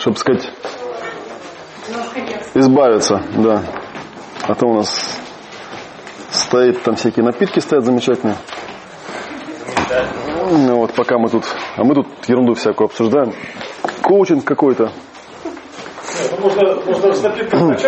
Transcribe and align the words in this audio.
чтобы 0.00 0.16
сказать, 0.16 0.50
избавиться, 2.54 3.22
да. 3.36 3.62
А 4.42 4.54
то 4.54 4.66
у 4.66 4.74
нас 4.76 5.20
стоит, 6.30 6.82
там 6.82 6.96
всякие 6.96 7.24
напитки 7.24 7.58
стоят 7.58 7.84
замечательные. 7.84 8.36
Ну 10.50 10.76
вот, 10.76 10.94
пока 10.94 11.18
мы 11.18 11.28
тут, 11.28 11.44
а 11.76 11.84
мы 11.84 11.94
тут 11.94 12.06
ерунду 12.26 12.54
всякую 12.54 12.86
обсуждаем. 12.86 13.34
Коучинг 14.02 14.44
какой-то. 14.44 14.90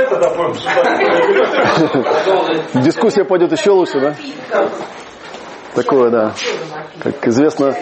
Тогда 0.08 0.30
будем 0.34 0.52
Дискуссия 2.82 3.24
пойдет 3.24 3.52
еще 3.52 3.70
лучше, 3.70 4.00
да? 4.00 4.14
Такое, 5.74 6.10
да. 6.10 6.34
Как 7.02 7.26
известно, 7.28 7.74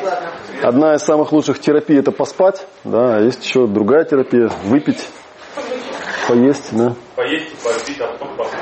одна 0.62 0.94
из 0.94 1.02
самых 1.02 1.32
лучших 1.32 1.58
терапий 1.58 1.98
это 1.98 2.12
поспать, 2.12 2.66
да, 2.84 3.16
а 3.16 3.20
есть 3.20 3.44
еще 3.44 3.66
другая 3.66 4.04
терапия, 4.04 4.48
выпить, 4.64 5.08
поесть, 6.28 6.76
да. 6.76 6.94
Поесть, 7.16 7.52
попить, 7.62 8.00
а 8.00 8.06
потом 8.12 8.36
поспать. 8.36 8.60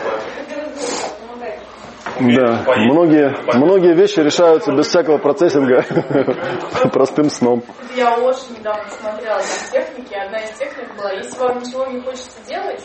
Да, 2.21 2.65
многие, 2.79 3.33
многие 3.55 3.95
вещи 3.95 4.19
решаются 4.19 4.73
без 4.73 4.87
всякого 4.89 5.19
процессинга, 5.19 5.85
простым 6.93 7.31
сном. 7.31 7.63
Я 7.95 8.19
очень 8.19 8.59
недавно 8.59 8.91
смотрела 8.91 9.39
там 9.39 9.71
техники, 9.71 10.15
одна 10.15 10.39
из 10.41 10.51
техник 10.59 10.97
была, 10.97 11.13
если 11.13 11.39
вам 11.39 11.59
ничего 11.59 11.87
не 11.87 12.01
хочется 12.01 12.39
делать, 12.49 12.85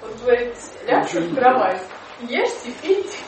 вот 0.00 0.10
говорит, 0.22 0.54
ляжьте 0.86 1.20
в 1.20 1.34
кровать, 1.34 1.82
ешьте, 2.22 2.72
пейте 2.82 3.18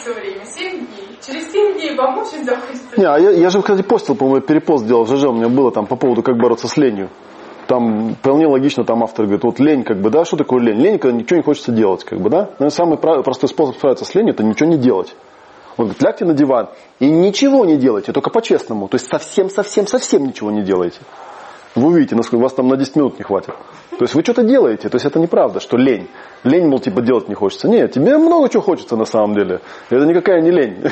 все 0.00 0.14
время, 0.14 0.44
7 0.44 0.70
дней. 0.70 1.18
Через 1.20 1.52
7 1.52 1.74
дней 1.74 1.94
вам 1.96 2.18
очень 2.18 2.44
захочется. 2.44 2.96
Не, 2.96 3.04
а 3.04 3.18
я, 3.18 3.30
я 3.30 3.50
же, 3.50 3.60
кстати, 3.60 3.82
постил, 3.82 4.14
по-моему, 4.14 4.40
перепост 4.40 4.84
сделал 4.84 5.04
в 5.04 5.08
ЖЖ, 5.14 5.24
у 5.24 5.32
меня 5.32 5.48
было 5.48 5.70
там 5.70 5.86
по 5.86 5.96
поводу, 5.96 6.22
как 6.22 6.36
бороться 6.36 6.68
с 6.68 6.76
ленью. 6.76 7.08
Там 7.66 8.14
вполне 8.16 8.46
логично, 8.46 8.84
там 8.84 9.02
автор 9.04 9.26
говорит, 9.26 9.44
вот 9.44 9.60
лень, 9.60 9.84
как 9.84 10.00
бы, 10.00 10.10
да, 10.10 10.24
что 10.24 10.36
такое 10.36 10.60
лень? 10.60 10.80
Лень, 10.80 10.98
когда 10.98 11.16
ничего 11.16 11.36
не 11.36 11.42
хочется 11.44 11.70
делать, 11.70 12.04
как 12.04 12.20
бы, 12.20 12.28
да. 12.28 12.46
Наверное, 12.58 12.70
самый 12.70 12.98
про- 12.98 13.22
простой 13.22 13.48
способ 13.48 13.76
справиться 13.76 14.04
с 14.04 14.14
ленью, 14.14 14.34
это 14.34 14.42
ничего 14.42 14.68
не 14.68 14.76
делать. 14.76 15.14
Он 15.76 15.84
говорит, 15.86 16.02
лягте 16.02 16.24
на 16.24 16.34
диван 16.34 16.68
и 16.98 17.08
ничего 17.08 17.64
не 17.64 17.76
делайте, 17.76 18.12
только 18.12 18.30
по-честному. 18.30 18.88
То 18.88 18.96
есть 18.96 19.06
совсем-совсем-совсем 19.06 20.26
ничего 20.26 20.50
не 20.50 20.62
делайте. 20.62 20.98
Вы 21.76 21.86
увидите, 21.86 22.16
насколько 22.16 22.42
вас 22.42 22.52
там 22.52 22.68
на 22.68 22.76
10 22.76 22.96
минут 22.96 23.18
не 23.18 23.24
хватит. 23.24 23.54
То 23.90 24.04
есть 24.04 24.14
вы 24.14 24.22
что-то 24.22 24.42
делаете, 24.42 24.88
то 24.88 24.96
есть 24.96 25.06
это 25.06 25.20
неправда, 25.20 25.60
что 25.60 25.76
лень. 25.76 26.08
Лень, 26.42 26.66
мол, 26.66 26.80
типа 26.80 27.00
делать 27.00 27.28
не 27.28 27.34
хочется. 27.34 27.68
Нет, 27.68 27.92
тебе 27.92 28.18
много 28.18 28.48
чего 28.48 28.62
хочется 28.62 28.96
на 28.96 29.04
самом 29.04 29.34
деле. 29.34 29.60
Это 29.88 30.04
никакая 30.04 30.40
не 30.40 30.50
лень. 30.50 30.82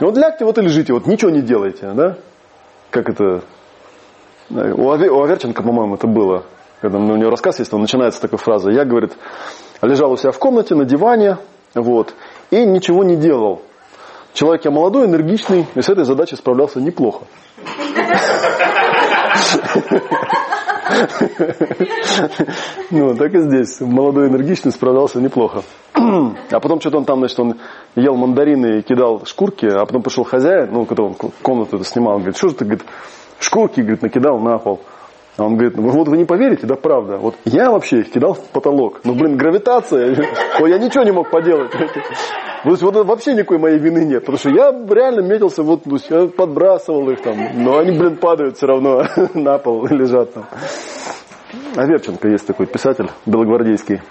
И 0.00 0.04
вот 0.04 0.16
лягте, 0.18 0.44
вот 0.44 0.58
и 0.58 0.62
лежите, 0.62 0.92
вот 0.92 1.06
ничего 1.06 1.30
не 1.30 1.40
делайте, 1.40 1.90
да? 1.94 2.16
Как 2.90 3.08
это... 3.08 3.42
У 4.50 4.90
Аверченко, 4.90 5.62
по-моему, 5.62 5.94
это 5.94 6.06
было. 6.06 6.44
Когда 6.82 6.98
у 6.98 7.16
него 7.16 7.30
рассказ 7.30 7.60
есть, 7.60 7.72
он 7.72 7.80
начинается 7.80 8.18
с 8.18 8.20
такой 8.20 8.38
фразы. 8.38 8.70
Я, 8.72 8.84
говорит, 8.84 9.12
лежал 9.80 10.12
у 10.12 10.16
себя 10.16 10.32
в 10.32 10.38
комнате 10.38 10.74
на 10.74 10.84
диване, 10.84 11.38
вот, 11.74 12.14
и 12.50 12.66
ничего 12.66 13.02
не 13.02 13.16
делал. 13.16 13.62
Человек 14.34 14.64
я 14.64 14.70
молодой, 14.70 15.06
энергичный, 15.06 15.66
и 15.74 15.80
с 15.80 15.88
этой 15.88 16.04
задачей 16.04 16.36
справлялся 16.36 16.80
неплохо. 16.80 17.24
Ну, 22.90 23.14
так 23.14 23.34
и 23.34 23.38
здесь. 23.38 23.80
Молодой, 23.80 24.28
энергичный, 24.28 24.72
справлялся 24.72 25.20
неплохо. 25.20 25.62
А 25.94 26.60
потом 26.60 26.80
что-то 26.80 26.98
он 26.98 27.04
там, 27.04 27.20
значит, 27.20 27.40
он 27.40 27.58
ел 27.96 28.16
мандарины 28.16 28.78
и 28.78 28.82
кидал 28.82 29.24
шкурки, 29.24 29.66
а 29.66 29.86
потом 29.86 30.02
пришел 30.02 30.24
хозяин, 30.24 30.70
ну, 30.72 30.84
когда 30.84 31.04
он 31.04 31.14
комнату 31.14 31.82
снимал, 31.84 32.16
он 32.16 32.20
говорит, 32.20 32.36
что 32.36 32.48
же 32.48 32.54
ты, 32.54 32.64
говорит, 32.64 32.84
шкурки, 33.38 33.80
говорит, 33.80 34.02
накидал 34.02 34.38
на 34.38 34.58
пол. 34.58 34.80
А 35.38 35.44
он 35.44 35.54
говорит, 35.54 35.76
ну 35.76 35.88
вот 35.88 36.08
вы 36.08 36.18
не 36.18 36.26
поверите, 36.26 36.66
да 36.66 36.74
правда. 36.74 37.16
Вот 37.16 37.36
я 37.44 37.70
вообще 37.70 38.00
их 38.00 38.10
кидал 38.10 38.34
в 38.34 38.40
потолок. 38.50 39.00
Ну, 39.04 39.14
блин, 39.14 39.36
гравитация. 39.36 40.14
Ой, 40.60 40.70
я 40.70 40.78
ничего 40.78 41.04
не 41.04 41.12
мог 41.12 41.30
поделать. 41.30 41.72
То 42.64 42.70
есть 42.70 42.82
вот 42.82 42.94
вообще 42.94 43.32
никакой 43.32 43.58
моей 43.58 43.78
вины 43.78 44.04
нет. 44.04 44.20
Потому 44.20 44.38
что 44.38 44.50
я 44.50 44.70
реально 44.70 45.22
метился, 45.22 45.62
вот, 45.62 45.86
ну, 45.86 45.96
я 46.10 46.26
подбрасывал 46.26 47.08
их 47.10 47.22
там. 47.22 47.36
Но 47.54 47.78
они, 47.78 47.98
блин, 47.98 48.16
падают 48.16 48.58
все 48.58 48.66
равно 48.66 49.04
на 49.34 49.58
пол 49.58 49.86
лежат 49.86 50.34
там. 50.34 50.44
Аверченко 51.76 52.28
есть 52.28 52.46
такой 52.46 52.66
писатель 52.66 53.10
белогвардейский. 53.24 54.02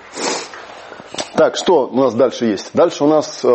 Так, 1.36 1.56
что 1.56 1.88
у 1.88 1.98
нас 1.98 2.14
дальше 2.14 2.46
есть? 2.46 2.72
Дальше 2.74 3.04
у 3.04 3.08
нас 3.08 3.44
э, 3.44 3.48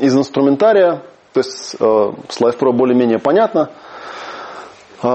из 0.00 0.16
инструментария, 0.16 1.02
то 1.32 1.40
есть 1.40 1.76
э, 1.78 2.12
с 2.28 2.40
LivePro 2.40 2.72
более-менее 2.72 3.18
понятно. 3.18 3.70
Э, 5.02 5.06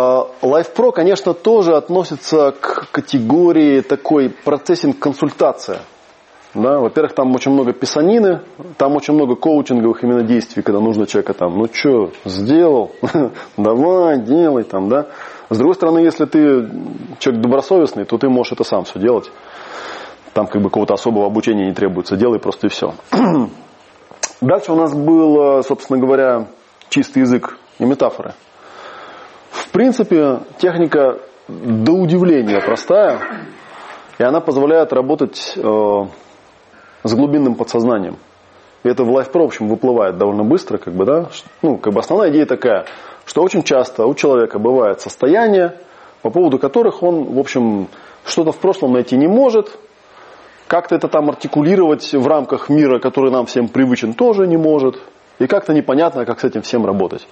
LivePro, 0.42 0.92
конечно, 0.92 1.34
тоже 1.34 1.76
относится 1.76 2.52
к 2.52 2.88
категории 2.92 3.82
такой 3.82 4.30
процессинг-консультация. 4.30 5.82
Да, 6.54 6.80
во-первых, 6.80 7.14
там 7.14 7.34
очень 7.34 7.52
много 7.52 7.74
писанины, 7.74 8.42
там 8.78 8.96
очень 8.96 9.16
много 9.16 9.36
коучинговых 9.36 10.04
именно 10.04 10.22
действий, 10.22 10.62
когда 10.62 10.80
нужно 10.80 11.08
человека 11.08 11.34
там, 11.34 11.58
ну 11.58 11.68
что, 11.72 12.12
сделал, 12.26 12.92
давай, 13.58 14.20
делай 14.22 14.64
там, 14.64 14.88
да. 14.88 15.08
С 15.50 15.58
другой 15.58 15.74
стороны, 15.74 16.00
если 16.00 16.26
ты 16.26 16.70
человек 17.18 17.42
добросовестный, 17.42 18.06
то 18.06 18.20
ты 18.20 18.30
можешь 18.30 18.54
это 18.54 18.64
сам 18.64 18.84
все 18.84 19.00
делать. 19.00 19.32
Там 20.34 20.46
как 20.46 20.62
бы 20.62 20.70
какого-то 20.70 20.94
особого 20.94 21.26
обучения 21.26 21.66
не 21.66 21.74
требуется, 21.74 22.18
делай 22.18 22.40
просто 22.40 22.68
и 22.68 22.70
все. 22.70 22.94
Дальше 24.42 24.74
у 24.74 24.76
нас 24.76 24.94
был, 24.94 25.64
собственно 25.64 26.00
говоря, 26.00 26.48
чистый 26.90 27.20
язык 27.20 27.58
и 27.80 27.86
метафоры. 27.86 28.34
Принципе, 29.74 30.42
техника 30.60 31.18
до 31.48 31.94
удивления 31.94 32.62
простая, 32.62 33.20
и 34.20 34.24
она 34.24 34.40
позволяет 34.40 34.94
работать 34.94 35.54
э, 35.58 36.06
с 37.04 37.16
глубинным 37.16 37.56
подсознанием. 37.56 38.18
И 38.84 38.90
это 38.90 39.04
в 39.04 39.10
LifePro, 39.10 39.40
в 39.40 39.46
общем, 39.46 39.68
выплывает 39.68 40.20
довольно 40.20 40.44
быстро, 40.44 40.78
как 40.78 40.94
бы, 40.94 41.06
да. 41.06 41.30
Ну, 41.64 41.78
как 41.78 41.92
бы 41.92 42.02
основная 42.02 42.30
идея 42.30 42.46
такая, 42.46 42.86
что 43.26 43.42
очень 43.42 43.64
часто 43.64 44.06
у 44.06 44.14
человека 44.14 44.60
бывает 44.60 45.02
состояние, 45.02 45.74
по 46.22 46.30
поводу 46.30 46.60
которых 46.60 47.02
он, 47.02 47.34
в 47.34 47.40
общем, 47.40 47.88
что-то 48.26 48.52
в 48.52 48.60
прошлом 48.60 48.94
найти 48.94 49.18
не 49.18 49.28
может, 49.28 49.76
как-то 50.68 50.94
это 50.94 51.08
там 51.08 51.30
артикулировать 51.30 52.14
в 52.14 52.28
рамках 52.28 52.70
мира, 52.70 53.00
который 53.00 53.32
нам 53.32 53.48
всем 53.48 53.68
привычен, 53.68 54.14
тоже 54.14 54.46
не 54.46 54.56
может. 54.56 55.02
И 55.40 55.48
как-то 55.48 55.74
непонятно, 55.74 56.26
как 56.26 56.42
с 56.42 56.44
этим 56.44 56.62
всем 56.62 56.86
работать. 56.86 57.28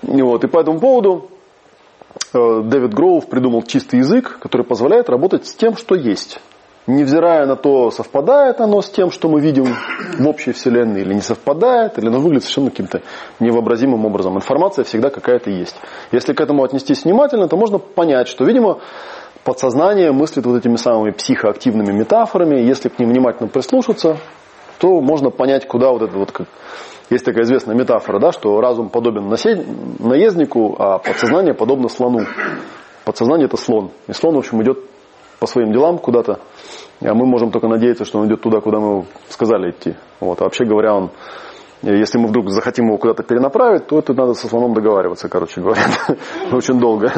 И, 0.00 0.22
вот, 0.22 0.44
и 0.44 0.46
по 0.48 0.60
этому 0.60 0.80
поводу 0.80 1.28
Дэвид 2.32 2.94
Гроув 2.94 3.28
придумал 3.28 3.62
чистый 3.62 4.00
язык, 4.00 4.38
который 4.40 4.66
позволяет 4.66 5.08
работать 5.08 5.46
с 5.46 5.54
тем, 5.54 5.76
что 5.76 5.94
есть. 5.94 6.40
Невзирая 6.86 7.44
на 7.44 7.56
то, 7.56 7.90
совпадает 7.90 8.62
оно 8.62 8.80
с 8.80 8.88
тем, 8.88 9.10
что 9.10 9.28
мы 9.28 9.42
видим 9.42 9.66
в 10.18 10.26
общей 10.26 10.52
вселенной, 10.52 11.02
или 11.02 11.12
не 11.12 11.20
совпадает, 11.20 11.98
или 11.98 12.06
оно 12.06 12.18
выглядит 12.18 12.44
совершенно 12.44 12.70
каким-то 12.70 13.02
невообразимым 13.40 14.06
образом. 14.06 14.36
Информация 14.36 14.84
всегда 14.84 15.10
какая-то 15.10 15.50
есть. 15.50 15.76
Если 16.12 16.32
к 16.32 16.40
этому 16.40 16.64
отнестись 16.64 17.04
внимательно, 17.04 17.46
то 17.46 17.58
можно 17.58 17.76
понять, 17.78 18.26
что, 18.28 18.46
видимо, 18.46 18.78
подсознание 19.44 20.12
мыслит 20.12 20.46
вот 20.46 20.56
этими 20.56 20.76
самыми 20.76 21.10
психоактивными 21.10 21.92
метафорами. 21.92 22.58
Если 22.58 22.88
к 22.88 22.98
ним 22.98 23.10
внимательно 23.10 23.50
прислушаться, 23.50 24.16
то 24.78 25.02
можно 25.02 25.28
понять, 25.28 25.66
куда 25.68 25.90
вот 25.90 26.00
это 26.00 26.16
вот... 26.16 26.32
Как... 26.32 26.46
Есть 27.10 27.24
такая 27.24 27.44
известная 27.44 27.74
метафора, 27.74 28.18
да, 28.18 28.32
что 28.32 28.60
разум 28.60 28.90
подобен 28.90 29.28
наезднику, 29.28 30.76
а 30.78 30.98
подсознание 30.98 31.54
подобно 31.54 31.88
слону. 31.88 32.26
Подсознание 33.04 33.46
это 33.46 33.56
слон. 33.56 33.90
И 34.06 34.12
слон, 34.12 34.34
в 34.34 34.38
общем, 34.38 34.62
идет 34.62 34.78
по 35.40 35.46
своим 35.46 35.72
делам 35.72 35.98
куда-то, 35.98 36.40
а 37.00 37.14
мы 37.14 37.26
можем 37.26 37.50
только 37.50 37.68
надеяться, 37.68 38.04
что 38.04 38.18
он 38.18 38.26
идет 38.26 38.42
туда, 38.42 38.60
куда 38.60 38.78
мы 38.80 39.06
сказали 39.28 39.70
идти. 39.70 39.94
Вот. 40.20 40.40
А 40.40 40.44
вообще 40.44 40.64
говоря, 40.64 40.94
он, 40.94 41.10
если 41.82 42.18
мы 42.18 42.28
вдруг 42.28 42.50
захотим 42.50 42.86
его 42.86 42.98
куда-то 42.98 43.22
перенаправить, 43.22 43.86
то 43.86 43.98
это 43.98 44.12
надо 44.12 44.34
со 44.34 44.48
слоном 44.48 44.74
договариваться, 44.74 45.28
короче 45.28 45.60
говоря, 45.60 45.82
очень 46.52 46.78
долго. 46.78 47.10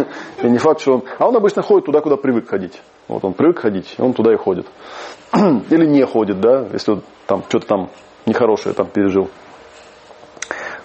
И 0.42 0.48
не 0.48 0.58
факт, 0.58 0.80
что 0.82 0.94
он... 0.94 1.02
А 1.18 1.28
он 1.28 1.36
обычно 1.36 1.62
ходит 1.62 1.86
туда, 1.86 2.00
куда 2.00 2.16
привык 2.16 2.48
ходить. 2.48 2.80
Вот 3.08 3.24
он 3.24 3.32
привык 3.32 3.58
ходить, 3.58 3.94
он 3.98 4.12
туда 4.12 4.32
и 4.32 4.36
ходит. 4.36 4.66
Или 5.34 5.86
не 5.86 6.04
ходит, 6.04 6.40
да, 6.40 6.66
если 6.72 7.00
там 7.26 7.42
что-то 7.48 7.66
там 7.66 7.90
нехорошее 8.26 8.74
там 8.74 8.86
пережил. 8.86 9.30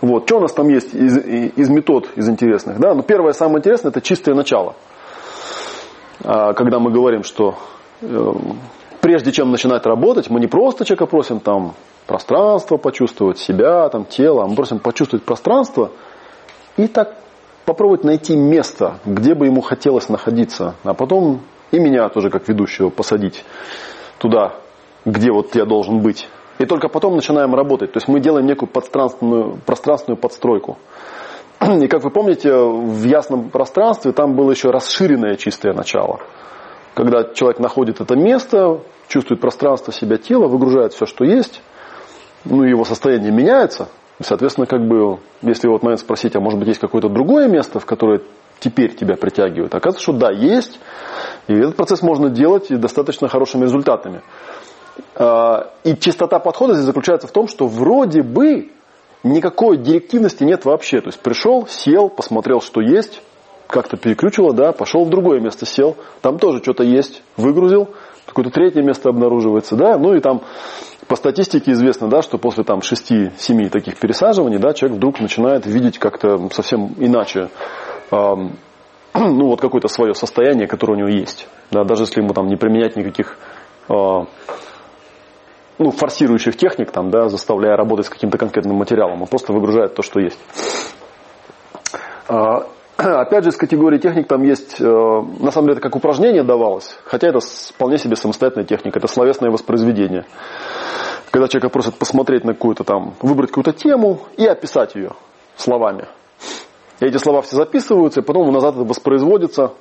Вот, 0.01 0.25
что 0.27 0.38
у 0.38 0.42
нас 0.42 0.53
там 0.53 0.68
есть 0.69 0.94
из, 0.94 1.18
из 1.18 1.69
метод, 1.69 2.09
из 2.15 2.30
интересных, 2.30 2.80
да? 2.80 2.94
Ну, 2.94 3.03
первое, 3.03 3.33
самое 3.33 3.59
интересное, 3.59 3.89
это 3.89 4.01
чистое 4.01 4.36
начало. 4.36 4.75
А, 6.24 6.53
когда 6.53 6.80
мы 6.80 6.92
говорим, 6.92 7.24
что 7.24 7.56
э, 8.01 8.33
прежде 9.01 9.31
чем 9.31 9.51
начинать 9.51 9.86
работать, 9.86 10.30
мы 10.30 10.39
не 10.39 10.47
просто 10.47 10.86
человека 10.86 11.06
просим 11.06 11.39
там 11.39 11.74
пространство 12.07 12.77
почувствовать, 12.77 13.38
себя, 13.38 13.89
там, 13.89 14.06
тело, 14.06 14.44
а 14.44 14.47
мы 14.47 14.56
просим 14.56 14.80
почувствовать 14.80 15.24
пространство 15.24 15.92
и 16.77 16.88
так 16.88 17.15
попробовать 17.65 18.03
найти 18.03 18.36
место, 18.36 19.00
где 19.06 19.33
бы 19.33 19.47
ему 19.47 19.62
хотелось 19.62 20.09
находиться, 20.09 20.75
а 20.83 20.94
потом 20.94 21.42
и 21.71 21.80
меня 21.80 22.07
тоже 22.09 22.30
как 22.30 22.47
ведущего 22.47 22.89
посадить 22.89 23.44
туда, 24.19 24.53
где 25.03 25.31
вот 25.31 25.56
я 25.56 25.65
должен 25.65 26.00
быть. 26.00 26.27
И 26.57 26.66
только 26.66 26.88
потом 26.88 27.16
начинаем 27.16 27.54
работать. 27.54 27.92
То 27.92 27.98
есть 27.98 28.07
мы 28.07 28.19
делаем 28.19 28.46
некую 28.46 28.69
пространственную, 28.69 29.57
пространственную 29.66 30.18
подстройку. 30.18 30.78
И 31.62 31.88
как 31.88 32.04
вы 32.04 32.12
помните, 32.12 32.54
в 32.54 33.04
ясном 33.04 33.50
пространстве 33.50 34.12
там 34.12 34.36
было 34.36 34.52
еще 34.52 34.69
расширенное 34.69 35.36
чистое 35.36 35.74
начало. 35.74 36.19
Когда 36.94 37.24
человек 37.34 37.60
находит 37.60 38.00
это 38.00 38.16
место, 38.16 38.80
чувствует 39.07 39.42
пространство 39.42 39.92
себя 39.92 40.18
тела, 40.18 40.48
выгружает 40.48 40.94
все, 40.94 41.06
что 41.06 41.25
есть, 41.25 41.62
ну, 42.46 42.63
его 42.63 42.86
состояние 42.86 43.31
меняется. 43.31 43.90
И, 44.19 44.24
соответственно, 44.24 44.66
как 44.66 44.88
бы, 44.88 45.19
если 45.42 45.68
вот 45.68 45.84
момент 45.84 46.00
спросить, 46.00 46.36
а 46.36 46.40
может 46.40 46.57
быть 46.57 46.69
есть 46.69 46.80
какое-то 46.80 47.10
другое 47.10 47.50
место, 47.50 47.80
в 47.80 47.86
которое 47.86 48.22
теперь 48.60 48.96
тебя 48.96 49.16
притягивает, 49.16 49.75
оказывается, 49.75 50.04
что 50.04 50.13
да, 50.13 50.31
есть. 50.31 50.80
И 51.48 51.54
этот 51.54 51.75
процесс 51.75 52.02
можно 52.02 52.30
делать 52.30 52.72
и 52.72 52.78
достаточно 52.78 53.28
хорошими 53.28 53.63
результатами. 53.63 54.22
А, 55.15 55.71
и 55.83 55.95
чистота 55.95 56.39
подхода 56.39 56.74
здесь 56.74 56.86
заключается 56.86 57.27
в 57.27 57.31
том, 57.31 57.47
что 57.47 57.68
вроде 57.68 58.21
бы 58.21 58.71
никакой 59.24 59.77
директивности 59.77 60.44
нет 60.44 60.65
вообще. 60.65 61.01
То 61.01 61.07
есть 61.07 61.19
пришел, 61.19 61.68
сел, 61.68 62.09
посмотрел, 62.09 62.62
что 62.62 62.81
есть, 62.81 63.21
как-то 63.68 63.97
переключило, 63.97 64.53
да, 64.53 64.71
пошел 64.71 65.06
в 65.06 65.09
другое 65.09 65.39
место, 65.39 65.65
сел, 65.65 65.97
там 66.21 66.38
тоже 66.38 66.62
что-то 66.62 66.83
есть, 66.83 67.24
выгрузил, 67.36 67.89
какое-то 68.25 68.51
третье 68.51 68.81
место 68.81 69.09
обнаруживается, 69.09 69.75
да, 69.75 69.97
ну 69.97 70.13
и 70.13 70.19
там 70.19 70.42
по 71.07 71.15
статистике 71.15 71.71
известно, 71.71 72.07
да, 72.07 72.21
что 72.21 72.38
после 72.38 72.63
там 72.63 72.80
6-7 72.80 73.69
таких 73.69 73.97
пересаживаний, 73.97 74.57
да, 74.57 74.74
человек 74.74 74.97
вдруг 74.97 75.19
начинает 75.19 75.65
видеть 75.65 76.00
как-то 76.00 76.50
совсем 76.51 76.94
иначе, 76.97 77.50
э, 78.12 78.15
ну 79.13 79.47
вот 79.47 79.62
какое-то 79.62 79.88
свое 79.88 80.13
состояние, 80.13 80.68
которое 80.68 80.94
у 80.94 80.97
него 80.97 81.09
есть, 81.09 81.47
да, 81.71 81.83
даже 81.83 82.03
если 82.03 82.21
ему 82.21 82.33
там 82.33 82.47
не 82.47 82.56
применять 82.56 82.95
никаких 82.95 83.38
э, 83.89 83.94
ну, 85.77 85.92
форсирующих 85.92 86.56
техник, 86.56 86.92
там, 86.92 87.10
да, 87.10 87.27
заставляя 87.27 87.75
работать 87.75 88.06
с 88.06 88.10
каким-то 88.10 88.38
конкретным 88.38 88.77
материалом, 88.77 89.22
он 89.22 89.27
просто 89.27 89.54
выгружает 89.54 89.95
то, 89.95 90.01
что 90.01 90.19
есть. 90.19 90.39
А, 92.27 92.68
опять 92.98 93.44
же, 93.44 93.50
из 93.50 93.57
категории 93.57 93.98
техник 93.98 94.27
там 94.27 94.44
есть, 94.44 94.80
э, 94.80 94.86
на 94.86 95.51
самом 95.51 95.68
деле, 95.68 95.74
это 95.74 95.81
как 95.81 95.95
упражнение 95.95 96.44
давалось, 96.44 96.98
хотя 97.04 97.27
это 97.27 97.39
вполне 97.39 97.98
себе 97.98 98.16
самостоятельная 98.16 98.66
техника, 98.66 99.00
это 99.00 99.07
словесное 99.07 99.51
воспроизведение. 99.51 100.25
Когда 101.31 101.50
человека 101.50 101.69
просят 101.69 101.95
посмотреть 101.95 102.45
на 102.45 102.54
какую-то 102.54 102.86
там, 102.86 103.13
выбрать 103.21 103.50
какую-то 103.50 103.74
тему 103.74 104.21
и 104.38 104.45
описать 104.45 104.95
ее 104.95 105.12
словами. 105.57 106.07
И 107.01 107.06
эти 107.06 107.18
слова 107.18 107.42
все 107.42 107.57
записываются, 107.57 108.21
и 108.21 108.24
потом 108.24 108.50
назад 108.54 108.75
это 108.75 108.86
воспроизводится, 108.86 109.74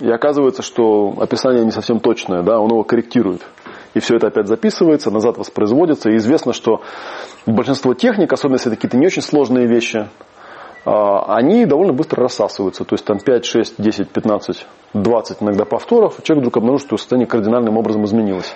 и 0.00 0.08
оказывается, 0.08 0.62
что 0.62 1.14
описание 1.20 1.64
не 1.64 1.72
совсем 1.72 2.00
точное, 2.00 2.42
да, 2.42 2.58
он 2.58 2.70
его 2.70 2.84
корректирует 2.84 3.42
и 3.94 4.00
все 4.00 4.16
это 4.16 4.28
опять 4.28 4.46
записывается, 4.46 5.10
назад 5.10 5.38
воспроизводится. 5.38 6.10
И 6.10 6.16
известно, 6.16 6.52
что 6.52 6.82
большинство 7.46 7.94
техник, 7.94 8.32
особенно 8.32 8.56
если 8.56 8.70
это 8.70 8.76
какие-то 8.76 8.96
не 8.98 9.06
очень 9.06 9.22
сложные 9.22 9.66
вещи, 9.66 10.08
а, 10.84 11.36
они 11.36 11.66
довольно 11.66 11.92
быстро 11.92 12.22
рассасываются. 12.22 12.84
То 12.84 12.94
есть 12.94 13.04
там 13.04 13.18
5, 13.18 13.44
6, 13.44 13.74
10, 13.78 14.10
15, 14.10 14.66
20 14.94 15.42
иногда 15.42 15.64
повторов, 15.64 16.16
человек 16.22 16.42
вдруг 16.42 16.56
обнаружит, 16.58 16.86
что 16.86 16.96
состояние 16.96 17.26
кардинальным 17.26 17.76
образом 17.76 18.04
изменилось. 18.04 18.54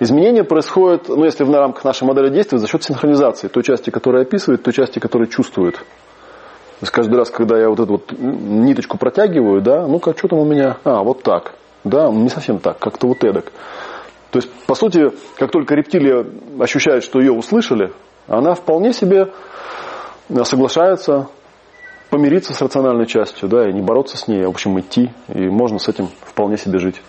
Изменение 0.00 0.44
происходит, 0.44 1.08
ну, 1.08 1.24
если 1.24 1.44
в 1.44 1.52
рамках 1.52 1.84
нашей 1.84 2.04
модели 2.04 2.30
действия, 2.30 2.58
за 2.58 2.66
счет 2.66 2.82
синхронизации 2.82 3.48
той 3.48 3.62
части, 3.62 3.90
которая 3.90 4.22
описывает, 4.22 4.62
той 4.62 4.72
части, 4.72 4.98
которая 4.98 5.28
чувствует. 5.28 5.76
То 5.76 6.84
есть 6.84 6.92
каждый 6.92 7.14
раз, 7.16 7.30
когда 7.30 7.56
я 7.56 7.68
вот 7.68 7.78
эту 7.78 7.92
вот 7.92 8.12
ниточку 8.18 8.98
протягиваю, 8.98 9.62
да, 9.62 9.86
ну 9.86 10.00
как 10.00 10.18
что 10.18 10.28
там 10.28 10.40
у 10.40 10.44
меня, 10.44 10.78
а, 10.82 11.04
вот 11.04 11.22
так. 11.22 11.54
Да, 11.84 12.08
не 12.10 12.28
совсем 12.28 12.58
так, 12.58 12.78
как-то 12.78 13.06
вот 13.06 13.22
эдак. 13.22 13.52
То 14.32 14.38
есть, 14.38 14.50
по 14.66 14.74
сути, 14.74 15.10
как 15.36 15.50
только 15.50 15.74
рептилия 15.74 16.26
ощущает, 16.58 17.04
что 17.04 17.20
ее 17.20 17.32
услышали, 17.32 17.92
она 18.26 18.54
вполне 18.54 18.94
себе 18.94 19.28
э, 20.30 20.44
соглашается 20.44 21.28
помириться 22.08 22.54
с 22.54 22.62
рациональной 22.62 23.06
частью, 23.06 23.48
да, 23.50 23.68
и 23.68 23.72
не 23.74 23.82
бороться 23.82 24.16
с 24.16 24.28
ней, 24.28 24.42
а, 24.42 24.46
в 24.46 24.50
общем, 24.50 24.80
идти, 24.80 25.10
и 25.28 25.48
можно 25.48 25.78
с 25.78 25.88
этим 25.88 26.08
вполне 26.22 26.56
себе 26.56 26.78
жить. 26.78 27.00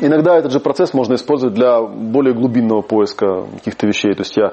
Иногда 0.00 0.36
этот 0.36 0.52
же 0.52 0.60
процесс 0.60 0.94
можно 0.94 1.14
использовать 1.14 1.54
для 1.54 1.82
более 1.82 2.34
глубинного 2.34 2.80
поиска 2.80 3.46
каких-то 3.54 3.86
вещей. 3.86 4.12
То 4.14 4.22
есть 4.22 4.36
я 4.36 4.52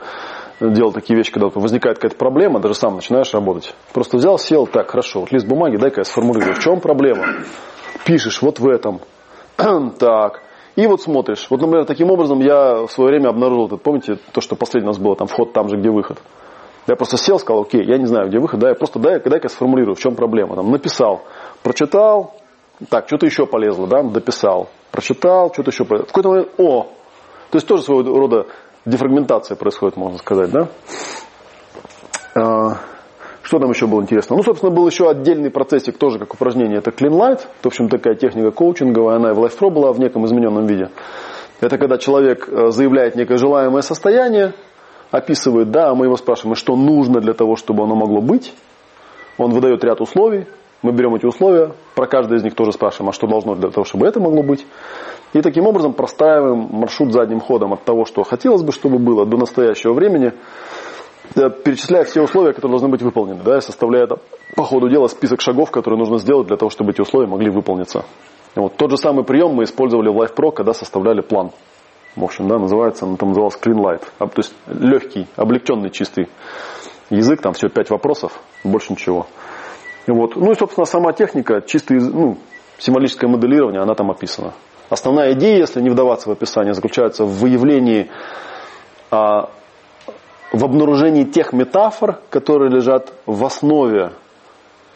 делал 0.61 0.91
такие 0.93 1.17
вещи, 1.17 1.31
когда 1.31 1.47
возникает 1.47 1.97
какая-то 1.97 2.17
проблема, 2.17 2.59
даже 2.59 2.75
сам 2.75 2.95
начинаешь 2.95 3.33
работать. 3.33 3.73
Просто 3.93 4.17
взял, 4.17 4.37
сел, 4.37 4.67
так, 4.67 4.91
хорошо, 4.91 5.21
вот 5.21 5.31
лист 5.31 5.45
бумаги, 5.45 5.77
дай-ка 5.77 6.01
я 6.01 6.05
сформулирую, 6.05 6.55
в 6.55 6.59
чем 6.59 6.79
проблема? 6.79 7.25
Пишешь, 8.05 8.41
вот 8.41 8.59
в 8.59 8.67
этом. 8.67 9.01
так, 9.99 10.41
и 10.75 10.87
вот 10.87 11.01
смотришь. 11.01 11.47
Вот, 11.49 11.61
например, 11.61 11.85
таким 11.85 12.09
образом 12.11 12.39
я 12.39 12.85
в 12.85 12.91
свое 12.91 13.11
время 13.11 13.29
обнаружил, 13.29 13.67
это, 13.67 13.77
помните, 13.77 14.17
то, 14.31 14.41
что 14.41 14.55
последний 14.55 14.87
у 14.87 14.91
нас 14.91 14.99
было, 14.99 15.15
там 15.15 15.27
вход 15.27 15.53
там 15.53 15.69
же, 15.69 15.77
где 15.77 15.89
выход. 15.89 16.19
Я 16.87 16.95
просто 16.95 17.17
сел, 17.17 17.39
сказал, 17.39 17.61
окей, 17.61 17.85
я 17.85 17.97
не 17.97 18.05
знаю, 18.05 18.27
где 18.27 18.39
выход, 18.39 18.59
да, 18.59 18.69
я 18.69 18.75
просто 18.75 18.99
дай, 18.99 19.19
дай-ка 19.19 19.47
сформулирую, 19.49 19.95
в 19.95 19.99
чем 19.99 20.15
проблема. 20.15 20.55
Там 20.55 20.69
написал, 20.71 21.21
прочитал, 21.61 22.33
так, 22.89 23.07
что-то 23.07 23.25
еще 23.25 23.45
полезло, 23.45 23.87
да, 23.87 24.03
дописал, 24.03 24.69
прочитал, 24.91 25.53
что-то 25.53 25.71
еще 25.71 25.85
полезло. 25.85 26.05
В 26.05 26.09
какой-то 26.09 26.29
момент, 26.29 26.49
о, 26.57 26.83
то 27.51 27.57
есть 27.57 27.67
тоже 27.67 27.83
своего 27.83 28.17
рода 28.17 28.47
дефрагментация 28.85 29.55
происходит, 29.55 29.95
можно 29.95 30.17
сказать, 30.17 30.51
да. 30.51 30.67
Что 33.43 33.59
там 33.59 33.69
еще 33.69 33.87
было 33.87 34.01
интересно? 34.01 34.37
Ну, 34.37 34.43
собственно, 34.43 34.71
был 34.71 34.87
еще 34.87 35.09
отдельный 35.09 35.51
процессик, 35.51 35.97
тоже 35.97 36.17
как 36.17 36.33
упражнение. 36.33 36.77
Это 36.77 36.91
Clean 36.91 37.11
Light. 37.11 37.41
В 37.61 37.65
общем, 37.65 37.89
такая 37.89 38.15
техника 38.15 38.51
коучинговая. 38.51 39.17
Она 39.17 39.31
и 39.31 39.33
в 39.33 39.39
Life 39.39 39.59
Pro 39.59 39.69
была 39.69 39.91
в 39.91 39.99
неком 39.99 40.25
измененном 40.25 40.65
виде. 40.65 40.89
Это 41.59 41.77
когда 41.77 41.97
человек 41.97 42.47
э, 42.47 42.69
заявляет 42.69 43.15
некое 43.15 43.37
желаемое 43.37 43.81
состояние, 43.81 44.53
описывает, 45.11 45.71
да, 45.71 45.89
а 45.89 45.95
мы 45.95 46.05
его 46.05 46.15
спрашиваем, 46.15 46.55
что 46.55 46.75
нужно 46.77 47.19
для 47.19 47.33
того, 47.33 47.57
чтобы 47.57 47.83
оно 47.83 47.95
могло 47.95 48.21
быть. 48.21 48.53
Он 49.37 49.51
выдает 49.51 49.83
ряд 49.83 49.99
условий. 49.99 50.45
Мы 50.81 50.91
берем 50.91 51.15
эти 51.15 51.25
условия, 51.25 51.73
про 51.95 52.07
каждое 52.07 52.39
из 52.39 52.43
них 52.43 52.55
тоже 52.55 52.73
спрашиваем, 52.73 53.09
а 53.09 53.13
что 53.13 53.25
должно 53.25 53.55
для 53.55 53.69
того, 53.69 53.85
чтобы 53.85 54.05
это 54.05 54.19
могло 54.19 54.43
быть. 54.43 54.65
И 55.31 55.41
таким 55.41 55.65
образом 55.65 55.93
простраиваем 55.93 56.67
маршрут 56.71 57.13
задним 57.13 57.39
ходом 57.39 57.71
от 57.71 57.83
того, 57.83 58.03
что 58.03 58.23
хотелось 58.23 58.63
бы, 58.63 58.73
чтобы 58.73 58.99
было, 58.99 59.25
до 59.25 59.37
настоящего 59.37 59.93
времени, 59.93 60.33
перечисляя 61.33 62.03
все 62.03 62.21
условия, 62.21 62.53
которые 62.53 62.71
должны 62.71 62.89
быть 62.89 63.01
выполнены, 63.01 63.41
да, 63.43 63.61
составляя 63.61 64.07
по 64.55 64.63
ходу 64.63 64.89
дела 64.89 65.07
список 65.07 65.41
шагов, 65.41 65.71
которые 65.71 65.97
нужно 65.97 66.17
сделать 66.17 66.47
для 66.47 66.57
того, 66.57 66.69
чтобы 66.69 66.91
эти 66.91 67.01
условия 67.01 67.27
могли 67.27 67.49
выполниться. 67.49 68.05
Вот. 68.55 68.75
Тот 68.77 68.91
же 68.91 68.97
самый 68.97 69.23
прием 69.23 69.51
мы 69.51 69.63
использовали 69.63 70.09
в 70.09 70.17
Life 70.17 70.35
Pro, 70.35 70.51
когда 70.51 70.73
составляли 70.73 71.21
план. 71.21 71.51
В 72.15 72.23
общем, 72.23 72.47
да, 72.47 72.59
называется, 72.59 73.05
он 73.05 73.17
там 73.17 73.29
назывался 73.29 73.57
Clean 73.59 73.77
Light. 73.77 74.03
То 74.19 74.31
есть 74.37 74.53
легкий, 74.67 75.27
облегченный, 75.35 75.89
чистый 75.89 76.29
язык, 77.09 77.41
там 77.41 77.53
все 77.53 77.69
пять 77.69 77.89
вопросов, 77.89 78.39
больше 78.63 78.93
ничего. 78.93 79.25
Вот. 80.07 80.35
Ну 80.35 80.51
и, 80.51 80.55
собственно, 80.55 80.85
сама 80.85 81.13
техника, 81.13 81.61
чистый, 81.65 81.99
ну, 81.99 82.37
символическое 82.77 83.29
моделирование, 83.29 83.81
она 83.81 83.95
там 83.95 84.11
описана. 84.11 84.53
Основная 84.89 85.33
идея, 85.33 85.57
если 85.57 85.81
не 85.81 85.89
вдаваться 85.89 86.29
в 86.29 86.31
описание, 86.31 86.73
заключается 86.73 87.23
в 87.23 87.39
выявлении 87.39 88.11
а, 89.09 89.49
в 90.53 90.63
обнаружении 90.63 91.23
тех 91.23 91.51
метафор, 91.51 92.19
которые 92.29 92.71
лежат 92.71 93.11
в 93.25 93.43
основе 93.43 94.11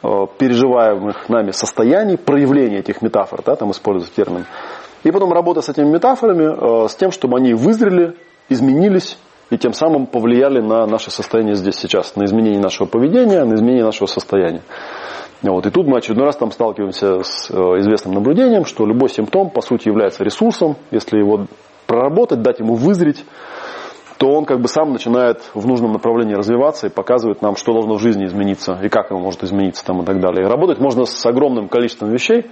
э, 0.03 0.07
переживаемых 0.37 1.27
нами 1.29 1.51
состояний, 1.51 2.15
проявления 2.15 2.77
этих 2.77 3.01
метафор, 3.01 3.41
да, 3.43 3.55
там 3.55 3.71
используется 3.71 4.15
термин. 4.15 4.45
И 5.03 5.11
потом 5.11 5.33
работа 5.33 5.61
с 5.61 5.69
этими 5.69 5.89
метафорами, 5.89 6.85
э, 6.85 6.87
с 6.87 6.95
тем, 6.95 7.11
чтобы 7.11 7.37
они 7.37 7.53
вызрели, 7.55 8.15
изменились 8.49 9.17
и 9.49 9.57
тем 9.57 9.73
самым 9.73 10.05
повлияли 10.05 10.61
на 10.61 10.85
наше 10.85 11.09
состояние 11.09 11.55
здесь 11.55 11.75
сейчас, 11.75 12.15
на 12.15 12.25
изменение 12.25 12.61
нашего 12.61 12.87
поведения, 12.87 13.43
на 13.43 13.55
изменение 13.55 13.83
нашего 13.83 14.07
состояния. 14.07 14.61
Вот. 15.41 15.65
И 15.65 15.71
тут 15.71 15.87
мы 15.87 15.97
очередной 15.97 16.25
раз 16.25 16.35
там 16.35 16.51
сталкиваемся 16.51 17.23
с 17.23 17.49
э, 17.49 17.53
известным 17.79 18.13
наблюдением, 18.13 18.65
что 18.65 18.85
любой 18.85 19.09
симптом 19.09 19.49
по 19.49 19.61
сути 19.61 19.87
является 19.87 20.23
ресурсом, 20.23 20.75
если 20.91 21.17
его 21.17 21.47
проработать, 21.87 22.41
дать 22.41 22.59
ему 22.59 22.75
вызреть, 22.75 23.23
то 24.17 24.31
он 24.31 24.45
как 24.45 24.59
бы 24.59 24.67
сам 24.67 24.91
начинает 24.91 25.43
в 25.53 25.67
нужном 25.67 25.93
направлении 25.93 26.33
развиваться 26.33 26.87
и 26.87 26.89
показывает 26.89 27.41
нам, 27.41 27.55
что 27.55 27.73
должно 27.73 27.95
в 27.95 28.01
жизни 28.01 28.25
измениться 28.25 28.79
и 28.81 28.89
как 28.89 29.11
оно 29.11 29.19
может 29.19 29.43
измениться 29.43 29.85
там 29.85 30.01
и 30.01 30.05
так 30.05 30.19
далее. 30.19 30.45
И 30.45 30.49
работать 30.49 30.79
можно 30.79 31.05
с 31.05 31.25
огромным 31.25 31.69
количеством 31.69 32.09
вещей, 32.09 32.49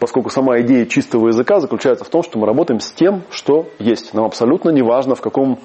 поскольку 0.00 0.30
сама 0.30 0.60
идея 0.60 0.84
чистого 0.86 1.28
языка 1.28 1.60
заключается 1.60 2.04
в 2.04 2.08
том, 2.08 2.22
что 2.22 2.38
мы 2.38 2.46
работаем 2.46 2.80
с 2.80 2.90
тем, 2.90 3.22
что 3.30 3.66
есть. 3.78 4.14
Нам 4.14 4.24
абсолютно 4.24 4.70
не 4.70 4.82
важно, 4.82 5.14
в 5.14 5.20
каком 5.20 5.60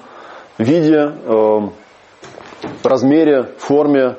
виде, 0.58 1.12
э, 1.24 1.60
размере, 2.84 3.48
форме, 3.58 4.16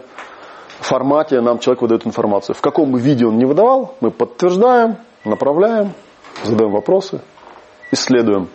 формате 0.79 1.39
нам 1.39 1.59
человек 1.59 1.81
выдает 1.81 2.05
информацию. 2.05 2.55
В 2.55 2.61
каком 2.61 2.95
виде 2.95 3.25
он 3.25 3.37
не 3.37 3.45
выдавал, 3.45 3.95
мы 4.01 4.11
подтверждаем, 4.11 4.97
направляем, 5.23 5.93
задаем 6.43 6.71
вопросы, 6.71 7.21
исследуем. 7.91 8.49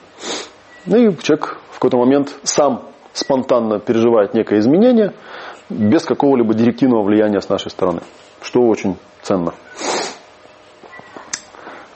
Ну 0.84 0.96
и 0.96 1.16
человек 1.22 1.58
какой-то 1.78 1.96
момент 1.96 2.36
сам 2.42 2.82
спонтанно 3.12 3.78
переживает 3.78 4.34
некое 4.34 4.58
изменение 4.58 5.14
без 5.70 6.04
какого-либо 6.04 6.54
директивного 6.54 7.04
влияния 7.04 7.40
с 7.40 7.48
нашей 7.48 7.70
стороны, 7.70 8.00
что 8.42 8.60
очень 8.62 8.96
ценно. 9.22 9.54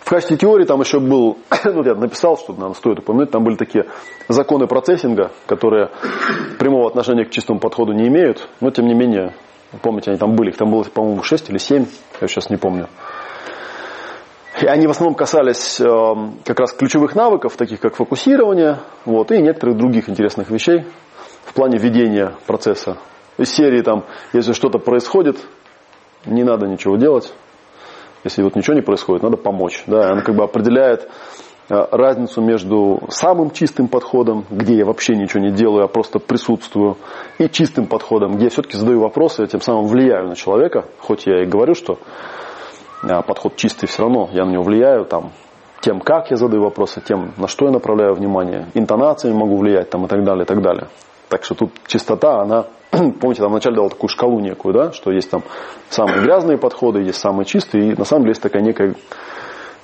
В 0.01 0.09
качестве 0.09 0.37
теории 0.37 0.65
там 0.65 0.81
еще 0.81 1.01
был, 1.01 1.39
ну 1.65 1.85
я 1.85 1.95
написал, 1.95 2.37
что 2.37 2.53
нам 2.53 2.75
стоит 2.75 2.99
упомянуть, 2.99 3.31
там 3.31 3.45
были 3.45 3.57
такие 3.57 3.87
законы 4.29 4.67
процессинга, 4.67 5.33
которые 5.47 5.91
прямого 6.59 6.87
отношения 6.87 7.25
к 7.25 7.31
чистому 7.31 7.61
подходу 7.61 7.93
не 7.93 8.09
имеют, 8.09 8.49
но 8.61 8.71
тем 8.71 8.87
не 8.87 8.95
менее 8.95 9.35
Помните, 9.81 10.11
они 10.11 10.19
там 10.19 10.35
были, 10.35 10.51
их 10.51 10.57
там 10.57 10.71
было, 10.71 10.83
по-моему, 10.83 11.23
6 11.23 11.49
или 11.49 11.57
7, 11.57 11.87
я 12.21 12.29
сейчас 12.29 12.51
не 12.51 12.57
помню. 12.57 12.89
И 14.63 14.67
они 14.67 14.87
в 14.87 14.91
основном 14.91 15.17
касались 15.17 15.81
э, 15.81 15.85
как 16.45 16.61
раз 16.61 16.73
ключевых 16.73 17.17
навыков, 17.17 17.57
таких 17.57 17.81
как 17.81 17.97
фокусирование, 17.97 18.79
вот, 19.05 19.33
и 19.33 19.43
некоторых 19.43 19.77
других 19.77 20.09
интересных 20.09 20.51
вещей 20.51 20.85
в 21.45 21.53
плане 21.53 21.79
ведения 21.79 22.35
процесса. 22.47 22.97
Из 23.39 23.51
серии 23.51 23.83
там, 23.83 24.05
если 24.33 24.53
что-то 24.53 24.79
происходит, 24.79 25.37
не 26.27 26.45
надо 26.45 26.69
ничего 26.69 26.97
делать. 26.97 27.35
Если 28.23 28.45
вот 28.45 28.55
ничего 28.55 28.75
не 28.75 28.83
происходит, 28.83 29.25
надо 29.25 29.37
помочь. 29.37 29.83
Да, 29.89 30.13
она 30.13 30.23
как 30.23 30.37
бы 30.37 30.45
определяет 30.45 31.09
э, 31.69 31.75
разницу 31.91 32.41
между 32.41 33.01
самым 33.09 33.51
чистым 33.51 33.89
подходом, 33.89 34.45
где 34.49 34.77
я 34.77 34.85
вообще 34.85 35.17
ничего 35.17 35.43
не 35.43 35.51
делаю, 35.51 35.87
а 35.87 35.89
просто 35.89 36.21
присутствую, 36.21 36.99
и 37.39 37.49
чистым 37.49 37.87
подходом, 37.87 38.37
где 38.37 38.45
я 38.45 38.51
все-таки 38.51 38.77
задаю 38.77 39.01
вопросы, 39.01 39.43
и 39.43 39.49
тем 39.49 39.61
самым 39.61 39.87
влияю 39.87 40.29
на 40.29 40.37
человека, 40.37 40.85
хоть 41.01 41.27
я 41.27 41.43
и 41.43 41.47
говорю, 41.47 41.75
что 41.75 41.95
а, 41.95 42.42
подход 43.27 43.57
чистый 43.57 43.87
все 43.87 44.03
равно, 44.03 44.29
я 44.33 44.45
на 44.45 44.51
него 44.51 44.63
влияю 44.63 45.05
там, 45.05 45.33
тем, 45.81 46.01
как 46.01 46.31
я 46.31 46.37
задаю 46.37 46.63
вопросы, 46.63 47.01
тем, 47.01 47.33
на 47.37 47.49
что 47.49 47.67
я 47.67 47.73
направляю 47.73 48.15
внимание, 48.15 48.67
интонациями 48.75 49.37
могу 49.37 49.57
влиять 49.57 49.91
там, 49.91 50.05
и 50.05 50.09
так 50.09 50.25
далее, 50.25 50.45
и 50.45 50.47
так 50.47 50.63
далее. 50.63 50.87
Так 51.29 51.45
что 51.45 51.55
тут 51.55 51.73
чистота, 51.87 52.41
она, 52.41 52.67
помните, 52.91 53.43
там 53.43 53.51
вначале 53.51 53.77
дал 53.77 53.91
такую 53.91 54.09
шкалу 54.09 54.39
некую, 54.39 54.75
да, 54.75 54.93
что 54.93 55.11
есть 55.11 55.31
там 55.31 55.43
самые 55.89 56.21
грязные 56.21 56.59
подходы, 56.59 57.01
есть 57.01 57.19
самые 57.19 57.45
чистые, 57.45 57.93
и 57.93 57.99
на 57.99 58.05
самом 58.05 58.23
деле 58.23 58.31
есть 58.33 58.43
такая 58.43 58.63
некая, 58.63 58.95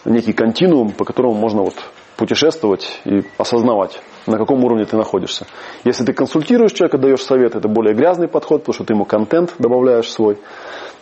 некий 0.04 0.32
континуум, 0.32 0.92
по 0.92 1.04
которому 1.04 1.34
можно 1.34 1.62
вот 1.62 1.74
путешествовать 2.16 3.00
и 3.04 3.22
осознавать, 3.38 4.00
на 4.26 4.38
каком 4.38 4.64
уровне 4.64 4.84
ты 4.84 4.96
находишься. 4.96 5.46
Если 5.84 6.04
ты 6.04 6.12
консультируешь 6.12 6.72
человека, 6.72 6.98
даешь 6.98 7.22
совет, 7.22 7.54
это 7.54 7.68
более 7.68 7.94
грязный 7.94 8.28
подход, 8.28 8.62
потому 8.62 8.74
что 8.74 8.84
ты 8.84 8.92
ему 8.92 9.04
контент 9.04 9.54
добавляешь 9.58 10.10
свой. 10.10 10.38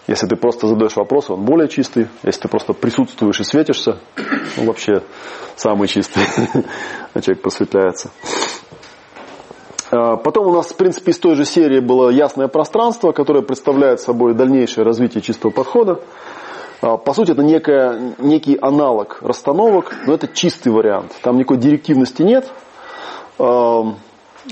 Если 0.06 0.26
ты 0.26 0.36
просто 0.36 0.68
задаешь 0.68 0.94
вопросы, 0.96 1.32
он 1.32 1.44
более 1.44 1.68
чистый. 1.68 2.08
Если 2.22 2.42
ты 2.42 2.48
просто 2.48 2.72
присутствуешь 2.72 3.40
и 3.40 3.44
светишься, 3.44 3.98
он 4.56 4.66
вообще 4.66 5.02
самый 5.56 5.88
чистый. 5.88 6.22
А 7.14 7.20
человек 7.22 7.42
просветляется. 7.42 8.10
А, 9.90 10.16
потом 10.16 10.48
у 10.48 10.52
нас, 10.52 10.66
в 10.66 10.76
принципе, 10.76 11.12
из 11.12 11.18
той 11.18 11.34
же 11.34 11.44
серии 11.44 11.80
было 11.80 12.10
ясное 12.10 12.46
пространство, 12.48 13.12
которое 13.12 13.42
представляет 13.42 14.00
собой 14.00 14.34
дальнейшее 14.34 14.84
развитие 14.84 15.22
чистого 15.22 15.50
подхода. 15.50 16.00
А, 16.82 16.98
по 16.98 17.14
сути, 17.14 17.32
это 17.32 17.42
некая, 17.42 18.14
некий 18.18 18.58
аналог 18.60 19.18
расстановок, 19.22 19.94
но 20.06 20.14
это 20.14 20.28
чистый 20.28 20.68
вариант. 20.68 21.12
Там 21.22 21.36
никакой 21.36 21.56
директивности 21.56 22.22
нет. 22.22 22.50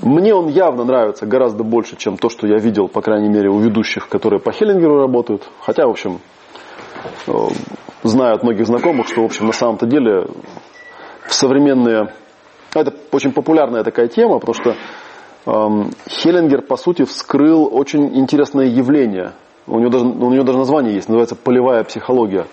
Мне 0.02 0.34
он 0.34 0.48
явно 0.48 0.84
нравится 0.84 1.26
гораздо 1.26 1.62
больше, 1.62 1.96
чем 1.96 2.16
то, 2.16 2.28
что 2.28 2.46
я 2.46 2.58
видел, 2.58 2.88
по 2.88 3.00
крайней 3.00 3.28
мере, 3.28 3.48
у 3.48 3.58
ведущих, 3.58 4.08
которые 4.08 4.40
по 4.40 4.52
Хеллингеру 4.52 4.98
работают. 4.98 5.48
Хотя, 5.60 5.86
в 5.86 5.90
общем, 5.90 6.20
э, 7.26 7.32
знаю 8.02 8.34
от 8.34 8.42
многих 8.42 8.66
знакомых, 8.66 9.06
что, 9.08 9.22
в 9.22 9.26
общем, 9.26 9.46
на 9.46 9.52
самом-то 9.52 9.86
деле 9.86 10.26
в 11.26 11.34
современные... 11.34 12.12
Это 12.74 12.92
очень 13.12 13.32
популярная 13.32 13.84
такая 13.84 14.08
тема, 14.08 14.40
потому 14.40 14.54
что 14.54 14.74
эм, 15.46 15.90
Хеллингер, 16.08 16.62
по 16.62 16.76
сути, 16.76 17.04
вскрыл 17.04 17.68
очень 17.72 18.16
интересное 18.18 18.66
явление. 18.66 19.32
У 19.66 19.78
него, 19.78 19.90
даже, 19.90 20.04
у 20.04 20.30
него 20.30 20.42
даже 20.42 20.58
название 20.58 20.94
есть, 20.94 21.08
называется 21.08 21.36
полевая 21.36 21.84
психология. 21.84 22.46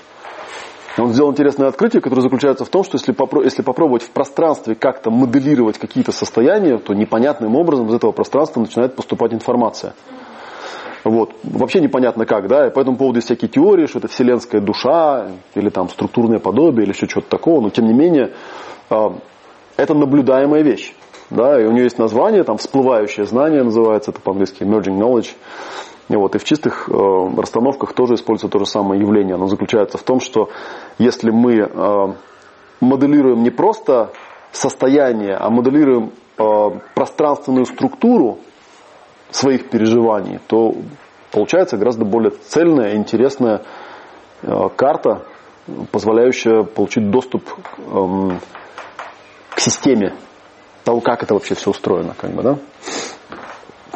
Он 0.98 1.14
сделал 1.14 1.32
интересное 1.32 1.68
открытие, 1.68 2.02
которое 2.02 2.22
заключается 2.22 2.66
в 2.66 2.70
том, 2.70 2.84
что 2.84 2.98
если, 2.98 3.14
попро- 3.14 3.44
если 3.44 3.62
попробовать 3.62 4.04
в 4.04 4.12
пространстве 4.12 4.76
как-то 4.76 5.10
моделировать 5.10 5.78
какие-то 5.78 6.12
состояния, 6.12 6.78
то 6.78 6.94
непонятным 6.94 7.56
образом 7.56 7.88
из 7.88 7.94
этого 7.94 8.12
пространства 8.12 8.60
начинает 8.60 8.96
поступать 8.96 9.34
информация. 9.34 9.94
Вот. 11.04 11.34
Вообще 11.44 11.80
непонятно 11.80 12.26
как, 12.26 12.48
да, 12.48 12.68
и 12.68 12.72
по 12.72 12.80
этому 12.80 12.98
поводу 12.98 13.18
есть 13.18 13.28
всякие 13.28 13.50
теории, 13.50 13.88
что 13.88 14.00
это 14.00 14.08
вселенская 14.08 14.62
душа, 14.62 15.30
или 15.56 15.70
там 15.70 15.90
структурное 15.90 16.40
подобие, 16.40 16.84
или 16.84 16.94
еще 16.94 17.08
что-то 17.08 17.30
такого, 17.30 17.62
но 17.62 17.70
тем 17.70 17.86
не 17.86 17.94
менее, 17.94 18.34
э, 18.90 18.96
это 19.78 19.94
наблюдаемая 19.94 20.62
вещь. 20.62 20.94
Да, 21.32 21.60
и 21.60 21.66
у 21.66 21.72
нее 21.72 21.86
есть 21.86 21.98
название, 21.98 22.44
там 22.44 22.58
всплывающее 22.58 23.26
знание 23.26 23.64
называется, 23.64 24.12
это 24.12 24.20
по-английски 24.20 24.64
emerging 24.64 25.00
knowledge. 25.00 25.30
Вот, 26.18 26.36
и 26.36 26.40
в 26.40 26.44
чистых 26.44 26.90
э, 26.90 26.94
расстановках 27.38 27.94
тоже 27.94 28.16
используется 28.16 28.50
то 28.50 28.60
же 28.60 28.70
самое 28.70 29.02
явление. 29.02 29.36
Оно 29.36 29.48
заключается 29.48 29.98
в 29.98 30.04
том, 30.04 30.20
что 30.20 30.50
если 30.98 31.32
мы 31.32 31.56
э, 31.56 32.14
моделируем 32.82 33.44
не 33.44 33.50
просто 33.50 34.12
состояние, 34.52 35.36
а 35.36 35.50
моделируем 35.50 36.12
э, 36.38 36.44
пространственную 36.96 37.66
структуру 37.66 38.40
своих 39.30 39.70
переживаний, 39.70 40.40
то 40.48 40.76
получается 41.32 41.78
гораздо 41.78 42.06
более 42.06 42.32
цельная, 42.32 42.96
интересная 42.96 43.62
э, 44.42 44.70
карта, 44.76 45.26
позволяющая 45.92 46.64
получить 46.64 47.10
доступ 47.10 47.44
э, 47.78 48.30
к 49.50 49.60
системе 49.60 50.16
того, 50.84 51.00
как 51.00 51.24
это 51.24 51.34
вообще 51.34 51.56
все 51.56 51.70
устроено. 51.70 52.14
Как 52.18 52.32
бы, 52.32 52.44
да? 52.44 52.58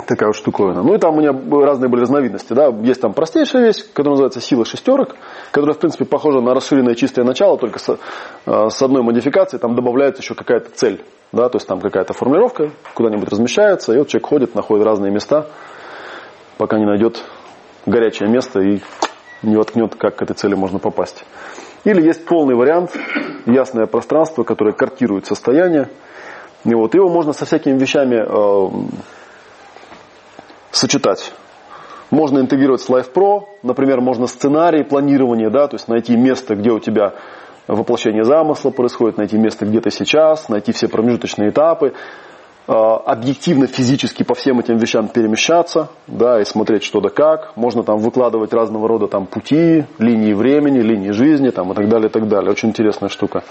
Такая 0.07 0.29
вот 0.29 0.35
штуковина. 0.35 0.83
Ну 0.83 0.93
и 0.93 0.97
там 0.97 1.15
у 1.15 1.21
меня 1.21 1.31
разные 1.65 1.89
были 1.89 2.01
разновидности. 2.01 2.53
Да? 2.53 2.67
Есть 2.67 3.01
там 3.01 3.13
простейшая 3.13 3.65
вещь, 3.65 3.83
которая 3.93 4.11
называется 4.11 4.41
сила 4.41 4.65
шестерок, 4.65 5.15
которая, 5.51 5.75
в 5.75 5.79
принципе, 5.79 6.05
похожа 6.05 6.41
на 6.41 6.53
расширенное 6.53 6.95
чистое 6.95 7.25
начало, 7.25 7.57
только 7.57 7.79
с, 7.79 7.89
э, 7.89 8.69
с 8.69 8.81
одной 8.81 9.03
модификацией, 9.03 9.59
там 9.59 9.75
добавляется 9.75 10.21
еще 10.21 10.35
какая-то 10.35 10.69
цель. 10.71 11.03
Да? 11.31 11.49
То 11.49 11.57
есть 11.57 11.67
там 11.67 11.79
какая-то 11.79 12.13
формулировка 12.13 12.71
куда-нибудь 12.93 13.29
размещается, 13.29 13.93
и 13.93 13.97
вот 13.97 14.09
человек 14.09 14.27
ходит, 14.27 14.55
находит 14.55 14.85
разные 14.85 15.11
места, 15.11 15.47
пока 16.57 16.77
не 16.77 16.85
найдет 16.85 17.23
горячее 17.85 18.29
место 18.29 18.59
и 18.59 18.79
не 19.43 19.55
воткнет, 19.55 19.95
как 19.95 20.17
к 20.17 20.21
этой 20.21 20.33
цели 20.33 20.55
можно 20.55 20.79
попасть. 20.79 21.25
Или 21.83 22.01
есть 22.01 22.25
полный 22.25 22.55
вариант, 22.55 22.91
ясное 23.45 23.85
пространство, 23.85 24.43
которое 24.43 24.73
картирует 24.73 25.27
состояние. 25.27 25.89
И 26.63 26.73
вот 26.73 26.95
его 26.95 27.09
можно 27.09 27.31
со 27.31 27.45
всякими 27.45 27.77
вещами 27.77 28.15
э, 28.15 29.05
сочетать. 30.75 31.33
Можно 32.11 32.39
интегрировать 32.39 32.81
с 32.81 32.89
Life 32.89 33.11
Pro, 33.13 33.45
например, 33.63 34.01
можно 34.01 34.27
сценарий 34.27 34.83
планирования, 34.83 35.49
да, 35.49 35.67
то 35.67 35.75
есть 35.75 35.87
найти 35.87 36.15
место, 36.15 36.55
где 36.55 36.71
у 36.71 36.79
тебя 36.79 37.13
воплощение 37.67 38.23
замысла 38.23 38.69
происходит, 38.69 39.17
найти 39.17 39.37
место, 39.37 39.65
где 39.65 39.81
ты 39.81 39.89
сейчас, 39.89 40.49
найти 40.49 40.71
все 40.71 40.87
промежуточные 40.87 41.49
этапы, 41.49 41.93
а, 42.67 42.97
объективно 42.97 43.67
физически 43.67 44.23
по 44.23 44.35
всем 44.35 44.59
этим 44.59 44.77
вещам 44.77 45.07
перемещаться, 45.07 45.89
да, 46.07 46.41
и 46.41 46.45
смотреть 46.45 46.83
что 46.83 46.99
да 46.99 47.09
как. 47.09 47.55
Можно 47.55 47.83
там 47.83 47.97
выкладывать 47.97 48.53
разного 48.53 48.87
рода 48.87 49.07
там 49.07 49.25
пути, 49.25 49.85
линии 49.97 50.33
времени, 50.33 50.79
линии 50.79 51.11
жизни, 51.11 51.49
там 51.49 51.71
и 51.71 51.75
так 51.75 51.89
далее, 51.89 52.09
и 52.09 52.11
так 52.11 52.27
далее. 52.27 52.51
Очень 52.51 52.69
интересная 52.69 53.09
штука. 53.09 53.43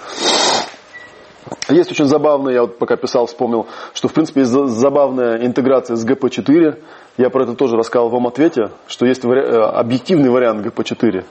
Есть 1.69 1.91
очень 1.91 2.05
забавная, 2.05 2.53
я 2.53 2.61
вот 2.61 2.77
пока 2.77 2.95
писал, 2.95 3.25
вспомнил, 3.25 3.65
что 3.93 4.07
в 4.07 4.13
принципе 4.13 4.41
есть 4.41 4.51
забавная 4.51 5.43
интеграция 5.45 5.95
с 5.95 6.05
GP4. 6.05 6.79
Я 7.17 7.29
про 7.29 7.43
это 7.43 7.55
тоже 7.55 7.75
рассказал 7.75 8.09
в 8.09 8.11
вам 8.11 8.27
ответе, 8.27 8.69
что 8.87 9.05
есть 9.05 9.23
вари... 9.23 9.41
Э, 9.41 9.61
объективный 9.73 10.29
вариант 10.29 10.65
GP4. 10.65 11.23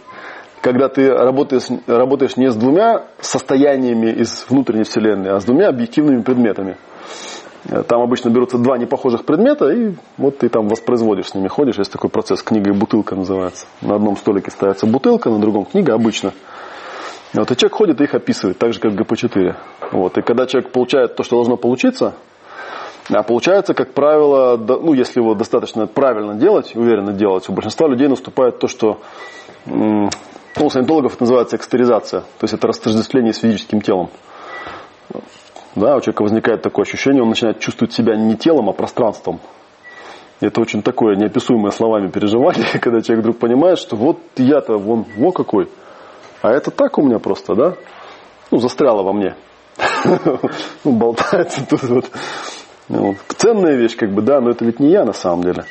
Когда 0.61 0.89
ты 0.89 1.09
работаешь, 1.09 1.65
работаешь 1.87 2.37
не 2.37 2.51
с 2.51 2.57
двумя 2.57 3.05
состояниями 3.21 4.11
из 4.11 4.47
внутренней 4.49 4.85
вселенной, 4.85 5.31
а 5.31 5.41
с 5.41 5.45
двумя 5.45 5.69
объективными 5.69 6.23
предметами. 6.23 6.79
Э, 7.69 7.85
там 7.85 8.03
обычно 8.03 8.31
берутся 8.31 8.59
два 8.59 8.77
непохожих 8.77 9.25
предмета, 9.25 9.69
и 9.71 9.95
вот 10.17 10.39
ты 10.39 10.49
там 10.49 10.67
воспроизводишь 10.67 11.29
с 11.29 11.35
ними, 11.35 11.47
ходишь. 11.47 11.79
Есть 11.79 11.93
такой 11.93 12.11
процесс, 12.11 12.43
книга 12.43 12.71
и 12.71 12.77
бутылка 12.77 13.15
называется. 13.15 13.67
На 13.83 13.95
одном 13.97 14.17
столике 14.17 14.51
ставится 14.51 14.87
бутылка, 14.87 15.31
на 15.31 15.39
другом 15.39 15.65
книга 15.65 15.95
обычно. 15.95 16.33
Вот, 17.35 17.51
и 17.51 17.57
человек 17.57 17.77
ходит 17.77 18.01
и 18.01 18.05
их 18.05 18.15
описывает, 18.15 18.59
так 18.59 18.73
же, 18.73 18.79
как 18.79 18.93
ГП-4. 18.93 19.57
Вот, 19.91 20.17
и 20.17 20.23
когда 20.23 20.47
человек 20.47 20.71
получает 20.71 21.17
то, 21.17 21.25
что 21.25 21.37
должно 21.37 21.57
получиться, 21.57 22.15
а 23.11 23.23
получается, 23.25 23.75
как 23.75 23.93
правило, 23.93 24.57
ну, 24.57 24.95
если 24.95 25.21
его 25.21 25.35
достаточно 25.35 25.87
правильно 25.87 26.37
делать, 26.37 26.77
уверенно 26.77 27.13
делать, 27.13 27.49
у 27.49 27.53
большинства 27.53 27.89
людей 27.89 28.07
наступает 28.07 28.61
то, 28.61 28.69
что 28.69 29.01
ну, 29.67 30.09
у 30.61 30.71
саентологов 30.71 31.15
это 31.15 31.25
называется 31.25 31.57
экстеризация, 31.57 32.21
то 32.21 32.43
есть 32.43 32.55
это 32.55 32.69
растождествление 32.69 33.33
с 33.33 33.39
физическим 33.39 33.81
телом. 33.81 34.11
Да, 35.75 35.97
у 35.97 36.01
человека 36.01 36.23
возникает 36.23 36.63
такое 36.63 36.85
ощущение, 36.85 37.21
он 37.21 37.31
начинает 37.31 37.59
чувствовать 37.59 37.93
себя 37.93 38.15
не 38.15 38.37
телом, 38.37 38.69
а 38.69 38.73
пространством. 38.73 39.41
И 40.41 40.47
это 40.47 40.61
очень 40.61 40.83
такое 40.83 41.17
неописуемое 41.17 41.73
словами 41.73 42.09
переживание, 42.09 42.67
когда 42.81 43.03
человек 43.03 43.25
вдруг 43.25 43.39
понимает, 43.39 43.81
что 43.81 43.97
вот 43.97 44.19
я-то 44.37 44.79
вон, 44.79 45.05
вон 45.17 45.33
какой– 45.33 45.69
а 46.45 46.53
это 46.53 46.71
так 46.71 46.99
у 46.99 47.03
меня 47.03 47.19
просто, 47.19 47.55
да? 47.55 47.75
Ну, 48.51 48.59
застряло 48.59 49.03
во 49.03 49.15
мне. 49.15 49.35
Ну, 50.85 50.93
болтается 50.93 51.67
тут 51.67 51.83
вот. 51.85 52.11
Ну, 52.91 53.17
ценная 53.29 53.77
вещь, 53.77 53.97
как 53.97 54.13
бы, 54.13 54.21
да, 54.21 54.43
но 54.43 54.51
это 54.51 54.63
ведь 54.67 54.79
не 54.79 54.91
я 54.91 55.07
на 55.07 55.15
самом 55.15 55.43
деле. 55.43 55.65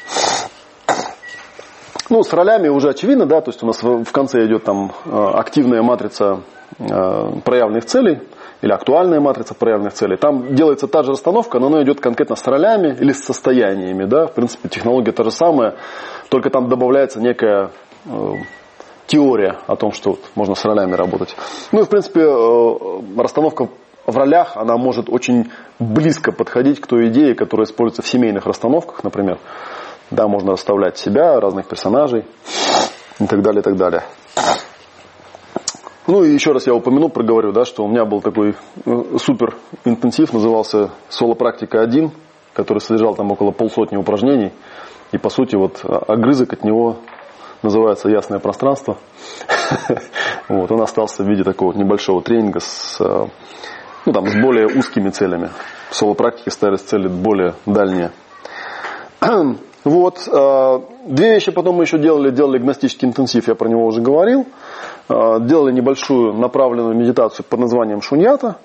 Ну, 2.10 2.24
с 2.24 2.34
ролями 2.34 2.70
уже 2.70 2.90
очевидно, 2.90 3.28
да, 3.28 3.42
то 3.42 3.52
есть 3.52 3.62
у 3.62 3.68
нас 3.68 3.84
в 3.84 4.12
конце 4.12 4.44
идет 4.48 4.64
там 4.64 4.92
э, 5.06 5.12
активная 5.12 5.84
матрица 5.84 6.42
э, 6.80 6.86
проявленных 7.46 7.86
целей 7.86 8.24
или 8.64 8.72
актуальная 8.72 9.20
матрица 9.20 9.54
проявленных 9.54 9.94
целей. 9.94 10.18
Там 10.18 10.56
делается 10.56 10.88
та 10.88 11.04
же 11.04 11.12
расстановка, 11.12 11.60
но 11.60 11.68
она 11.68 11.84
идет 11.84 12.00
конкретно 12.00 12.36
с 12.36 12.48
ролями 12.48 12.98
или 13.00 13.12
с 13.12 13.24
состояниями, 13.24 14.06
да, 14.06 14.26
в 14.26 14.34
принципе 14.34 14.70
технология 14.70 15.12
та 15.12 15.24
же 15.24 15.30
самая, 15.30 15.76
Только 16.30 16.50
там 16.50 16.68
добавляется 16.68 17.22
некая 17.22 17.70
э, 18.06 18.34
теория 19.14 19.60
о 19.68 19.76
том, 19.76 19.92
что 19.92 20.12
вот 20.12 20.20
можно 20.34 20.56
с 20.56 20.66
ролями 20.66 20.94
работать. 20.94 21.36
Ну 21.72 21.82
и 21.82 21.84
в 21.84 21.90
принципе 21.90 22.22
э, 22.22 23.22
расстановка 23.22 23.70
в 24.08 24.18
ролях, 24.18 24.58
она 24.58 24.76
может 24.76 25.08
очень 25.08 25.52
близко 25.78 26.32
подходить 26.32 26.82
к 26.82 26.88
той 26.88 27.10
идее, 27.10 27.36
которая 27.36 27.66
используется 27.66 28.02
в 28.02 28.08
семейных 28.08 28.48
расстановках, 28.48 29.04
например. 29.04 29.38
Да, 30.10 30.28
можно 30.28 30.54
расставлять 30.54 30.98
себя, 30.98 31.40
разных 31.40 31.68
персонажей 31.68 32.26
и 33.20 33.28
так 33.28 33.44
далее, 33.44 33.62
и 33.62 33.64
так 33.64 33.78
далее. 33.78 34.04
Ну 36.08 36.24
и 36.24 36.32
еще 36.32 36.52
раз 36.52 36.66
я 36.66 36.74
упомяну, 36.74 37.10
проговорю, 37.10 37.52
да, 37.52 37.66
что 37.66 37.84
у 37.84 37.88
меня 37.88 38.06
был 38.06 38.20
такой 38.20 38.56
э, 38.86 39.18
супер 39.20 39.56
интенсив, 39.86 40.34
назывался 40.34 40.90
«Соло-практика 41.10 41.84
1», 41.84 42.10
который 42.54 42.80
содержал 42.80 43.14
там 43.14 43.32
около 43.32 43.52
полсотни 43.52 43.96
упражнений. 43.96 44.52
И 45.12 45.20
по 45.20 45.30
сути 45.30 45.56
вот 45.56 45.82
огрызок 45.84 46.54
от 46.54 46.64
него 46.64 46.98
называется 47.64 48.10
«Ясное 48.10 48.40
пространство». 48.40 48.98
Вот, 50.50 50.70
он 50.72 50.82
остался 50.82 51.24
в 51.24 51.28
виде 51.30 51.44
такого 51.44 51.72
небольшого 51.72 52.22
тренинга 52.22 52.60
с, 52.60 53.00
э, 53.00 53.28
ну, 54.06 54.12
там, 54.12 54.28
с 54.28 54.36
более 54.36 54.68
узкими 54.68 55.10
целями. 55.10 55.50
В 55.90 55.96
соло-практике 55.96 56.52
ставились 56.52 56.82
цели 56.82 57.08
более 57.08 57.54
дальние. 57.66 58.12
Вот. 59.84 60.30
Э, 60.32 60.80
две 61.06 61.34
вещи 61.34 61.52
потом 61.52 61.76
мы 61.76 61.84
еще 61.84 61.98
делали. 61.98 62.30
Делали 62.30 62.58
гностический 62.58 63.06
интенсив, 63.08 63.48
я 63.48 63.56
про 63.56 63.68
него 63.68 63.86
уже 63.86 64.02
говорил. 64.02 64.46
Э, 65.10 65.40
делали 65.42 65.74
небольшую 65.74 66.34
направленную 66.34 66.96
медитацию 66.96 67.46
под 67.50 67.60
названием 67.60 68.02
шуньята. 68.02 68.58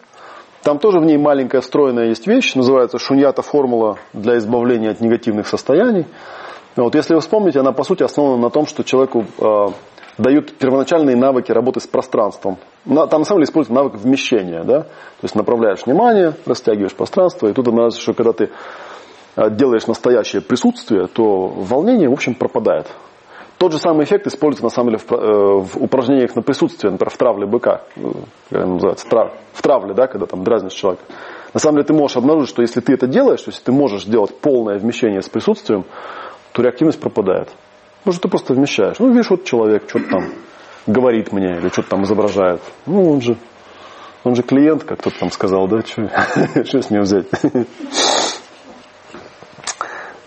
Там 0.63 0.79
тоже 0.79 0.99
в 0.99 1.05
ней 1.05 1.17
маленькая 1.17 1.61
стройная 1.61 2.09
есть 2.09 2.27
вещь, 2.27 2.55
называется 2.55 2.99
шуньята 2.99 3.43
формула 3.43 3.97
для 4.13 4.39
избавления 4.39 4.91
от 4.91 5.01
негативных 5.01 5.47
состояний. 5.47 6.07
Вот, 6.85 6.95
если 6.95 7.15
вы 7.15 7.21
вспомните, 7.21 7.61
она 7.61 7.73
по 7.73 7.83
сути 7.83 8.03
основана 8.03 8.37
на 8.37 8.51
том, 8.51 8.67
что 8.67 8.85
человеку 8.85 9.25
э, 9.39 9.67
дают 10.17 10.57
первоначальные 10.59 11.17
навыки 11.17 11.51
работы 11.51 11.81
с 11.81 11.87
пространством. 11.87 12.59
Там 12.85 12.95
на 12.95 13.25
самом 13.25 13.41
деле 13.41 13.45
используется 13.45 13.75
навык 13.75 13.95
вмещения. 13.95 14.63
Да? 14.65 14.83
То 14.83 15.23
есть 15.23 15.35
направляешь 15.35 15.87
внимание, 15.87 16.35
растягиваешь 16.47 16.95
пространство, 16.95 17.49
и 17.49 17.53
тут 17.53 17.69
она, 17.69 17.91
что 17.91 18.13
когда 18.15 18.33
ты 18.33 18.51
э, 19.37 19.51
делаешь 19.51 19.87
настоящее 19.87 20.41
присутствие, 20.41 21.07
то 21.07 21.47
волнение, 21.49 22.09
в 22.09 22.13
общем, 22.13 22.35
пропадает. 22.35 22.87
Тот 23.59 23.73
же 23.73 23.79
самый 23.79 24.05
эффект 24.05 24.29
используется 24.29 24.63
на 24.63 24.71
самом 24.71 24.91
деле 24.91 24.99
в, 25.05 25.13
э, 25.13 25.61
в 25.61 25.83
упражнениях 25.83 26.37
на 26.37 26.43
присутствие, 26.43 26.93
например, 26.93 27.11
в 27.11 27.17
травле 27.17 27.47
быка, 27.47 27.83
э, 27.97 28.03
как 28.51 28.67
называется, 28.67 29.09
трав, 29.09 29.33
в 29.53 29.63
травле, 29.63 29.95
да, 29.95 30.07
когда 30.07 30.27
там 30.27 30.45
дразнишь 30.45 30.75
человека. 30.75 31.03
На 31.55 31.61
самом 31.61 31.77
деле 31.77 31.87
ты 31.87 31.93
можешь 31.93 32.17
обнаружить, 32.17 32.51
что 32.51 32.63
если 32.63 32.81
ты 32.81 32.93
это 32.93 33.09
делаешь, 33.09 33.43
то 33.43 33.51
есть 33.51 33.65
ты 33.65 33.73
можешь 33.73 34.05
сделать 34.05 34.39
полное 34.39 34.79
вмещение 34.79 35.23
с 35.23 35.29
присутствием, 35.29 35.85
то 36.59 36.63
реактивность 36.63 36.99
пропадает. 36.99 37.49
Может, 38.05 38.23
ты 38.23 38.29
просто 38.29 38.53
вмещаешь. 38.53 38.99
Ну, 38.99 39.11
видишь, 39.11 39.31
вот 39.31 39.45
человек 39.45 39.85
что-то 39.89 40.09
там 40.11 40.25
говорит 40.89 41.33
мне 41.33 41.59
или 41.59 41.69
что-то 41.69 41.91
там 41.91 42.03
изображает. 42.03 42.61
Ну, 42.85 43.13
он 43.13 43.21
же, 43.21 43.37
он 44.25 44.35
же 44.35 44.43
клиент, 44.43 44.83
как 44.83 44.99
кто-то 44.99 45.21
там 45.21 45.31
сказал, 45.31 45.69
да, 45.69 45.83
что 45.83 46.03
с 46.83 46.91
него 46.91 47.03
взять. 47.03 47.27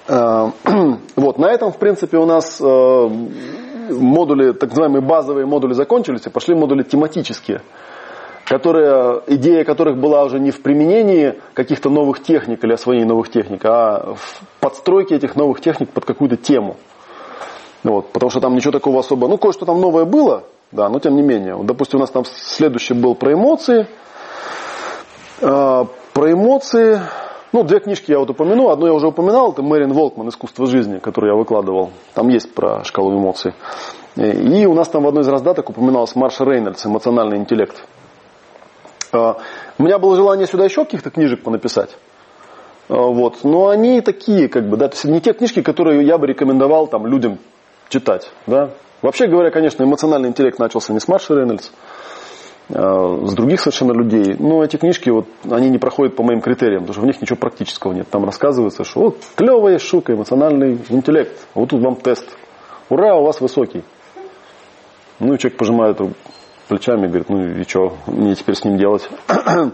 Э, 0.07 0.51
вот, 1.17 1.37
на 1.37 1.51
этом, 1.51 1.73
в 1.73 1.77
принципе, 1.77 2.17
у 2.17 2.25
нас 2.25 2.61
э, 2.61 3.09
модули, 3.89 4.53
так 4.53 4.69
называемые 4.69 5.01
базовые 5.01 5.45
модули 5.45 5.73
закончились, 5.73 6.25
и 6.27 6.29
пошли 6.29 6.55
модули 6.55 6.83
тематические, 6.83 7.61
которые, 8.51 9.21
идея 9.27 9.63
которых 9.63 9.97
была 9.97 10.25
уже 10.25 10.37
не 10.37 10.51
в 10.51 10.61
применении 10.61 11.35
каких-то 11.53 11.89
новых 11.89 12.21
техник 12.21 12.61
или 12.65 12.73
освоении 12.73 13.05
новых 13.05 13.31
техник, 13.31 13.63
а 13.63 14.15
в 14.15 14.41
подстройке 14.59 15.15
этих 15.15 15.37
новых 15.37 15.61
техник 15.61 15.89
под 15.91 16.03
какую-то 16.03 16.35
тему. 16.35 16.75
Вот, 17.85 18.11
потому 18.11 18.29
что 18.29 18.41
там 18.41 18.53
ничего 18.53 18.73
такого 18.73 18.99
особо, 18.99 19.29
ну, 19.29 19.37
кое-что 19.37 19.65
там 19.65 19.79
новое 19.79 20.03
было, 20.03 20.43
да, 20.73 20.89
но 20.89 20.99
тем 20.99 21.15
не 21.15 21.21
менее. 21.21 21.55
Вот, 21.55 21.65
допустим, 21.65 21.99
у 21.99 22.01
нас 22.01 22.09
там 22.09 22.25
следующий 22.25 22.93
был 22.93 23.15
про 23.15 23.31
эмоции. 23.31 23.87
Э, 25.39 25.85
про 26.13 26.31
эмоции, 26.33 26.99
ну, 27.53 27.63
две 27.63 27.79
книжки 27.79 28.11
я 28.11 28.19
вот 28.19 28.31
упомяну. 28.31 28.67
Одну 28.67 28.85
я 28.85 28.93
уже 28.93 29.07
упоминал, 29.07 29.53
это 29.53 29.63
Мэрин 29.63 29.93
Волкман 29.93 30.27
«Искусство 30.27 30.65
жизни», 30.67 30.99
которую 30.99 31.31
я 31.31 31.37
выкладывал. 31.37 31.91
Там 32.15 32.27
есть 32.27 32.53
про 32.53 32.83
шкалу 32.83 33.17
эмоций. 33.17 33.53
И 34.17 34.65
у 34.65 34.73
нас 34.73 34.89
там 34.89 35.03
в 35.03 35.07
одной 35.07 35.23
из 35.23 35.29
раздаток 35.29 35.69
упоминалась 35.69 36.17
Марша 36.17 36.43
Рейнольдс 36.43 36.85
«Эмоциональный 36.85 37.37
интеллект». 37.37 37.81
А, 39.11 39.37
у 39.77 39.83
меня 39.83 39.99
было 39.99 40.15
желание 40.15 40.47
сюда 40.47 40.65
еще 40.65 40.85
каких-то 40.85 41.09
книжек 41.09 41.43
понаписать. 41.43 41.97
А, 42.89 42.95
вот. 42.95 43.43
Но 43.43 43.69
они 43.69 44.01
такие, 44.01 44.47
как 44.47 44.67
бы, 44.69 44.77
да, 44.77 44.87
то 44.87 44.95
есть 44.95 45.05
не 45.05 45.21
те 45.21 45.33
книжки, 45.33 45.61
которые 45.61 46.05
я 46.05 46.17
бы 46.17 46.27
рекомендовал 46.27 46.87
там, 46.87 47.05
людям 47.07 47.39
читать. 47.89 48.31
Да. 48.47 48.71
Вообще 49.01 49.27
говоря, 49.27 49.49
конечно, 49.51 49.83
эмоциональный 49.83 50.29
интеллект 50.29 50.59
начался 50.59 50.93
не 50.93 50.99
с 50.99 51.07
Марши 51.07 51.33
Рейнольдс, 51.33 51.71
Э, 52.73 53.25
с 53.25 53.33
других 53.33 53.59
совершенно 53.59 53.91
людей. 53.91 54.35
Но 54.39 54.63
эти 54.63 54.77
книжки, 54.77 55.09
вот, 55.09 55.25
они 55.49 55.69
не 55.69 55.77
проходят 55.77 56.15
по 56.15 56.23
моим 56.23 56.41
критериям, 56.41 56.81
потому 56.81 56.93
что 56.93 57.01
в 57.01 57.05
них 57.05 57.21
ничего 57.21 57.35
практического 57.37 57.91
нет. 57.91 58.07
Там 58.09 58.23
рассказывается, 58.23 58.83
что 58.83 59.01
вот 59.01 59.17
клевая 59.35 59.77
штука, 59.77 60.13
эмоциональный 60.13 60.79
интеллект. 60.89 61.37
Вот 61.53 61.69
тут 61.69 61.81
вам 61.81 61.95
тест. 61.95 62.25
Ура, 62.89 63.15
у 63.17 63.25
вас 63.25 63.41
высокий. 63.41 63.83
Ну 65.19 65.33
и 65.33 65.37
человек 65.37 65.57
пожимает 65.57 65.99
плечами 66.71 67.07
говорит, 67.07 67.27
ну 67.27 67.41
и 67.41 67.63
что 67.63 67.97
мне 68.07 68.33
теперь 68.33 68.55
с 68.55 68.63
ним 68.63 68.77
делать? 68.77 69.07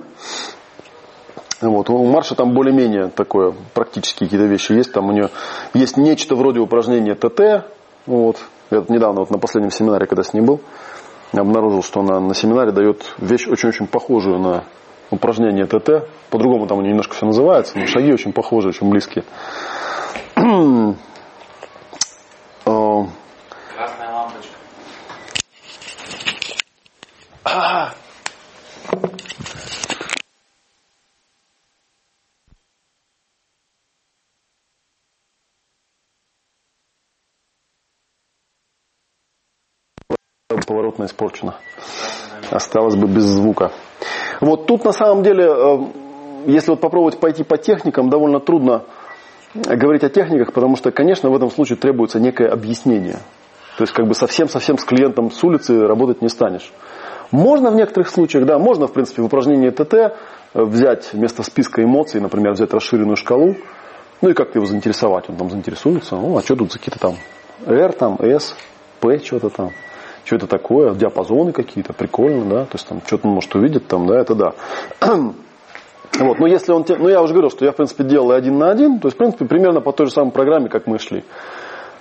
Вот. 1.60 1.90
У 1.90 2.06
Марша 2.06 2.36
там 2.36 2.54
более-менее 2.54 3.08
такое, 3.08 3.52
практические 3.74 4.28
какие-то 4.28 4.46
вещи 4.46 4.74
есть. 4.74 4.94
Там 4.94 5.08
у 5.08 5.12
нее 5.12 5.32
есть 5.74 5.98
нечто 5.98 6.36
вроде 6.36 6.60
упражнения 6.60 7.16
ТТ. 7.16 7.66
Вот. 8.06 8.38
Я 8.70 8.84
недавно 8.90 9.22
вот 9.22 9.32
на 9.32 9.40
последнем 9.40 9.72
семинаре, 9.72 10.06
когда 10.06 10.22
с 10.22 10.34
ним 10.34 10.46
был, 10.46 10.62
обнаружил, 11.34 11.82
что 11.82 12.02
она 12.02 12.20
на 12.20 12.36
семинаре 12.36 12.72
дает 12.72 13.16
вещь 13.18 13.48
очень-очень 13.48 13.88
похожую 13.88 14.38
на 14.38 14.66
упражнение 15.10 15.66
ТТ. 15.66 16.08
По-другому 16.30 16.68
там 16.68 16.78
у 16.78 16.82
нее 16.82 16.92
немножко 16.92 17.16
все 17.16 17.26
называется, 17.26 17.76
но 17.76 17.88
шаги 17.88 18.14
очень 18.14 18.34
похожие, 18.34 18.70
очень 18.70 18.88
близкие. 18.88 19.24
поворотно 40.68 41.06
испорчена. 41.06 41.56
Осталось 42.52 42.96
бы 42.96 43.08
без 43.08 43.24
звука. 43.24 43.72
Вот 44.42 44.68
тут 44.68 44.86
на 44.86 44.92
самом 44.92 45.24
деле, 45.24 45.46
э, 45.46 45.78
если 46.46 46.72
вот 46.72 46.82
попробовать 46.82 47.20
пойти 47.20 47.44
по 47.44 47.58
техникам, 47.58 48.10
довольно 48.10 48.40
трудно 48.40 48.84
говорить 49.54 50.04
о 50.04 50.10
техниках, 50.10 50.54
потому 50.54 50.76
что, 50.76 50.92
конечно, 50.92 51.30
в 51.30 51.36
этом 51.36 51.50
случае 51.50 51.78
требуется 51.78 52.20
некое 52.20 52.50
объяснение. 52.50 53.20
То 53.78 53.84
есть 53.84 53.94
как 53.94 54.08
бы 54.08 54.14
совсем-совсем 54.14 54.78
с 54.78 54.84
клиентом 54.84 55.32
с 55.32 55.44
улицы 55.44 55.88
работать 55.88 56.22
не 56.22 56.30
станешь. 56.30 56.72
Можно 57.32 57.72
в 57.72 57.76
некоторых 57.76 58.10
случаях, 58.10 58.46
да, 58.46 58.58
можно 58.58 58.88
в 58.88 58.94
принципе 58.94 59.22
в 59.22 59.26
упражнении 59.26 59.70
ТТ 59.70 59.94
э, 59.94 60.12
взять 60.54 61.12
вместо 61.14 61.44
списка 61.44 61.84
эмоций, 61.84 62.22
например, 62.22 62.54
взять 62.54 62.74
расширенную 62.74 63.18
шкалу, 63.18 63.56
ну 64.22 64.30
и 64.30 64.34
как-то 64.34 64.60
его 64.60 64.66
заинтересовать. 64.66 65.30
Он 65.30 65.36
там 65.36 65.50
заинтересуется, 65.50 66.16
ну 66.16 66.38
а 66.38 66.42
что 66.42 66.56
тут 66.56 66.72
за 66.72 66.80
какие-то 66.80 67.00
там 67.00 67.16
R, 67.66 67.92
там 67.94 68.16
S, 68.20 68.56
P, 69.00 69.20
что-то 69.20 69.50
там 69.50 69.72
что 70.28 70.36
это 70.36 70.48
такое, 70.48 70.94
диапазоны 70.94 71.54
какие-то, 71.54 71.94
прикольно, 71.94 72.44
да, 72.44 72.66
то 72.66 72.74
есть 72.74 72.86
там 72.86 73.02
что-то 73.06 73.30
он 73.30 73.36
может 73.36 73.56
увидеть 73.56 73.88
там, 73.88 74.08
да, 74.08 74.20
это 74.20 74.36
да. 74.36 74.54
Вот, 76.20 76.40
но 76.40 76.48
если 76.48 76.72
он, 76.72 76.84
ну 76.88 77.10
я 77.10 77.22
уже 77.22 77.34
говорил, 77.34 77.52
что 77.52 77.64
я 77.64 77.72
в 77.72 77.76
принципе 77.76 78.04
делал 78.04 78.32
один 78.32 78.58
на 78.58 78.72
один, 78.72 79.00
то 79.00 79.08
есть 79.08 79.16
в 79.16 79.20
принципе 79.20 79.46
примерно 79.46 79.82
по 79.82 79.92
той 79.92 80.08
же 80.08 80.14
самой 80.14 80.32
программе, 80.32 80.68
как 80.68 80.88
мы 80.88 80.98
шли. 80.98 81.24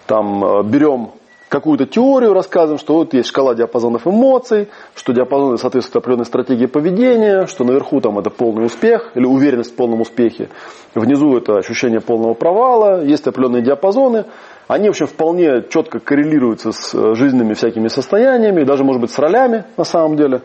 Там 0.07 0.43
э, 0.43 0.63
берем 0.65 1.11
какую-то 1.49 1.87
теорию, 1.87 2.33
рассказываем, 2.33 2.79
что 2.79 2.95
вот 2.95 3.15
есть 3.15 3.29
шкала 3.29 3.55
диапазонов 3.55 4.07
эмоций, 4.07 4.69
что 4.95 5.13
диапазоны 5.13 5.59
соответствуют 5.59 6.03
определенной 6.03 6.27
стратегии 6.27 6.67
поведения, 6.67 7.47
что 7.47 7.65
наверху 7.65 8.01
там 8.01 8.19
это 8.19 8.31
полный 8.31 8.67
успех 8.67 9.13
или 9.15 9.25
уверенность 9.25 9.73
в 9.73 9.77
полном 9.77 10.01
успехе, 10.01 10.49
внизу 10.95 11.37
это 11.37 11.59
ощущение 11.59 12.01
полного 12.01 12.35
провала, 12.35 13.05
есть 13.05 13.27
определенные 13.27 13.63
диапазоны, 13.63 14.27
они, 14.69 14.89
в 14.89 14.91
общем, 14.91 15.07
вполне 15.07 15.63
четко 15.69 16.01
коррелируются 16.01 16.73
с 16.73 16.93
э, 16.93 17.15
жизненными 17.15 17.55
всякими 17.55 17.87
состояниями, 17.87 18.65
даже, 18.65 18.83
может 18.83 19.01
быть, 19.01 19.13
с 19.13 19.19
ролями 19.19 19.65
на 19.77 19.85
самом 19.85 20.17
деле. 20.17 20.43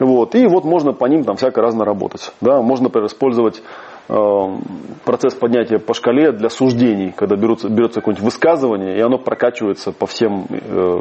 Вот. 0.00 0.34
И 0.34 0.46
вот 0.46 0.64
можно 0.64 0.92
по 0.92 1.06
ним 1.06 1.24
там 1.24 1.36
всяко 1.36 1.60
разно 1.60 1.84
работать. 1.84 2.32
Да? 2.40 2.60
Можно, 2.60 2.84
например, 2.84 3.06
использовать 3.06 3.62
процесс 4.06 5.34
поднятия 5.34 5.78
по 5.78 5.92
шкале 5.94 6.32
для 6.32 6.48
суждений, 6.48 7.12
когда 7.16 7.36
берутся, 7.36 7.68
берется 7.68 8.00
какое-нибудь 8.00 8.24
высказывание, 8.24 8.96
и 8.96 9.00
оно 9.00 9.18
прокачивается 9.18 9.92
по 9.92 10.06
всем 10.06 10.46
э, 10.48 11.00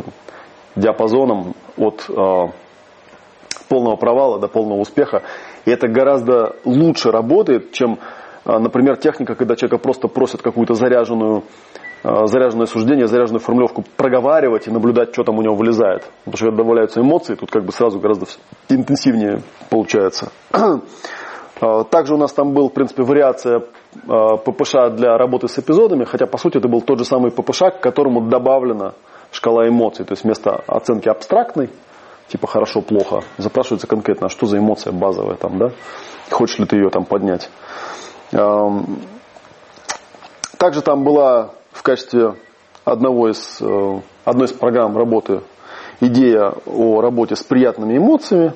диапазонам 0.75 1.53
от 1.77 2.05
э, 2.09 2.47
полного 3.69 3.95
провала 3.95 4.39
до 4.39 4.47
полного 4.47 4.79
успеха. 4.79 5.23
И 5.65 5.71
это 5.71 5.87
гораздо 5.87 6.55
лучше 6.65 7.11
работает, 7.11 7.71
чем, 7.71 7.99
э, 8.45 8.57
например, 8.57 8.97
техника, 8.97 9.35
когда 9.35 9.55
человека 9.55 9.77
просто 9.77 10.07
просят 10.07 10.41
какую-то 10.41 10.73
заряженную 10.73 11.43
э, 12.03 12.25
заряженное 12.25 12.65
суждение, 12.65 13.05
заряженную 13.05 13.41
формулировку 13.41 13.83
проговаривать 13.97 14.67
и 14.67 14.71
наблюдать, 14.71 15.13
что 15.13 15.23
там 15.23 15.37
у 15.37 15.43
него 15.43 15.55
вылезает. 15.55 16.09
Потому 16.23 16.37
что 16.37 16.45
когда 16.45 16.57
добавляются 16.63 17.01
эмоции, 17.01 17.35
тут 17.35 17.51
как 17.51 17.65
бы 17.65 17.71
сразу 17.71 17.99
гораздо 17.99 18.25
интенсивнее 18.69 19.41
получается. 19.69 20.31
Э, 21.61 21.83
также 21.89 22.15
у 22.15 22.17
нас 22.17 22.33
там 22.33 22.53
был, 22.53 22.69
в 22.69 22.73
принципе, 22.73 23.03
вариация 23.03 23.63
ППШ 24.05 24.91
для 24.91 25.17
работы 25.17 25.47
с 25.47 25.57
эпизодами, 25.57 26.03
хотя 26.03 26.25
по 26.25 26.37
сути 26.37 26.57
это 26.57 26.67
был 26.67 26.81
тот 26.81 26.99
же 26.99 27.05
самый 27.05 27.31
ППШ, 27.31 27.59
к 27.59 27.79
которому 27.79 28.21
добавлена 28.21 28.93
шкала 29.31 29.67
эмоций. 29.67 30.05
То 30.05 30.13
есть 30.13 30.23
вместо 30.23 30.63
оценки 30.67 31.07
абстрактной, 31.07 31.69
типа 32.27 32.47
хорошо-плохо, 32.47 33.23
запрашивается 33.37 33.87
конкретно, 33.87 34.27
а 34.27 34.29
что 34.29 34.45
за 34.47 34.57
эмоция 34.57 34.91
базовая 34.93 35.35
там, 35.35 35.57
да? 35.57 35.71
Хочешь 36.29 36.59
ли 36.59 36.65
ты 36.65 36.77
ее 36.77 36.89
там 36.89 37.05
поднять? 37.05 37.49
Эм, 38.31 38.99
также 40.57 40.81
там 40.81 41.03
была 41.03 41.51
в 41.71 41.83
качестве 41.83 42.35
одного 42.83 43.29
из, 43.29 43.61
э, 43.61 43.99
одной 44.23 44.47
из 44.47 44.53
программ 44.53 44.97
работы 44.97 45.41
идея 46.01 46.53
о 46.65 47.01
работе 47.01 47.35
с 47.35 47.43
приятными 47.43 47.97
эмоциями. 47.97 48.53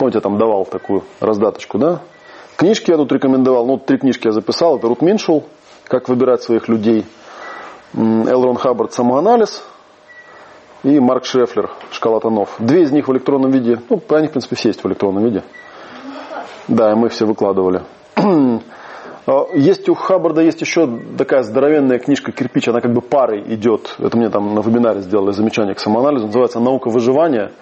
Помните, 0.00 0.16
я 0.16 0.22
там 0.22 0.38
давал 0.38 0.64
такую 0.64 1.02
раздаточку, 1.20 1.76
да? 1.76 2.00
Книжки 2.56 2.90
я 2.90 2.96
тут 2.96 3.12
рекомендовал, 3.12 3.66
ну, 3.66 3.76
три 3.76 3.98
книжки 3.98 4.28
я 4.28 4.32
записал. 4.32 4.78
Это 4.78 4.88
Рут 4.88 5.02
Миншул, 5.02 5.44
«Как 5.88 6.08
выбирать 6.08 6.42
своих 6.42 6.68
людей», 6.68 7.04
Элрон 7.92 8.56
Хаббард 8.56 8.94
«Самоанализ», 8.94 9.62
и 10.84 10.98
Марк 10.98 11.26
Шефлер 11.26 11.70
«Шкала 11.90 12.18
тонов». 12.18 12.56
Две 12.58 12.80
из 12.84 12.92
них 12.92 13.08
в 13.08 13.12
электронном 13.12 13.50
виде, 13.50 13.78
ну, 13.90 14.00
они, 14.08 14.28
в 14.28 14.30
принципе, 14.30 14.56
все 14.56 14.68
есть 14.68 14.82
в 14.82 14.88
электронном 14.88 15.22
виде. 15.22 15.42
Да, 16.66 16.96
мы 16.96 17.10
все 17.10 17.26
выкладывали. 17.26 17.82
А, 19.26 19.44
есть 19.52 19.86
у 19.90 19.94
Хаббарда 19.94 20.40
есть 20.40 20.62
еще 20.62 20.88
такая 21.18 21.42
здоровенная 21.42 21.98
книжка 21.98 22.32
«Кирпич», 22.32 22.68
она 22.68 22.80
как 22.80 22.94
бы 22.94 23.02
парой 23.02 23.42
идет. 23.54 23.96
Это 23.98 24.16
мне 24.16 24.30
там 24.30 24.54
на 24.54 24.60
вебинаре 24.60 25.02
сделали 25.02 25.32
замечание 25.32 25.74
к 25.74 25.78
самоанализу. 25.78 26.24
Называется 26.24 26.58
«Наука 26.58 26.88
выживания». 26.88 27.52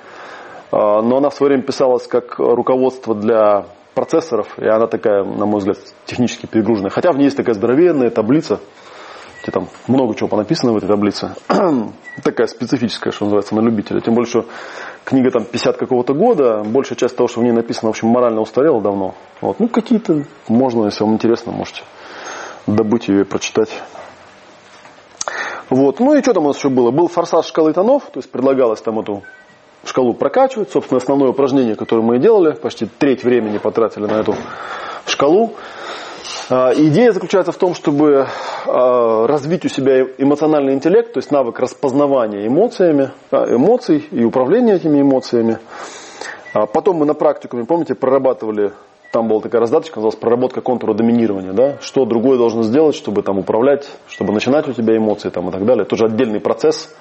А, 0.71 1.03
но 1.03 1.19
она 1.19 1.31
в 1.31 1.35
свое 1.35 1.51
время 1.51 1.65
писалась 1.65 2.07
как 2.07 2.39
руководство 2.39 3.15
для 3.15 3.67
процессоров, 3.95 4.47
и 4.59 4.67
она 4.67 4.87
такая, 4.87 5.25
на 5.25 5.47
мой 5.47 5.59
взгляд, 5.59 5.79
технически 6.07 6.47
перегруженная. 6.47 6.91
Хотя 6.91 7.11
в 7.11 7.17
ней 7.17 7.25
есть 7.25 7.37
такая 7.37 7.55
здоровенная 7.55 8.11
таблица, 8.11 8.61
где 9.43 9.51
там 9.51 9.69
много 9.89 10.15
чего 10.15 10.29
понаписано 10.29 10.73
в 10.73 10.77
этой 10.77 10.87
таблице. 10.87 11.35
такая 12.23 12.47
специфическая, 12.47 13.13
что 13.13 13.25
называется, 13.25 13.55
на 13.55 13.61
любителя. 13.61 14.01
Тем 14.01 14.15
что 14.25 14.45
книга 15.05 15.31
там 15.31 15.45
50 15.45 15.77
какого-то 15.77 16.15
года, 16.15 16.63
большая 16.65 16.97
часть 16.97 17.17
того, 17.17 17.29
что 17.29 17.41
в 17.41 17.45
ней 17.45 17.53
написано, 17.53 17.89
в 17.89 17.91
общем, 17.91 18.09
морально 18.09 18.41
устарела 18.41 18.81
давно. 18.81 19.15
Вот. 19.41 19.59
Ну, 19.59 19.69
какие-то 19.69 20.25
можно, 20.49 20.85
если 20.85 21.03
вам 21.05 21.15
интересно, 21.15 21.53
можете 21.53 21.83
добыть 22.67 23.09
ее 23.09 23.23
и 23.23 23.25
прочитать. 23.25 23.71
Вот. 25.71 26.01
Ну 26.01 26.15
и 26.15 26.23
что 26.23 26.35
там 26.35 26.45
у 26.45 26.49
нас 26.49 26.59
еще 26.59 26.69
было? 26.69 26.91
Был 26.91 27.09
форсаж 27.09 27.47
шкалы 27.47 27.73
тонов, 27.73 28.05
то 28.05 28.19
есть 28.19 28.31
предлагалось 28.31 28.81
там 28.81 29.01
эту 29.01 29.23
шкалу 29.89 30.15
прокачивать. 30.15 30.71
Собственно, 30.71 30.99
основное 30.99 31.31
упражнение, 31.31 31.75
которое 31.75 32.03
мы 32.03 32.17
и 32.17 32.21
делали, 32.21 32.55
почти 32.55 32.87
треть 32.87 33.25
времени 33.25 33.59
потратили 33.59 34.07
на 34.07 34.21
эту 34.21 34.35
шкалу. 35.07 35.55
А, 36.51 36.73
идея 36.75 37.13
заключается 37.13 37.53
в 37.53 37.57
том, 37.57 37.75
чтобы 37.75 38.27
а, 38.67 39.27
развить 39.27 39.65
у 39.65 39.69
себя 39.69 40.03
эмоциональный 40.19 40.75
интеллект, 40.75 41.13
то 41.13 41.19
есть 41.19 41.31
навык 41.31 41.59
распознавания 41.59 42.47
эмоциями, 42.47 43.11
а, 43.31 43.45
эмоций 43.55 44.07
и 44.11 44.25
управления 44.25 44.75
этими 44.75 45.01
эмоциями. 45.01 45.59
Потом 46.53 46.97
мы 46.97 47.07
на 47.07 47.13
практикуме, 47.13 47.67
помните, 47.67 47.95
прорабатывали, 47.95 48.73
там 49.13 49.29
была 49.29 49.41
такая 49.41 49.61
раздаточка, 49.61 49.99
называлась 49.99 50.19
проработка 50.19 50.61
контура 50.63 50.95
доминирования, 50.95 51.53
да, 51.53 51.77
что 51.81 52.07
другое 52.07 52.39
должно 52.39 52.63
сделать, 52.63 52.97
чтобы 52.97 53.23
там 53.23 53.39
управлять, 53.39 53.89
чтобы 54.09 54.33
начинать 54.33 54.67
у 54.67 54.73
тебя 54.73 54.97
эмоции 54.97 55.29
там, 55.29 55.51
и 55.51 55.53
так 55.53 55.67
далее. 55.67 55.85
Тоже 55.85 56.07
отдельный 56.07 56.41
процесс, 56.41 56.95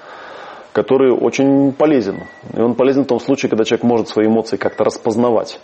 который 0.78 1.10
очень 1.10 1.72
полезен. 1.72 2.22
И 2.56 2.60
он 2.60 2.76
полезен 2.76 3.02
в 3.02 3.08
том 3.08 3.18
случае, 3.18 3.50
когда 3.50 3.64
человек 3.64 3.82
может 3.82 4.08
свои 4.08 4.28
эмоции 4.28 4.56
как-то 4.56 4.84
распознавать. 4.84 5.58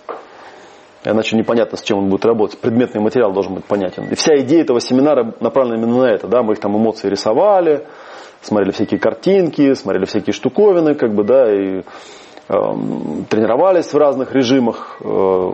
Иначе 1.05 1.37
непонятно, 1.37 1.79
с 1.79 1.83
чем 1.83 1.99
он 1.99 2.09
будет 2.09 2.25
работать. 2.25 2.59
Предметный 2.59 3.01
материал 3.01 3.33
должен 3.33 3.55
быть 3.55 3.65
понятен. 3.65 4.09
И 4.11 4.17
вся 4.17 4.35
идея 4.41 4.63
этого 4.63 4.81
семинара 4.81 5.33
направлена 5.39 5.77
именно 5.77 5.99
на 5.99 6.07
это. 6.07 6.27
Да? 6.27 6.43
Мы 6.43 6.55
их 6.55 6.59
там 6.59 6.77
эмоции 6.77 7.09
рисовали, 7.09 7.87
смотрели 8.43 8.73
всякие 8.73 8.99
картинки, 8.99 9.75
смотрели 9.75 10.05
всякие 10.05 10.35
штуковины, 10.35 10.97
как 10.97 11.15
бы, 11.15 11.23
да, 11.23 11.45
и 11.49 11.79
э, 11.79 11.83
тренировались 13.31 13.93
в 13.93 13.97
разных 13.97 14.33
режимах, 14.33 14.97
э, 15.01 15.53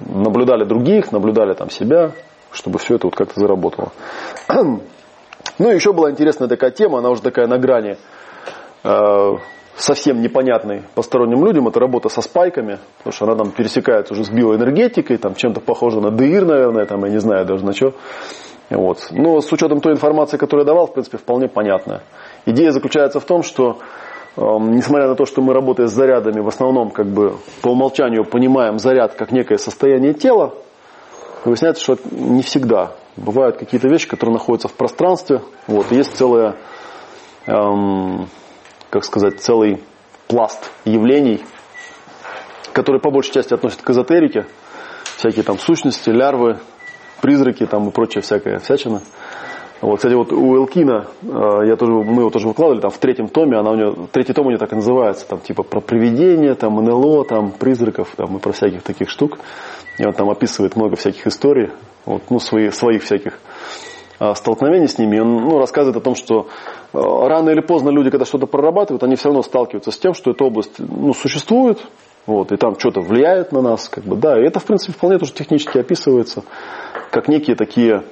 наблюдали 0.00 0.64
других, 0.64 1.12
наблюдали 1.12 1.54
там 1.54 1.70
себя, 1.70 2.12
чтобы 2.52 2.78
все 2.78 2.96
это 2.96 3.06
вот 3.06 3.16
как-то 3.16 3.40
заработало. 3.40 3.90
Ну 5.58 5.70
и 5.70 5.74
еще 5.74 5.92
была 5.92 6.10
интересная 6.10 6.48
такая 6.48 6.70
тема, 6.70 6.98
она 7.00 7.10
уже 7.10 7.20
такая 7.20 7.46
на 7.46 7.58
грани 7.58 7.98
совсем 9.76 10.20
непонятной 10.20 10.82
посторонним 10.94 11.44
людям, 11.44 11.68
это 11.68 11.80
работа 11.80 12.08
со 12.08 12.20
спайками, 12.22 12.78
потому 12.98 13.12
что 13.12 13.24
она 13.26 13.36
там 13.36 13.50
пересекается 13.50 14.14
уже 14.14 14.24
с 14.24 14.30
биоэнергетикой, 14.30 15.16
там 15.16 15.34
чем-то 15.34 15.60
похоже 15.60 16.00
на 16.00 16.10
ДИР, 16.10 16.44
наверное, 16.44 16.86
там, 16.86 17.04
я 17.04 17.10
не 17.10 17.20
знаю 17.20 17.46
даже 17.46 17.64
на 17.64 17.72
что. 17.72 17.94
Вот. 18.70 19.08
Но 19.10 19.40
с 19.40 19.52
учетом 19.52 19.80
той 19.80 19.92
информации, 19.92 20.36
которую 20.36 20.64
я 20.64 20.66
давал, 20.66 20.86
в 20.86 20.92
принципе, 20.92 21.18
вполне 21.18 21.48
понятно. 21.48 22.02
Идея 22.46 22.70
заключается 22.70 23.18
в 23.18 23.24
том, 23.24 23.42
что 23.42 23.78
э, 24.36 24.40
несмотря 24.40 25.08
на 25.08 25.16
то, 25.16 25.26
что 25.26 25.42
мы 25.42 25.54
работая 25.54 25.88
с 25.88 25.92
зарядами, 25.92 26.40
в 26.40 26.46
основном 26.46 26.90
как 26.90 27.06
бы 27.06 27.34
по 27.62 27.68
умолчанию 27.68 28.24
понимаем 28.24 28.78
заряд 28.78 29.14
как 29.14 29.32
некое 29.32 29.58
состояние 29.58 30.14
тела, 30.14 30.54
выясняется, 31.44 31.82
что 31.82 31.96
не 32.12 32.42
всегда. 32.42 32.92
Бывают 33.16 33.56
какие-то 33.56 33.88
вещи, 33.88 34.08
которые 34.08 34.34
находятся 34.34 34.68
в 34.68 34.74
пространстве. 34.74 35.42
Вот, 35.66 35.90
есть 35.90 36.16
целая 36.16 36.54
эм, 37.46 38.28
как 38.90 39.04
сказать, 39.04 39.40
целый 39.40 39.82
пласт 40.26 40.70
явлений, 40.84 41.42
которые 42.72 43.00
по 43.00 43.10
большей 43.10 43.32
части 43.32 43.54
относят 43.54 43.82
к 43.82 43.90
эзотерике, 43.90 44.46
всякие 45.16 45.44
там 45.44 45.58
сущности, 45.58 46.10
лярвы, 46.10 46.58
призраки 47.22 47.66
там 47.66 47.88
и 47.88 47.92
прочая 47.92 48.22
всякая 48.22 48.58
всячина. 48.58 49.00
Вот, 49.80 49.96
кстати, 49.96 50.12
вот 50.12 50.30
у 50.30 50.56
Элкина, 50.56 51.06
э, 51.22 51.66
я 51.66 51.76
тоже, 51.76 51.92
мы 51.92 52.20
его 52.20 52.30
тоже 52.30 52.48
выкладывали, 52.48 52.82
там 52.82 52.90
в 52.90 52.98
третьем 52.98 53.28
томе, 53.28 53.56
она 53.56 53.70
у 53.70 53.76
нее, 53.76 53.94
третий 54.12 54.34
том 54.34 54.46
у 54.46 54.50
нее 54.50 54.58
так 54.58 54.72
и 54.72 54.74
называется, 54.76 55.26
там 55.26 55.40
типа 55.40 55.62
про 55.62 55.80
привидения, 55.80 56.54
там 56.54 56.74
НЛО, 56.74 57.24
там 57.24 57.50
призраков, 57.52 58.12
там 58.14 58.36
и 58.36 58.40
про 58.40 58.52
всяких 58.52 58.82
таких 58.82 59.08
штук. 59.08 59.38
И 59.96 60.04
он 60.04 60.12
там 60.12 60.28
описывает 60.28 60.76
много 60.76 60.96
всяких 60.96 61.26
историй, 61.26 61.70
вот, 62.04 62.24
ну, 62.28 62.40
свои, 62.40 62.68
своих 62.70 63.04
всяких 63.04 63.38
э, 64.20 64.34
столкновений 64.34 64.86
с 64.86 64.98
ними. 64.98 65.18
Он 65.18 65.36
ну, 65.36 65.58
рассказывает 65.58 65.96
о 65.96 66.04
том, 66.04 66.14
что 66.14 66.46
Э, 66.92 66.98
рано 66.98 67.50
или 67.50 67.60
поздно 67.60 67.90
люди, 67.90 68.10
когда 68.10 68.24
что-то 68.24 68.46
прорабатывают, 68.46 69.02
они 69.04 69.14
все 69.14 69.26
равно 69.26 69.42
сталкиваются 69.42 69.92
с 69.92 69.98
тем, 69.98 70.14
что 70.14 70.32
эта 70.32 70.44
область 70.44 70.78
ну, 70.78 71.12
существует, 71.14 71.78
вот, 72.26 72.52
и 72.52 72.56
там 72.56 72.78
что-то 72.78 73.00
влияет 73.00 73.52
на 73.52 73.62
нас, 73.62 73.88
как 73.88 74.04
бы, 74.04 74.16
да, 74.16 74.38
и 74.38 74.44
это, 74.44 74.58
в 74.58 74.64
принципе, 74.64 74.92
вполне 74.92 75.18
тоже 75.18 75.32
технически 75.32 75.78
описывается, 75.78 76.42
как 77.10 77.28
некие 77.28 77.54
такие, 77.54 78.02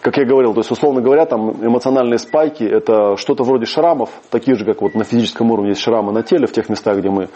как 0.00 0.16
я 0.16 0.24
говорил, 0.24 0.54
то 0.54 0.60
есть, 0.60 0.70
условно 0.70 1.00
говоря, 1.00 1.24
там 1.24 1.64
эмоциональные 1.64 2.18
спайки, 2.18 2.64
это 2.64 3.16
что-то 3.16 3.44
вроде 3.44 3.66
шрамов, 3.66 4.10
такие 4.30 4.56
же, 4.56 4.64
как 4.64 4.82
вот 4.82 4.94
на 4.94 5.04
физическом 5.04 5.50
уровне 5.52 5.70
есть 5.70 5.82
шрамы 5.82 6.12
на 6.12 6.22
теле, 6.22 6.46
в 6.46 6.52
тех 6.52 6.68
местах, 6.68 6.98
где 6.98 7.10
мы 7.10 7.28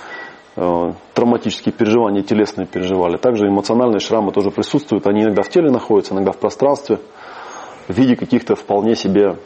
э, 0.57 0.93
травматические 1.15 1.73
переживания, 1.73 2.23
телесные 2.23 2.67
переживали. 2.67 3.17
Также 3.17 3.47
эмоциональные 3.47 4.01
шрамы 4.01 4.33
тоже 4.33 4.51
присутствуют, 4.51 5.07
они 5.07 5.23
иногда 5.23 5.43
в 5.43 5.49
теле 5.49 5.71
находятся, 5.71 6.15
иногда 6.15 6.33
в 6.33 6.39
пространстве, 6.39 6.99
в 7.91 7.97
виде 7.97 8.15
каких-то 8.15 8.55
вполне 8.55 8.95
себе 8.95 9.37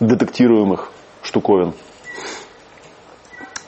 детектируемых 0.00 0.90
штуковин. 1.22 1.72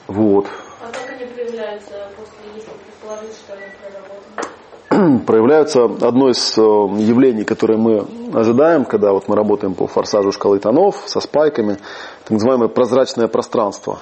Вот. 0.07 0.45
А 0.81 0.91
как 0.91 1.09
они 1.09 1.25
проявляются 1.25 2.09
после, 2.15 2.55
если 2.55 2.69
предположить, 2.69 3.33
что 3.33 3.53
они 3.53 3.63
проработаны? 3.81 5.19
Проявляются 5.25 5.85
одно 5.85 6.29
из 6.29 6.57
э, 6.57 6.61
явлений, 6.61 7.43
которое 7.43 7.77
мы 7.77 8.05
ожидаем, 8.33 8.85
когда 8.85 9.11
вот 9.11 9.27
мы 9.27 9.35
работаем 9.35 9.73
по 9.73 9.87
форсажу 9.87 10.31
шкалы 10.31 10.59
тонов 10.59 11.01
со 11.07 11.19
спайками, 11.19 11.77
так 12.23 12.31
называемое 12.31 12.69
прозрачное 12.69 13.27
пространство. 13.27 13.99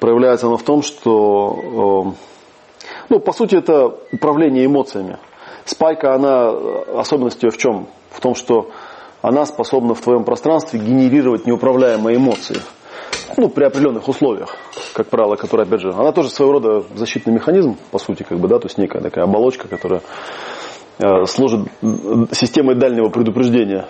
Проявляется 0.00 0.46
оно 0.46 0.56
в 0.56 0.62
том, 0.62 0.82
что, 0.82 2.08
э, 2.08 3.06
ну, 3.10 3.20
по 3.20 3.32
сути, 3.32 3.56
это 3.56 3.94
управление 4.10 4.64
эмоциями. 4.64 5.18
Спайка, 5.64 6.14
она, 6.14 6.50
э, 6.52 6.98
особенность 6.98 7.42
ее 7.42 7.50
в 7.50 7.58
чем? 7.58 7.88
В 8.10 8.20
том, 8.20 8.34
что 8.34 8.70
она 9.22 9.46
способна 9.46 9.94
в 9.94 10.00
твоем 10.00 10.24
пространстве 10.24 10.80
генерировать 10.80 11.46
неуправляемые 11.46 12.16
эмоции. 12.16 12.60
Ну, 13.36 13.48
при 13.48 13.64
определенных 13.64 14.08
условиях, 14.08 14.56
как 14.94 15.06
правило, 15.06 15.36
которые, 15.36 15.66
опять 15.66 15.80
же, 15.80 15.92
она 15.92 16.12
тоже 16.12 16.28
своего 16.28 16.54
рода 16.54 16.84
защитный 16.94 17.32
механизм, 17.32 17.76
по 17.90 17.98
сути, 17.98 18.24
как 18.24 18.38
бы, 18.38 18.48
да, 18.48 18.58
то 18.58 18.66
есть 18.66 18.78
некая 18.78 19.00
такая 19.00 19.24
оболочка, 19.24 19.68
которая 19.68 20.02
э, 20.98 21.24
служит 21.26 21.68
системой 22.32 22.74
дальнего 22.74 23.08
предупреждения. 23.08 23.86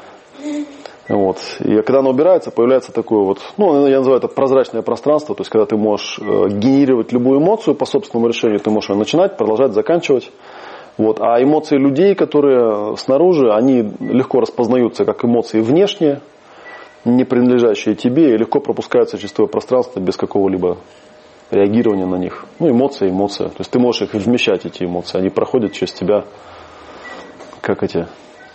Вот. 1.09 1.39
И 1.61 1.83
когда 1.83 1.99
она 1.99 2.11
убирается, 2.11 2.51
появляется 2.51 2.93
такое 2.93 3.25
вот, 3.25 3.41
ну, 3.57 3.87
я 3.87 3.99
называю 3.99 4.19
это 4.19 4.29
прозрачное 4.29 4.83
пространство, 4.83 5.35
то 5.35 5.41
есть 5.41 5.51
когда 5.51 5.67
ты 5.67 5.77
можешь 5.77 6.19
э, 6.21 6.23
генерировать 6.49 7.13
любую 7.13 7.41
эмоцию 7.41 7.75
по 7.75 7.85
собственному 7.85 8.29
решению, 8.29 8.61
ты 8.61 8.71
можешь 8.71 8.91
ее 8.91 8.97
начинать, 8.97 9.37
продолжать, 9.37 9.73
заканчивать. 9.73 10.31
Вот. 10.99 11.21
А 11.21 11.43
эмоции 11.43 11.77
людей, 11.77 12.15
которые 12.15 12.97
снаружи, 12.97 13.51
они 13.53 13.93
легко 14.01 14.41
распознаются 14.41 15.05
как 15.05 15.25
эмоции 15.25 15.61
внешние, 15.61 16.21
не 17.05 17.25
принадлежащие 17.25 17.95
тебе, 17.95 18.35
и 18.35 18.37
легко 18.37 18.61
пропускаются 18.61 19.19
через 19.19 19.33
твое 19.33 19.49
пространство 19.49 20.01
без 20.01 20.17
какого-либо 20.17 20.79
реагирования 21.51 22.07
на 22.07 22.17
них. 22.17 22.47
Ну, 22.59 22.71
эмоция, 22.71 23.11
эмоция. 23.11 23.49
То 23.49 23.57
есть 23.59 23.71
ты 23.71 23.79
можешь 23.79 24.03
их 24.03 24.15
вмещать, 24.15 24.65
эти 24.65 24.85
эмоции. 24.85 25.19
Они 25.19 25.29
проходят 25.29 25.73
через 25.73 25.93
тебя, 25.93 26.25
как 27.61 27.83
эти, 27.83 28.07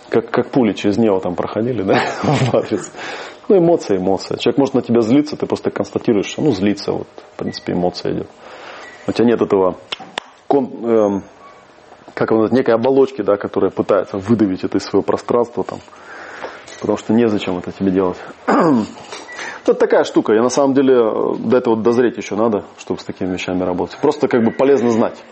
как, 0.08 0.30
как 0.30 0.50
пули 0.50 0.72
через 0.72 0.98
него 0.98 1.20
там 1.20 1.34
проходили, 1.34 1.82
да, 1.82 2.00
в 2.22 2.52
матрице. 2.52 2.90
Ну, 3.48 3.58
эмоция, 3.58 3.98
эмоция. 3.98 4.36
Человек 4.38 4.58
может 4.58 4.74
на 4.74 4.82
тебя 4.82 5.00
злиться, 5.00 5.36
ты 5.36 5.46
просто 5.46 5.70
констатируешь, 5.70 6.36
ну, 6.36 6.52
злиться, 6.52 6.92
вот, 6.92 7.08
в 7.34 7.38
принципе, 7.38 7.72
эмоция 7.72 8.12
идет. 8.12 8.28
У 9.06 9.12
тебя 9.12 9.26
нет 9.26 9.40
этого 9.40 9.76
кон, 10.46 10.70
эм, 10.84 11.22
как 12.18 12.32
он, 12.32 12.48
некой 12.50 12.74
оболочки, 12.74 13.22
да, 13.22 13.36
которая 13.36 13.70
пытается 13.70 14.18
выдавить 14.18 14.64
это 14.64 14.78
из 14.78 14.84
своего 14.84 15.02
пространства 15.02 15.62
там, 15.62 15.78
потому 16.80 16.98
что 16.98 17.12
незачем 17.12 17.58
это 17.58 17.70
тебе 17.70 17.92
делать. 17.92 18.18
Это 19.62 19.74
такая 19.74 20.04
штука, 20.04 20.32
и 20.32 20.40
на 20.40 20.48
самом 20.48 20.72
деле 20.72 20.96
до 21.38 21.58
этого 21.58 21.76
дозреть 21.76 22.16
еще 22.16 22.36
надо, 22.36 22.64
чтобы 22.78 23.00
с 23.00 23.04
такими 23.04 23.30
вещами 23.30 23.62
работать. 23.64 23.98
Просто 24.00 24.26
как 24.26 24.42
бы 24.42 24.50
полезно 24.50 24.90
знать. 24.90 25.22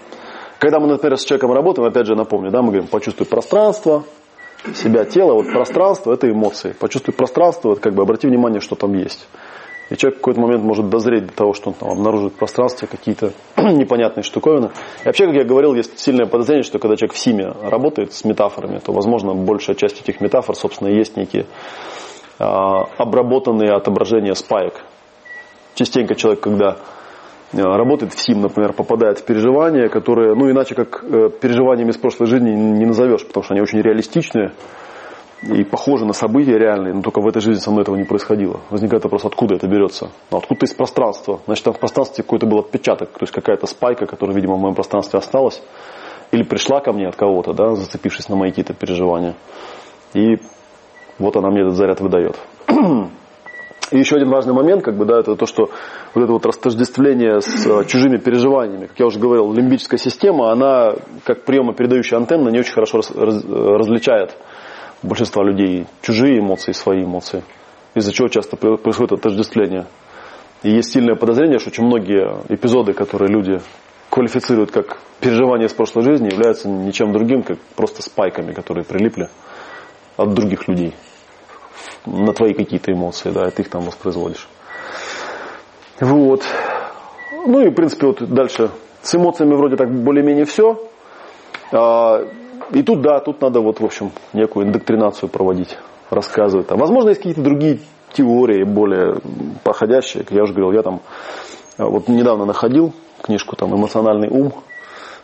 Когда 0.58 0.78
мы, 0.78 0.88
например, 0.88 1.16
с 1.16 1.24
человеком 1.24 1.52
работаем, 1.52 1.88
опять 1.88 2.06
же 2.06 2.14
напомню, 2.14 2.50
да, 2.50 2.60
мы 2.60 2.68
говорим, 2.68 2.86
почувствуй 2.86 3.26
пространство, 3.26 4.04
себя, 4.74 5.06
тело, 5.06 5.32
вот 5.32 5.46
пространство 5.46 6.12
это 6.12 6.30
эмоции. 6.30 6.72
Почувствуй 6.78 7.14
пространство, 7.14 7.70
вот 7.70 7.80
как 7.80 7.94
бы 7.94 8.02
обрати 8.02 8.26
внимание, 8.26 8.60
что 8.60 8.76
там 8.76 8.92
есть. 8.92 9.26
И 9.88 9.96
человек 9.96 10.18
в 10.18 10.20
какой-то 10.20 10.40
момент 10.40 10.64
может 10.64 10.88
дозреть 10.88 11.26
до 11.26 11.32
того, 11.32 11.52
что 11.52 11.70
он 11.70 11.74
там 11.74 11.90
обнаружит 11.90 12.32
в 12.32 12.36
пространстве 12.36 12.88
какие-то 12.88 13.32
непонятные 13.56 14.24
штуковины. 14.24 14.70
И 15.02 15.06
вообще, 15.06 15.26
как 15.26 15.34
я 15.36 15.44
говорил, 15.44 15.74
есть 15.74 15.98
сильное 15.98 16.26
подозрение, 16.26 16.64
что 16.64 16.78
когда 16.78 16.96
человек 16.96 17.14
в 17.14 17.18
СИМе 17.18 17.52
работает 17.62 18.12
с 18.12 18.24
метафорами, 18.24 18.78
то, 18.78 18.92
возможно, 18.92 19.34
большая 19.34 19.76
часть 19.76 20.00
этих 20.00 20.20
метафор, 20.20 20.56
собственно, 20.56 20.88
есть 20.88 21.16
некие 21.16 21.46
а, 22.38 22.84
обработанные 22.98 23.72
отображения 23.72 24.34
спаек. 24.34 24.82
Частенько 25.74 26.16
человек, 26.16 26.40
когда 26.40 26.78
а, 27.52 27.76
работает 27.78 28.12
в 28.12 28.18
СИМ, 28.18 28.40
например, 28.40 28.72
попадает 28.72 29.20
в 29.20 29.24
переживания, 29.24 29.88
которые, 29.88 30.34
ну, 30.34 30.50
иначе 30.50 30.74
как 30.74 31.04
э, 31.04 31.30
переживаниями 31.30 31.90
из 31.90 31.96
прошлой 31.96 32.26
жизни 32.26 32.50
не 32.50 32.86
назовешь, 32.86 33.24
потому 33.24 33.44
что 33.44 33.54
они 33.54 33.62
очень 33.62 33.80
реалистичные, 33.80 34.52
и 35.42 35.64
похоже 35.64 36.06
на 36.06 36.12
события 36.12 36.58
реальные, 36.58 36.94
но 36.94 37.02
только 37.02 37.20
в 37.20 37.26
этой 37.26 37.40
жизни 37.40 37.60
со 37.60 37.70
мной 37.70 37.82
этого 37.82 37.96
не 37.96 38.04
происходило. 38.04 38.60
Возникает 38.70 39.04
вопрос, 39.04 39.24
откуда 39.24 39.56
это 39.56 39.68
берется? 39.68 40.10
Ну, 40.30 40.38
откуда 40.38 40.64
из 40.64 40.72
пространства? 40.72 41.40
Значит, 41.46 41.64
там 41.64 41.74
в 41.74 41.78
пространстве 41.78 42.24
какой-то 42.24 42.46
был 42.46 42.60
отпечаток, 42.60 43.10
то 43.10 43.22
есть 43.22 43.32
какая-то 43.32 43.66
спайка, 43.66 44.06
которая, 44.06 44.34
видимо, 44.34 44.54
в 44.54 44.60
моем 44.60 44.74
пространстве 44.74 45.18
осталась, 45.18 45.62
или 46.32 46.42
пришла 46.42 46.80
ко 46.80 46.92
мне 46.92 47.06
от 47.06 47.16
кого-то, 47.16 47.52
да, 47.52 47.74
зацепившись 47.74 48.28
на 48.28 48.36
мои 48.36 48.50
какие-то 48.50 48.72
переживания. 48.72 49.34
И 50.14 50.38
вот 51.18 51.36
она 51.36 51.50
мне 51.50 51.62
этот 51.62 51.74
заряд 51.74 52.00
выдает. 52.00 52.36
И 53.92 53.98
еще 53.98 54.16
один 54.16 54.30
важный 54.30 54.52
момент, 54.52 54.82
как 54.82 54.96
бы, 54.96 55.04
да, 55.04 55.20
это 55.20 55.36
то, 55.36 55.46
что 55.46 55.70
вот 56.14 56.24
это 56.24 56.32
вот 56.32 56.44
растождествление 56.44 57.40
с 57.40 57.66
э, 57.66 57.84
чужими 57.84 58.16
переживаниями. 58.16 58.86
Как 58.86 58.98
я 58.98 59.06
уже 59.06 59.20
говорил, 59.20 59.52
лимбическая 59.52 59.98
система, 59.98 60.50
она, 60.50 60.94
как 61.24 61.44
приемопередающая 61.44 62.18
антенна, 62.18 62.48
не 62.48 62.58
очень 62.58 62.72
хорошо 62.72 62.96
раз, 62.96 63.12
раз, 63.14 63.44
различает 63.44 64.36
большинства 65.02 65.42
людей 65.42 65.86
чужие 66.02 66.38
эмоции 66.38 66.72
свои 66.72 67.04
эмоции, 67.04 67.42
из-за 67.94 68.12
чего 68.12 68.28
часто 68.28 68.56
происходит 68.56 69.12
отождествление. 69.12 69.86
И 70.62 70.70
есть 70.70 70.92
сильное 70.92 71.14
подозрение, 71.14 71.58
что 71.58 71.70
очень 71.70 71.84
многие 71.84 72.42
эпизоды, 72.48 72.92
которые 72.92 73.30
люди 73.30 73.60
квалифицируют 74.10 74.70
как 74.70 74.98
переживания 75.20 75.66
из 75.66 75.72
прошлой 75.72 76.02
жизни, 76.02 76.32
являются 76.32 76.68
ничем 76.68 77.12
другим, 77.12 77.42
как 77.42 77.58
просто 77.76 78.02
спайками, 78.02 78.52
которые 78.52 78.84
прилипли 78.84 79.28
от 80.16 80.32
других 80.34 80.68
людей 80.68 80.94
на 82.06 82.32
твои 82.32 82.54
какие-то 82.54 82.92
эмоции, 82.92 83.30
да, 83.30 83.48
и 83.48 83.50
ты 83.50 83.62
их 83.62 83.68
там 83.68 83.82
воспроизводишь. 83.82 84.48
Вот. 86.00 86.44
Ну 87.46 87.60
и, 87.60 87.68
в 87.68 87.74
принципе, 87.74 88.06
вот 88.06 88.22
дальше 88.22 88.70
с 89.02 89.14
эмоциями 89.14 89.54
вроде 89.54 89.76
так 89.76 89.90
более-менее 89.90 90.44
все. 90.44 90.82
И 92.72 92.82
тут, 92.82 93.00
да, 93.00 93.20
тут 93.20 93.40
надо 93.40 93.60
вот, 93.60 93.80
в 93.80 93.84
общем, 93.84 94.10
некую 94.32 94.66
индоктринацию 94.66 95.28
проводить, 95.28 95.76
рассказывать. 96.10 96.66
Там. 96.66 96.78
Возможно, 96.78 97.10
есть 97.10 97.20
какие-то 97.20 97.42
другие 97.42 97.78
теории 98.12 98.64
более 98.64 99.20
проходящие. 99.62 100.24
Я 100.30 100.42
уже 100.42 100.52
говорил, 100.52 100.72
я 100.72 100.82
там 100.82 101.00
а, 101.78 101.86
вот 101.86 102.08
недавно 102.08 102.44
находил 102.44 102.92
книжку 103.22 103.56
там 103.56 103.74
«Эмоциональный 103.74 104.28
ум». 104.28 104.52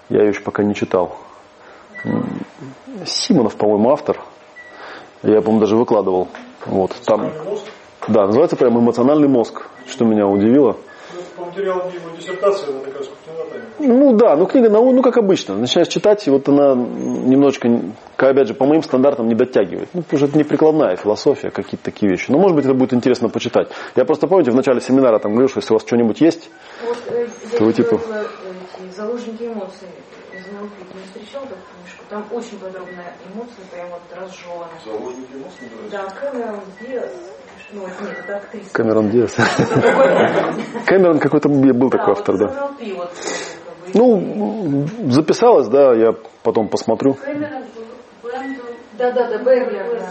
Я 0.09 0.21
ее 0.21 0.29
еще 0.29 0.41
пока 0.41 0.63
не 0.63 0.75
читал. 0.75 1.17
Симонов, 3.07 3.57
по-моему, 3.57 3.91
автор. 3.91 4.21
Я, 5.23 5.41
по-моему, 5.41 5.61
даже 5.61 5.77
выкладывал. 5.77 6.29
Вот, 6.67 6.93
там, 7.05 7.31
да, 8.09 8.27
называется 8.27 8.57
прям 8.57 8.79
«Эмоциональный 8.79 9.29
мозг», 9.29 9.69
что 9.87 10.05
меня 10.05 10.27
удивило 10.27 10.77
по 11.37 11.45
материалам 11.45 11.89
его 11.89 12.11
диссертации, 12.17 12.71
она 12.71 12.81
такая 12.81 13.03
скучноватая. 13.03 13.63
Ну 13.79 14.13
да, 14.17 14.37
ну 14.37 14.47
книга, 14.47 14.71
ну, 14.71 14.93
ну 14.93 15.03
как 15.03 15.17
обычно, 15.19 15.57
начинаешь 15.57 15.89
читать, 15.89 16.27
и 16.27 16.31
вот 16.31 16.49
она 16.49 16.75
немножечко, 16.75 17.69
опять 18.17 18.49
же, 18.49 18.55
по 18.55 18.67
моим 18.67 18.83
стандартам 18.83 19.29
не 19.29 19.35
дотягивает. 19.35 19.89
Ну, 19.93 20.03
потому 20.03 20.19
что 20.19 20.27
это 20.29 20.39
не 20.39 20.45
прикладная 20.45 20.97
философия, 20.97 21.51
какие-то 21.51 21.85
такие 21.85 22.11
вещи. 22.11 22.31
Но 22.31 22.39
может 22.39 22.57
быть 22.57 22.65
это 22.65 22.75
будет 22.75 22.95
интересно 22.95 23.29
почитать. 23.29 23.69
Я 23.97 24.05
просто 24.05 24.27
помните, 24.27 24.51
в 24.51 24.55
начале 24.55 24.81
семинара 24.81 25.19
там 25.19 25.33
говорил, 25.33 25.49
что 25.49 25.59
если 25.59 25.73
у 25.73 25.77
вас 25.77 25.87
что-нибудь 25.87 26.21
есть, 26.21 26.51
вот, 26.85 26.99
э, 27.09 27.27
то 27.57 27.65
вы 27.65 27.73
типа... 27.73 27.95
Эти 27.95 28.95
заложники 28.95 29.45
эмоций 29.45 29.89
из 30.43 30.95
не 30.95 31.03
встречал 31.05 31.45
эту 31.45 31.55
книжку? 31.55 32.05
Там 32.09 32.27
очень 32.33 32.59
подробная 32.59 33.15
эмоция, 33.33 33.65
прям 33.71 33.89
вот 33.91 34.03
разжевана. 34.11 34.73
Заложники 34.85 35.33
эмоций? 35.33 35.69
Да, 35.91 36.09
Кэмерон 36.11 36.61
Диас, 36.81 37.11
ну, 37.73 37.87
нет, 37.87 38.19
это 38.19 38.37
актриса. 38.37 38.73
Камерон 38.73 39.11
Диас. 39.11 39.35
Камерон 40.87 41.19
какой-то 41.19 41.49
был 41.49 41.91
такой 41.91 42.13
автор, 42.13 42.37
да. 42.37 42.71
Ну, 43.95 44.87
записалась, 45.09 45.69
да, 45.69 45.95
я 45.95 46.13
потом 46.43 46.69
посмотрю. 46.69 47.17
Да, 48.99 49.11
да, 49.11 49.29
да, 49.31 49.39
Бэрлер. 49.39 50.03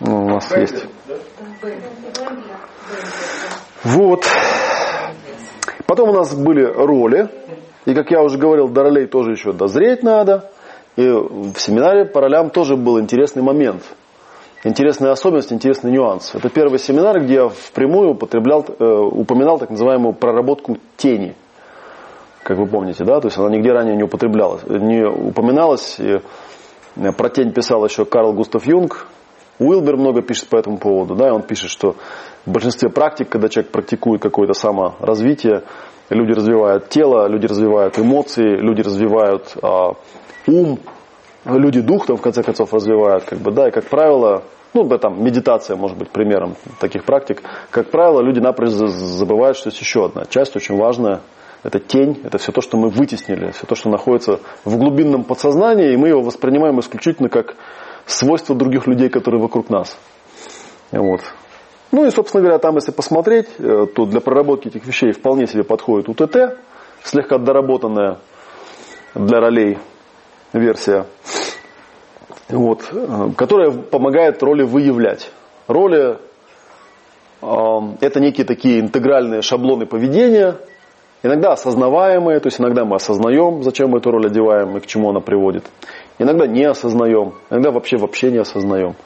Ну, 0.00 0.24
у 0.24 0.28
нас 0.28 0.54
есть. 0.56 0.86
Вот. 3.82 4.24
Потом 5.86 6.10
у 6.10 6.12
нас 6.12 6.34
были 6.34 6.64
роли. 6.64 7.28
И, 7.86 7.94
как 7.94 8.10
я 8.10 8.22
уже 8.22 8.36
говорил, 8.36 8.68
до 8.68 8.82
ролей 8.82 9.06
тоже 9.06 9.32
еще 9.32 9.52
дозреть 9.52 10.02
надо. 10.02 10.50
И 10.96 11.08
в 11.08 11.56
семинаре 11.58 12.04
по 12.04 12.20
ролям 12.20 12.50
тоже 12.50 12.76
был 12.76 13.00
интересный 13.00 13.42
момент– 13.42 13.82
интересная 14.66 15.12
особенность, 15.12 15.52
интересный 15.52 15.92
нюанс. 15.92 16.34
Это 16.34 16.48
первый 16.48 16.78
семинар, 16.78 17.22
где 17.22 17.34
я 17.34 17.48
впрямую 17.48 18.10
употреблял, 18.10 18.64
э, 18.66 18.84
упоминал 18.84 19.58
так 19.58 19.70
называемую 19.70 20.14
проработку 20.14 20.78
тени. 20.96 21.34
Как 22.42 22.58
вы 22.58 22.66
помните, 22.66 23.04
да? 23.04 23.20
То 23.20 23.28
есть 23.28 23.38
она 23.38 23.50
нигде 23.50 23.72
ранее 23.72 23.96
не 23.96 24.04
употреблялась, 24.04 24.62
не 24.66 25.04
упоминалась. 25.04 25.98
И 25.98 26.20
э, 26.96 27.12
про 27.12 27.28
тень 27.28 27.52
писал 27.52 27.84
еще 27.84 28.04
Карл 28.04 28.32
Густав 28.32 28.66
Юнг. 28.66 29.06
Уилбер 29.58 29.96
много 29.96 30.20
пишет 30.20 30.48
по 30.48 30.56
этому 30.56 30.78
поводу. 30.78 31.14
Да? 31.14 31.28
И 31.28 31.30
он 31.30 31.42
пишет, 31.42 31.70
что 31.70 31.96
в 32.44 32.50
большинстве 32.50 32.90
практик, 32.90 33.28
когда 33.28 33.48
человек 33.48 33.72
практикует 33.72 34.20
какое-то 34.20 34.52
саморазвитие, 34.52 35.62
люди 36.10 36.32
развивают 36.32 36.88
тело, 36.88 37.28
люди 37.28 37.46
развивают 37.46 37.98
эмоции, 37.98 38.56
люди 38.56 38.82
развивают 38.82 39.56
а, 39.62 39.92
ум, 40.46 40.78
люди 41.44 41.80
дух 41.80 42.06
там 42.06 42.16
в 42.16 42.22
конце 42.22 42.42
концов 42.42 42.72
развивают, 42.72 43.24
как 43.24 43.38
бы, 43.38 43.50
да, 43.50 43.68
и 43.68 43.70
как 43.70 43.84
правило, 43.84 44.42
ну, 44.74 44.88
там, 44.98 45.22
медитация 45.22 45.76
может 45.76 45.96
быть 45.96 46.10
примером 46.10 46.56
таких 46.80 47.04
практик, 47.04 47.42
как 47.70 47.90
правило, 47.90 48.20
люди 48.20 48.40
напрочь 48.40 48.70
забывают, 48.70 49.56
что 49.56 49.68
есть 49.68 49.80
еще 49.80 50.06
одна 50.06 50.24
часть 50.26 50.56
очень 50.56 50.76
важная, 50.76 51.20
это 51.62 51.80
тень, 51.80 52.20
это 52.22 52.38
все 52.38 52.52
то, 52.52 52.60
что 52.60 52.76
мы 52.76 52.90
вытеснили, 52.90 53.50
все 53.50 53.66
то, 53.66 53.74
что 53.74 53.88
находится 53.88 54.40
в 54.64 54.76
глубинном 54.76 55.24
подсознании, 55.24 55.92
и 55.92 55.96
мы 55.96 56.08
его 56.08 56.22
воспринимаем 56.22 56.78
исключительно 56.78 57.28
как 57.28 57.56
свойство 58.04 58.54
других 58.54 58.86
людей, 58.86 59.08
которые 59.08 59.40
вокруг 59.40 59.68
нас. 59.68 59.98
Вот. 60.92 61.20
Ну 61.92 62.04
и, 62.04 62.10
собственно 62.10 62.42
говоря, 62.42 62.58
там, 62.58 62.74
если 62.74 62.90
посмотреть, 62.90 63.46
э, 63.58 63.86
то 63.94 64.06
для 64.06 64.20
проработки 64.20 64.68
этих 64.68 64.84
вещей 64.86 65.12
вполне 65.12 65.46
себе 65.46 65.62
подходит 65.62 66.08
УТТ, 66.08 66.58
слегка 67.04 67.38
доработанная 67.38 68.18
для 69.14 69.40
ролей 69.40 69.78
версия, 70.52 71.06
вот, 72.48 72.88
э, 72.92 73.30
которая 73.36 73.70
помогает 73.70 74.42
роли 74.42 74.64
выявлять. 74.64 75.30
Роли 75.68 76.18
э, 77.42 77.78
это 78.00 78.20
некие 78.20 78.44
такие 78.44 78.80
интегральные 78.80 79.42
шаблоны 79.42 79.86
поведения, 79.86 80.56
иногда 81.22 81.52
осознаваемые, 81.52 82.40
то 82.40 82.48
есть 82.48 82.60
иногда 82.60 82.84
мы 82.84 82.96
осознаем, 82.96 83.62
зачем 83.62 83.90
мы 83.90 83.98
эту 83.98 84.10
роль 84.10 84.26
одеваем 84.26 84.76
и 84.76 84.80
к 84.80 84.86
чему 84.86 85.10
она 85.10 85.20
приводит. 85.20 85.64
Иногда 86.18 86.46
не 86.48 86.64
осознаем, 86.64 87.34
иногда 87.48 87.70
вообще 87.70 87.96
вообще 87.96 88.32
не 88.32 88.38
осознаем. 88.38 88.96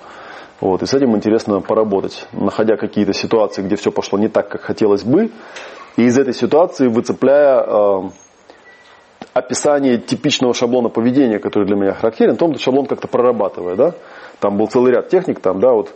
Вот, 0.61 0.83
и 0.83 0.87
с 0.87 0.93
этим 0.93 1.17
интересно 1.17 1.61
поработать, 1.61 2.29
находя 2.33 2.77
какие-то 2.77 3.15
ситуации, 3.15 3.63
где 3.63 3.77
все 3.77 3.91
пошло 3.91 4.19
не 4.19 4.29
так, 4.29 4.49
как 4.49 4.61
хотелось 4.61 5.03
бы, 5.03 5.31
и 5.97 6.03
из 6.05 6.19
этой 6.19 6.35
ситуации 6.35 6.87
выцепляя 6.87 7.63
э, 7.63 8.11
описание 9.33 9.97
типичного 9.99 10.53
шаблона 10.53 10.91
поведения, 10.91 11.39
который 11.39 11.67
для 11.67 11.77
меня 11.77 11.95
характерен, 11.95 12.37
то 12.37 12.53
шаблон 12.59 12.87
как-то 12.87 13.09
прорабатывая, 13.09 13.75
да. 13.75 13.95
Там 14.39 14.59
был 14.59 14.67
целый 14.67 14.93
ряд 14.93 15.09
техник, 15.09 15.41
там, 15.41 15.61
да, 15.61 15.73
вот 15.73 15.95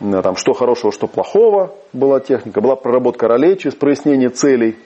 там, 0.00 0.36
что 0.36 0.52
хорошего, 0.52 0.92
что 0.92 1.06
плохого 1.06 1.74
была 1.92 2.20
техника, 2.20 2.60
была 2.60 2.76
проработка 2.76 3.28
ролей 3.28 3.56
через 3.56 3.74
прояснение 3.74 4.30
целей, 4.30 4.78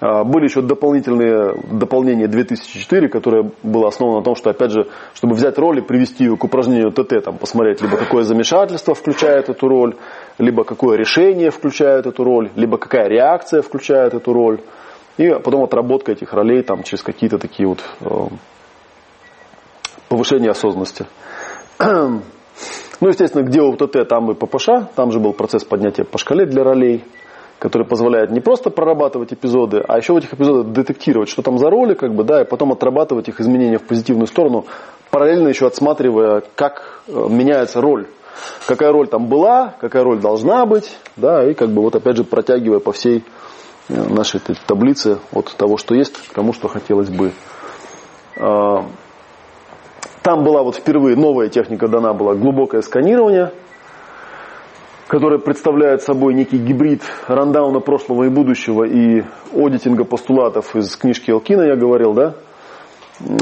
были 0.00 0.44
еще 0.44 0.62
дополнительные 0.62 1.54
дополнения 1.70 2.26
2004, 2.26 3.08
которое 3.08 3.50
было 3.62 3.88
основано 3.88 4.18
на 4.18 4.24
том, 4.24 4.34
что, 4.34 4.48
опять 4.48 4.70
же, 4.70 4.86
чтобы 5.12 5.34
взять 5.34 5.58
роль 5.58 5.78
и 5.78 5.82
привести 5.82 6.24
ее 6.24 6.38
к 6.38 6.44
упражнению 6.44 6.90
ТТ, 6.90 7.22
там, 7.22 7.36
посмотреть, 7.36 7.82
либо 7.82 7.98
какое 7.98 8.22
замешательство 8.22 8.94
включает 8.94 9.50
эту 9.50 9.68
роль, 9.68 9.96
либо 10.38 10.64
какое 10.64 10.96
решение 10.96 11.50
включает 11.50 12.06
эту 12.06 12.24
роль, 12.24 12.50
либо 12.56 12.78
какая 12.78 13.08
реакция 13.08 13.60
включает 13.60 14.14
эту 14.14 14.32
роль. 14.32 14.60
И 15.18 15.28
потом 15.28 15.64
отработка 15.64 16.12
этих 16.12 16.32
ролей 16.32 16.62
там, 16.62 16.82
через 16.82 17.02
какие-то 17.02 17.38
такие 17.38 17.68
вот 17.68 17.80
э, 18.00 18.06
повышения 20.08 20.50
осознанности. 20.50 21.06
Ну, 23.02 23.08
естественно, 23.08 23.42
где 23.42 23.62
УТТ, 23.62 24.06
там 24.06 24.30
и 24.30 24.34
ППШ, 24.34 24.92
там 24.94 25.10
же 25.10 25.20
был 25.20 25.32
процесс 25.32 25.64
поднятия 25.64 26.04
по 26.04 26.18
шкале 26.18 26.44
для 26.44 26.62
ролей 26.62 27.02
который 27.60 27.86
позволяет 27.86 28.30
не 28.30 28.40
просто 28.40 28.70
прорабатывать 28.70 29.34
эпизоды, 29.34 29.84
а 29.86 29.98
еще 29.98 30.14
в 30.14 30.16
этих 30.16 30.32
эпизодах 30.32 30.72
детектировать, 30.72 31.28
что 31.28 31.42
там 31.42 31.58
за 31.58 31.68
роли, 31.68 31.92
как 31.92 32.14
бы, 32.14 32.24
да, 32.24 32.40
и 32.40 32.44
потом 32.46 32.72
отрабатывать 32.72 33.28
их 33.28 33.38
изменения 33.38 33.76
в 33.76 33.82
позитивную 33.82 34.26
сторону, 34.26 34.64
параллельно 35.10 35.48
еще 35.48 35.66
отсматривая, 35.66 36.42
как 36.56 37.02
э, 37.06 37.12
меняется 37.28 37.82
роль. 37.82 38.06
Какая 38.66 38.90
роль 38.90 39.08
там 39.08 39.26
была, 39.26 39.74
какая 39.78 40.02
роль 40.02 40.18
должна 40.18 40.64
быть, 40.64 40.96
да, 41.16 41.46
и 41.48 41.52
как 41.52 41.68
бы 41.68 41.82
вот 41.82 41.94
опять 41.94 42.16
же 42.16 42.24
протягивая 42.24 42.80
по 42.80 42.92
всей 42.92 43.24
э, 43.90 44.08
нашей 44.08 44.38
этой 44.38 44.56
таблице 44.66 45.18
от 45.30 45.54
того, 45.54 45.76
что 45.76 45.94
есть, 45.94 46.16
к 46.16 46.32
тому, 46.32 46.54
что 46.54 46.66
хотелось 46.66 47.10
бы. 47.10 47.32
А, 48.38 48.86
там 50.22 50.44
была 50.44 50.62
вот 50.62 50.76
впервые 50.76 51.14
новая 51.14 51.50
техника 51.50 51.88
дана 51.88 52.14
была 52.14 52.34
глубокое 52.34 52.80
сканирование– 52.80 53.52
которая 55.10 55.40
представляет 55.40 56.02
собой 56.02 56.34
некий 56.34 56.56
гибрид 56.56 57.02
рандауна 57.26 57.80
прошлого 57.80 58.24
и 58.24 58.28
будущего 58.28 58.84
и 58.84 59.24
одитинга 59.52 60.04
постулатов 60.04 60.76
из 60.76 60.96
книжки 60.96 61.32
Элкина, 61.32 61.62
я 61.62 61.74
говорил, 61.74 62.14
да? 62.14 62.34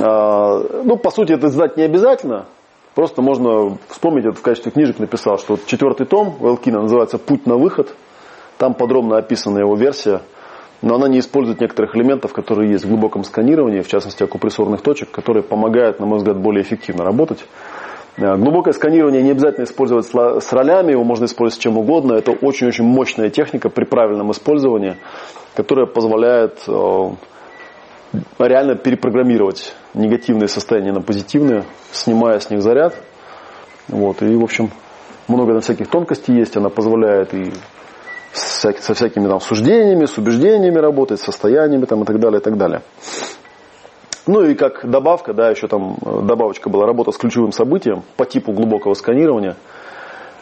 А, 0.03 0.61
ну, 0.83 0.97
по 0.97 1.11
сути, 1.11 1.33
это 1.33 1.49
знать 1.49 1.77
не 1.77 1.83
обязательно. 1.83 2.47
Просто 2.95 3.21
можно 3.21 3.77
вспомнить, 3.89 4.25
это 4.25 4.35
в 4.35 4.41
качестве 4.41 4.73
книжек 4.73 4.99
написал, 4.99 5.37
что 5.37 5.59
четвертый 5.67 6.07
том 6.07 6.39
Элкина 6.41 6.81
называется 6.81 7.19
«Путь 7.19 7.45
на 7.45 7.59
выход». 7.59 7.95
Там 8.57 8.73
подробно 8.73 9.19
описана 9.19 9.59
его 9.59 9.77
версия, 9.77 10.23
но 10.81 10.95
она 10.95 11.07
не 11.07 11.19
использует 11.19 11.61
некоторых 11.61 11.95
элементов, 11.95 12.33
которые 12.33 12.73
есть 12.73 12.87
в 12.87 12.89
глубоком 12.89 13.25
сканировании, 13.25 13.83
в 13.83 13.89
частности 13.89 14.23
акупрессорных 14.23 14.81
точек, 14.81 15.11
которые 15.11 15.43
помогают, 15.43 16.01
на 16.01 16.07
мой 16.07 16.17
взгляд, 16.17 16.41
более 16.41 16.63
эффективно 16.63 17.05
работать. 17.05 17.45
Э, 18.19 18.37
глубокое 18.37 18.73
сканирование 18.73 19.23
не 19.23 19.31
обязательно 19.31 19.65
использовать 19.65 20.07
с 20.07 20.53
ролями, 20.53 20.93
его 20.93 21.05
можно 21.05 21.27
использовать 21.27 21.61
с 21.61 21.63
чем 21.63 21.79
угодно. 21.79 22.15
Это 22.15 22.33
очень-очень 22.33 22.85
мощная 22.85 23.31
техника 23.31 23.69
при 23.69 23.85
правильном 23.85 24.33
использовании, 24.33 24.97
которая 25.55 25.87
позволяет 25.87 26.59
э, 26.67 27.11
реально 28.39 28.75
перепрограммировать 28.75 29.75
негативные 29.95 30.49
состояния 30.49 30.93
на 30.93 31.01
позитивные, 31.01 31.65
снимая 31.93 32.41
с 32.41 32.51
них 32.51 32.61
заряд. 32.61 32.95
Вот, 33.87 34.21
и, 34.23 34.35
в 34.35 34.43
общем, 34.43 34.71
много 35.29 35.55
на 35.55 35.61
всяких 35.61 35.89
тонкостей 35.89 36.35
есть. 36.35 36.57
Она 36.57 36.71
позволяет 36.71 37.33
и 37.35 37.53
со 38.33 38.95
всякими 38.95 39.29
там 39.29 39.41
суждениями, 39.41 40.07
с 40.07 40.19
убеждениями 40.19 40.79
работать, 40.79 41.21
состояниями 41.21 41.85
там, 41.85 42.03
и 42.03 42.05
так 42.05 42.19
далее, 42.19 42.41
и 42.41 42.43
так 42.43 42.57
далее. 42.57 42.83
Ну 44.29 44.45
и 44.45 44.55
как 44.55 44.89
добавка, 44.89 45.33
да, 45.33 45.49
еще 45.49 45.69
там 45.69 45.97
э, 46.05 46.21
добавочка 46.23 46.69
была 46.69 46.85
работа 46.85 47.13
с 47.13 47.17
ключевым 47.17 47.51
событием 47.51 48.03
по 48.19 48.27
типу 48.27 48.53
глубокого 48.53 48.93
сканирования. 48.93 49.57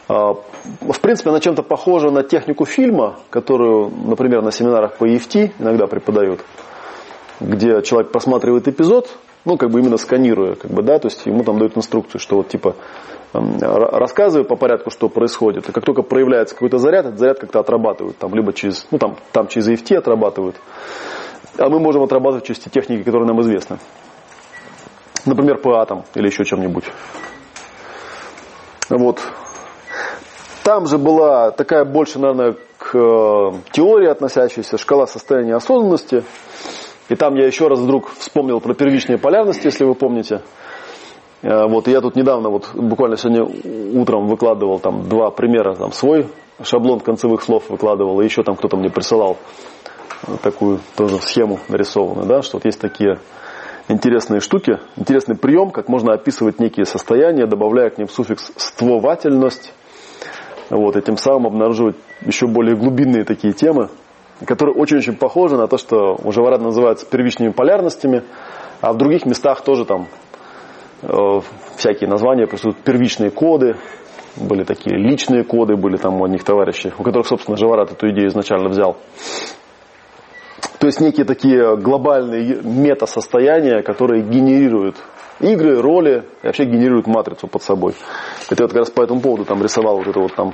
А, 0.08 0.34
в 0.80 1.00
принципе, 1.00 1.30
она 1.30 1.38
чем-то 1.38 1.62
похожа 1.62 2.10
на 2.10 2.24
технику 2.24 2.64
фильма, 2.64 3.20
которую, 3.30 3.92
например, 4.08 4.42
на 4.42 4.50
семинарах 4.50 4.96
по 4.96 5.04
EFT 5.04 5.52
иногда 5.60 5.86
преподают, 5.86 6.40
где 7.38 7.80
человек 7.82 8.10
просматривает 8.10 8.66
эпизод, 8.66 9.08
ну, 9.44 9.56
как 9.56 9.70
бы 9.70 9.78
именно 9.78 9.98
сканируя, 9.98 10.56
как 10.56 10.72
бы, 10.72 10.82
да, 10.82 10.98
то 10.98 11.06
есть 11.06 11.24
ему 11.24 11.44
там 11.44 11.58
дают 11.58 11.76
инструкцию, 11.76 12.20
что 12.20 12.38
вот, 12.38 12.48
типа, 12.48 12.74
рассказываю 13.32 14.48
по 14.48 14.56
порядку, 14.56 14.90
что 14.90 15.08
происходит, 15.08 15.68
и 15.68 15.72
как 15.72 15.84
только 15.84 16.02
проявляется 16.02 16.56
какой-то 16.56 16.78
заряд, 16.78 17.06
этот 17.06 17.20
заряд 17.20 17.38
как-то 17.38 17.60
отрабатывают, 17.60 18.18
там, 18.18 18.34
либо 18.34 18.52
через, 18.52 18.84
ну, 18.90 18.98
там, 18.98 19.16
там 19.30 19.46
через 19.46 19.68
EFT 19.68 19.96
отрабатывают, 19.96 20.56
а 21.58 21.68
мы 21.68 21.78
можем 21.78 22.02
отрабатывать 22.02 22.44
через 22.44 22.60
те 22.60 22.70
техники, 22.70 23.02
которые 23.02 23.26
нам 23.26 23.40
известны. 23.40 23.78
Например, 25.24 25.58
по 25.58 25.80
атом 25.80 26.04
или 26.14 26.26
еще 26.26 26.44
чем-нибудь. 26.44 26.84
Вот. 28.88 29.20
Там 30.62 30.86
же 30.86 30.98
была 30.98 31.50
такая 31.50 31.84
больше, 31.84 32.18
наверное, 32.18 32.56
к 32.78 32.94
э, 32.94 33.52
теории 33.72 34.08
относящаяся 34.08 34.78
шкала 34.78 35.06
состояния 35.06 35.54
осознанности. 35.56 36.24
И 37.08 37.14
там 37.14 37.34
я 37.34 37.46
еще 37.46 37.68
раз 37.68 37.78
вдруг 37.80 38.10
вспомнил 38.18 38.60
про 38.60 38.74
первичные 38.74 39.18
полярности, 39.18 39.66
если 39.66 39.84
вы 39.84 39.94
помните. 39.94 40.42
Э, 41.42 41.66
вот, 41.68 41.88
и 41.88 41.92
я 41.92 42.00
тут 42.00 42.16
недавно, 42.16 42.50
вот 42.50 42.70
буквально 42.74 43.16
сегодня 43.16 43.44
утром 44.00 44.26
выкладывал 44.26 44.78
там 44.78 45.08
два 45.08 45.30
примера, 45.30 45.74
там 45.74 45.92
свой 45.92 46.28
шаблон 46.62 47.00
концевых 47.00 47.42
слов 47.42 47.68
выкладывал, 47.68 48.20
и 48.20 48.24
еще 48.24 48.42
там 48.42 48.56
кто-то 48.56 48.76
мне 48.76 48.90
присылал 48.90 49.36
такую 50.42 50.80
тоже 50.96 51.18
схему 51.18 51.60
нарисованную, 51.68 52.26
да, 52.26 52.42
что 52.42 52.56
вот 52.56 52.64
есть 52.64 52.80
такие 52.80 53.18
интересные 53.88 54.40
штуки, 54.40 54.78
интересный 54.96 55.36
прием, 55.36 55.70
как 55.70 55.88
можно 55.88 56.12
описывать 56.12 56.58
некие 56.58 56.84
состояния, 56.84 57.46
добавляя 57.46 57.90
к 57.90 57.98
ним 57.98 58.08
суффикс 58.08 58.52
«ствовательность», 58.56 59.72
вот, 60.70 60.96
и 60.96 61.00
тем 61.00 61.16
самым 61.16 61.46
обнаруживать 61.46 61.96
еще 62.22 62.46
более 62.46 62.76
глубинные 62.76 63.24
такие 63.24 63.52
темы, 63.52 63.88
которые 64.44 64.74
очень-очень 64.74 65.16
похожи 65.16 65.56
на 65.56 65.68
то, 65.68 65.78
что 65.78 66.16
уже 66.22 66.36
Живорад 66.36 66.60
называются 66.60 67.06
первичными 67.06 67.50
полярностями, 67.50 68.24
а 68.80 68.92
в 68.92 68.96
других 68.96 69.24
местах 69.24 69.62
тоже 69.62 69.84
там 69.84 70.08
э, 71.02 71.40
всякие 71.76 72.10
названия 72.10 72.46
присутствуют, 72.46 72.78
первичные 72.78 73.30
коды, 73.30 73.76
были 74.36 74.64
такие 74.64 74.96
личные 74.98 75.44
коды, 75.44 75.76
были 75.76 75.96
там 75.96 76.20
у 76.20 76.24
одних 76.24 76.44
товарищей, 76.44 76.92
у 76.98 77.02
которых, 77.02 77.26
собственно, 77.26 77.56
Живорад 77.56 77.92
эту 77.92 78.10
идею 78.10 78.28
изначально 78.28 78.68
взял. 78.68 78.98
То 80.78 80.86
есть 80.86 81.00
некие 81.00 81.24
такие 81.24 81.76
глобальные 81.76 82.60
мета-состояния, 82.62 83.82
которые 83.82 84.22
генерируют 84.22 84.96
игры, 85.40 85.80
роли 85.80 86.24
и 86.42 86.46
вообще 86.46 86.64
генерируют 86.64 87.06
матрицу 87.06 87.46
под 87.46 87.62
собой. 87.62 87.94
Это 88.50 88.64
я 88.64 88.68
как 88.68 88.76
раз 88.76 88.90
по 88.90 89.02
этому 89.02 89.20
поводу 89.20 89.44
там 89.44 89.62
рисовал 89.62 89.98
вот 89.98 90.06
это 90.06 90.20
вот 90.20 90.34
там 90.34 90.52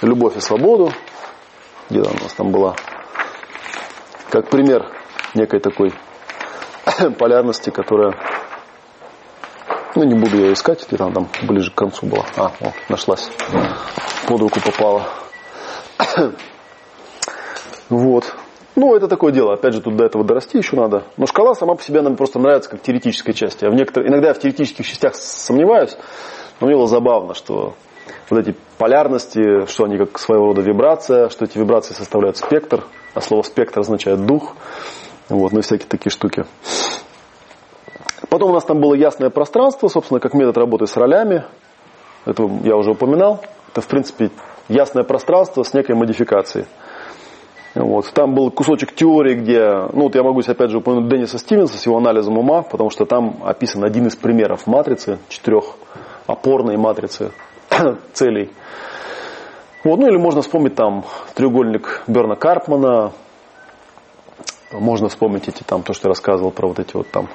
любовь 0.00 0.36
и 0.36 0.40
свободу. 0.40 0.92
Где 1.90 2.00
она 2.00 2.10
у 2.10 2.22
нас 2.22 2.32
там 2.32 2.50
была? 2.50 2.74
Как 4.30 4.48
пример 4.48 4.86
некой 5.34 5.60
такой 5.60 5.92
полярности, 7.18 7.70
которая 7.70 8.14
ну, 9.94 10.04
не 10.04 10.14
буду 10.14 10.38
ее 10.38 10.54
искать, 10.54 10.86
где 10.88 10.96
там, 10.96 11.12
там 11.12 11.28
ближе 11.42 11.70
к 11.70 11.74
концу 11.74 12.06
была. 12.06 12.24
А, 12.36 12.52
о, 12.60 12.72
нашлась. 12.88 13.28
Под 14.26 14.40
руку 14.40 14.58
попала. 14.60 15.06
вот. 17.90 18.34
Ну, 18.74 18.94
это 18.94 19.06
такое 19.06 19.32
дело. 19.32 19.52
Опять 19.52 19.74
же, 19.74 19.82
тут 19.82 19.96
до 19.96 20.04
этого 20.04 20.24
дорасти 20.24 20.56
еще 20.58 20.76
надо. 20.76 21.04
Но 21.18 21.26
шкала 21.26 21.54
сама 21.54 21.74
по 21.74 21.82
себе 21.82 22.00
нам 22.00 22.16
просто 22.16 22.38
нравится 22.38 22.70
как 22.70 22.80
теоретическая 22.80 23.34
часть. 23.34 23.60
Я 23.60 23.70
в 23.70 23.74
некоторых, 23.74 24.08
иногда 24.08 24.28
я 24.28 24.34
в 24.34 24.38
теоретических 24.38 24.86
частях 24.86 25.14
сомневаюсь, 25.14 25.96
но 26.60 26.66
мне 26.66 26.76
было 26.76 26.86
забавно, 26.86 27.34
что 27.34 27.74
вот 28.30 28.38
эти 28.38 28.56
полярности, 28.78 29.66
что 29.66 29.84
они 29.84 29.98
как 29.98 30.18
своего 30.18 30.46
рода 30.46 30.62
вибрация, 30.62 31.28
что 31.28 31.44
эти 31.44 31.58
вибрации 31.58 31.92
составляют 31.92 32.38
спектр, 32.38 32.84
а 33.14 33.20
слово 33.20 33.42
спектр 33.42 33.80
означает 33.80 34.24
дух. 34.24 34.56
Вот, 35.28 35.52
ну 35.52 35.58
и 35.58 35.62
всякие 35.62 35.88
такие 35.88 36.10
штуки. 36.10 36.44
Потом 38.30 38.50
у 38.50 38.54
нас 38.54 38.64
там 38.64 38.80
было 38.80 38.94
ясное 38.94 39.28
пространство, 39.28 39.88
собственно, 39.88 40.18
как 40.18 40.32
метод 40.32 40.56
работы 40.56 40.86
с 40.86 40.96
ролями. 40.96 41.44
Это 42.24 42.48
я 42.64 42.76
уже 42.76 42.92
упоминал. 42.92 43.42
Это, 43.70 43.82
в 43.82 43.86
принципе, 43.86 44.30
ясное 44.68 45.04
пространство 45.04 45.62
с 45.62 45.74
некой 45.74 45.94
модификацией. 45.94 46.66
Вот. 47.74 48.12
Там 48.12 48.34
был 48.34 48.50
кусочек 48.50 48.94
теории, 48.94 49.34
где, 49.34 49.60
ну 49.92 50.04
вот 50.04 50.14
я 50.14 50.22
могу 50.22 50.40
опять 50.40 50.70
же 50.70 50.78
упомянуть 50.78 51.08
Денниса 51.08 51.38
Стивенса 51.38 51.78
с 51.78 51.86
его 51.86 51.96
анализом 51.96 52.36
ума, 52.36 52.62
потому 52.62 52.90
что 52.90 53.06
там 53.06 53.38
описан 53.44 53.84
один 53.84 54.06
из 54.06 54.16
примеров 54.16 54.66
матрицы, 54.66 55.18
четырех 55.28 55.64
опорной 56.26 56.76
матрицы 56.76 57.32
целей. 58.12 58.50
Вот, 59.84 59.98
ну 59.98 60.06
или 60.06 60.16
можно 60.16 60.42
вспомнить 60.42 60.74
там 60.74 61.04
треугольник 61.34 62.02
Берна 62.06 62.36
Карпмана, 62.36 63.12
Можно 64.70 65.08
вспомнить 65.08 65.48
эти 65.48 65.62
там, 65.62 65.82
то, 65.82 65.92
что 65.92 66.08
я 66.08 66.10
рассказывал 66.10 66.50
про 66.50 66.68
вот 66.68 66.78
эти 66.78 66.94
вот 66.94 67.10
там 67.10 67.28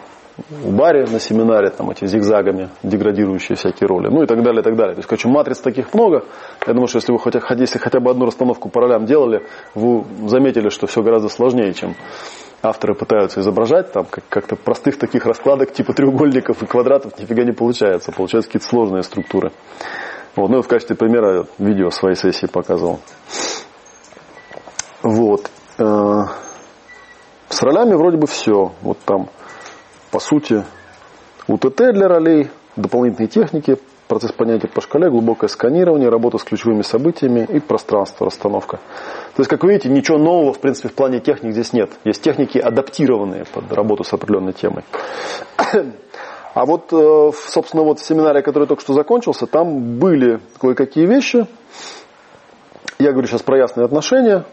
у 0.63 0.71
Барри 0.71 1.05
на 1.09 1.19
семинаре, 1.19 1.69
там 1.71 1.89
эти 1.89 2.05
зигзагами 2.05 2.69
деградирующие 2.83 3.55
всякие 3.55 3.87
роли, 3.87 4.07
ну 4.09 4.23
и 4.23 4.27
так 4.27 4.43
далее, 4.43 4.61
и 4.61 4.63
так 4.63 4.75
далее. 4.75 4.93
То 4.93 4.99
есть, 4.99 5.09
короче, 5.09 5.27
матриц 5.27 5.59
таких 5.59 5.93
много. 5.93 6.23
Я 6.65 6.73
думаю, 6.73 6.87
что 6.87 6.97
если 6.97 7.11
вы 7.11 7.19
хотя, 7.19 7.39
если 7.55 7.79
хотя 7.79 7.99
бы 7.99 8.11
одну 8.11 8.25
расстановку 8.25 8.69
по 8.69 8.81
ролям 8.81 9.05
делали, 9.05 9.45
вы 9.73 10.03
заметили, 10.27 10.69
что 10.69 10.85
все 10.87 11.01
гораздо 11.01 11.29
сложнее, 11.29 11.73
чем 11.73 11.95
авторы 12.61 12.93
пытаются 12.95 13.39
изображать, 13.41 13.91
там 13.91 14.05
как- 14.05 14.23
как-то 14.29 14.55
простых 14.55 14.97
таких 14.99 15.25
раскладок 15.25 15.71
типа 15.73 15.93
треугольников 15.93 16.61
и 16.61 16.65
квадратов 16.65 17.17
нифига 17.19 17.43
не 17.43 17.51
получается. 17.51 18.11
Получаются 18.11 18.49
какие-то 18.49 18.67
сложные 18.67 19.03
структуры. 19.03 19.51
Вот, 20.35 20.49
ну 20.51 20.59
и 20.59 20.61
в 20.61 20.67
качестве 20.67 20.95
примера 20.95 21.47
видео 21.57 21.89
своей 21.89 22.15
сессии 22.15 22.45
показывал. 22.45 22.99
Вот. 25.01 25.49
Э, 25.79 26.23
С 27.49 27.63
ролями 27.63 27.93
вроде 27.95 28.17
бы 28.17 28.27
все. 28.27 28.73
Вот 28.81 28.97
там, 29.05 29.29
по 30.11 30.19
сути, 30.19 30.63
УТТ 31.47 31.93
для 31.93 32.07
ролей, 32.07 32.49
дополнительные 32.75 33.27
техники, 33.27 33.77
процесс 34.07 34.31
понятия 34.31 34.67
по 34.67 34.81
шкале, 34.81 35.09
глубокое 35.09 35.49
сканирование, 35.49 36.09
работа 36.09 36.37
с 36.37 36.43
ключевыми 36.43 36.81
событиями 36.81 37.45
и 37.49 37.59
пространство, 37.59 38.25
расстановка. 38.25 38.77
То 39.35 39.41
есть, 39.41 39.49
как 39.49 39.63
вы 39.63 39.71
видите, 39.71 39.89
ничего 39.89 40.17
нового, 40.17 40.53
в 40.53 40.59
принципе, 40.59 40.89
в 40.89 40.93
плане 40.93 41.19
техник 41.19 41.51
здесь 41.51 41.73
нет. 41.73 41.91
Есть 42.03 42.21
техники, 42.21 42.57
адаптированные 42.57 43.45
под 43.45 43.71
работу 43.71 44.03
с 44.03 44.13
определенной 44.13 44.53
темой. 44.53 44.83
А 46.53 46.65
вот, 46.65 46.91
э, 46.91 47.31
собственно, 47.49 47.83
вот 47.83 47.99
в 47.99 48.05
семинаре, 48.05 48.41
который 48.41 48.67
только 48.67 48.81
что 48.81 48.93
закончился, 48.93 49.45
там 49.45 49.99
были 49.99 50.39
кое-какие 50.59 51.05
вещи. 51.05 51.45
Я 52.97 53.11
говорю 53.11 53.27
сейчас 53.27 53.43
про 53.43 53.59
ясные 53.59 53.85
отношения. 53.85 54.43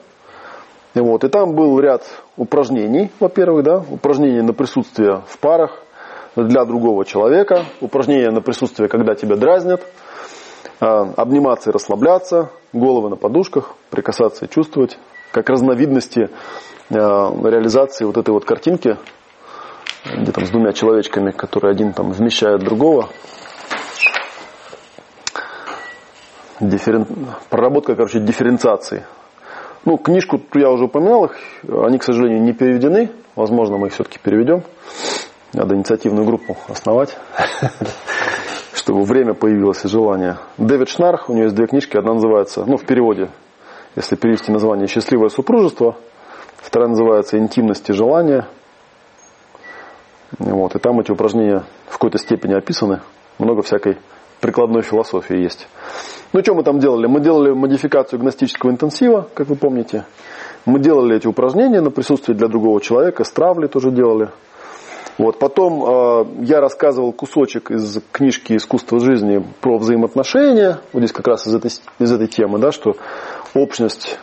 Вот, 0.94 1.24
и 1.24 1.28
там 1.28 1.54
был 1.54 1.78
ряд 1.80 2.04
упражнений, 2.36 3.10
во-первых, 3.18 3.64
да, 3.64 3.84
упражнения 3.90 4.42
на 4.42 4.52
присутствие 4.52 5.22
в 5.26 5.38
парах 5.38 5.82
для 6.36 6.64
другого 6.64 7.04
человека, 7.04 7.64
упражнения 7.80 8.30
на 8.30 8.40
присутствие, 8.40 8.88
когда 8.88 9.14
тебя 9.14 9.36
дразнят, 9.36 9.82
а, 10.80 11.12
обниматься 11.16 11.70
и 11.70 11.72
расслабляться, 11.72 12.50
головы 12.72 13.10
на 13.10 13.16
подушках, 13.16 13.74
прикасаться 13.90 14.44
и 14.44 14.48
чувствовать, 14.48 14.98
как 15.32 15.48
разновидности 15.48 16.30
а, 16.90 17.32
реализации 17.42 18.04
вот 18.04 18.16
этой 18.16 18.30
вот 18.30 18.44
картинки, 18.44 18.96
где 20.04 20.30
там 20.30 20.46
с 20.46 20.50
двумя 20.50 20.72
человечками, 20.72 21.32
которые 21.32 21.72
один 21.72 21.92
там 21.92 22.12
вмещает 22.12 22.60
другого. 22.60 23.08
Дифферен... 26.60 27.06
Проработка, 27.50 27.96
короче, 27.96 28.20
дифференциации. 28.20 29.04
Ну, 29.84 29.98
книжку 29.98 30.40
я 30.54 30.70
уже 30.70 30.84
упоминал, 30.84 31.26
их, 31.26 31.36
они, 31.68 31.98
к 31.98 32.04
сожалению, 32.04 32.42
не 32.42 32.54
переведены. 32.54 33.10
Возможно, 33.36 33.76
мы 33.76 33.88
их 33.88 33.92
все-таки 33.92 34.18
переведем. 34.18 34.62
Надо 35.52 35.76
инициативную 35.76 36.24
группу 36.24 36.56
основать, 36.68 37.16
чтобы 38.74 39.02
время 39.02 39.34
появилось 39.34 39.84
и 39.84 39.88
желание. 39.88 40.38
Дэвид 40.56 40.88
Шнарх, 40.88 41.28
у 41.28 41.34
него 41.34 41.44
есть 41.44 41.54
две 41.54 41.66
книжки. 41.66 41.98
Одна 41.98 42.14
называется, 42.14 42.64
ну, 42.66 42.78
в 42.78 42.84
переводе, 42.84 43.28
если 43.94 44.16
перевести 44.16 44.50
название 44.50 44.88
«Счастливое 44.88 45.28
супружество», 45.28 45.96
вторая 46.56 46.88
называется 46.88 47.38
«Интимность 47.38 47.88
и 47.90 47.92
желание». 47.92 48.46
Вот, 50.38 50.74
и 50.74 50.78
там 50.78 50.98
эти 50.98 51.12
упражнения 51.12 51.62
в 51.86 51.92
какой-то 51.92 52.18
степени 52.18 52.54
описаны. 52.54 53.00
Много 53.38 53.62
всякой 53.62 53.98
прикладной 54.40 54.82
философии 54.82 55.36
есть. 55.36 55.68
Ну, 56.34 56.42
что 56.42 56.52
мы 56.52 56.64
там 56.64 56.80
делали? 56.80 57.06
Мы 57.06 57.20
делали 57.20 57.52
модификацию 57.52 58.18
гностического 58.18 58.72
интенсива, 58.72 59.28
как 59.34 59.46
вы 59.46 59.54
помните. 59.54 60.04
Мы 60.66 60.80
делали 60.80 61.16
эти 61.16 61.28
упражнения 61.28 61.80
на 61.80 61.92
присутствие 61.92 62.36
для 62.36 62.48
другого 62.48 62.80
человека, 62.80 63.22
стравли 63.22 63.68
тоже 63.68 63.92
делали. 63.92 64.30
Вот. 65.16 65.38
Потом 65.38 65.84
э, 65.84 66.24
я 66.40 66.60
рассказывал 66.60 67.12
кусочек 67.12 67.70
из 67.70 68.00
книжки 68.10 68.56
«Искусство 68.56 68.98
жизни» 68.98 69.46
про 69.60 69.78
взаимоотношения. 69.78 70.80
Вот 70.92 70.98
здесь 70.98 71.12
как 71.12 71.28
раз 71.28 71.46
из 71.46 71.54
этой, 71.54 71.70
из 72.00 72.10
этой 72.10 72.26
темы, 72.26 72.58
да, 72.58 72.72
что 72.72 72.96
общность 73.54 74.18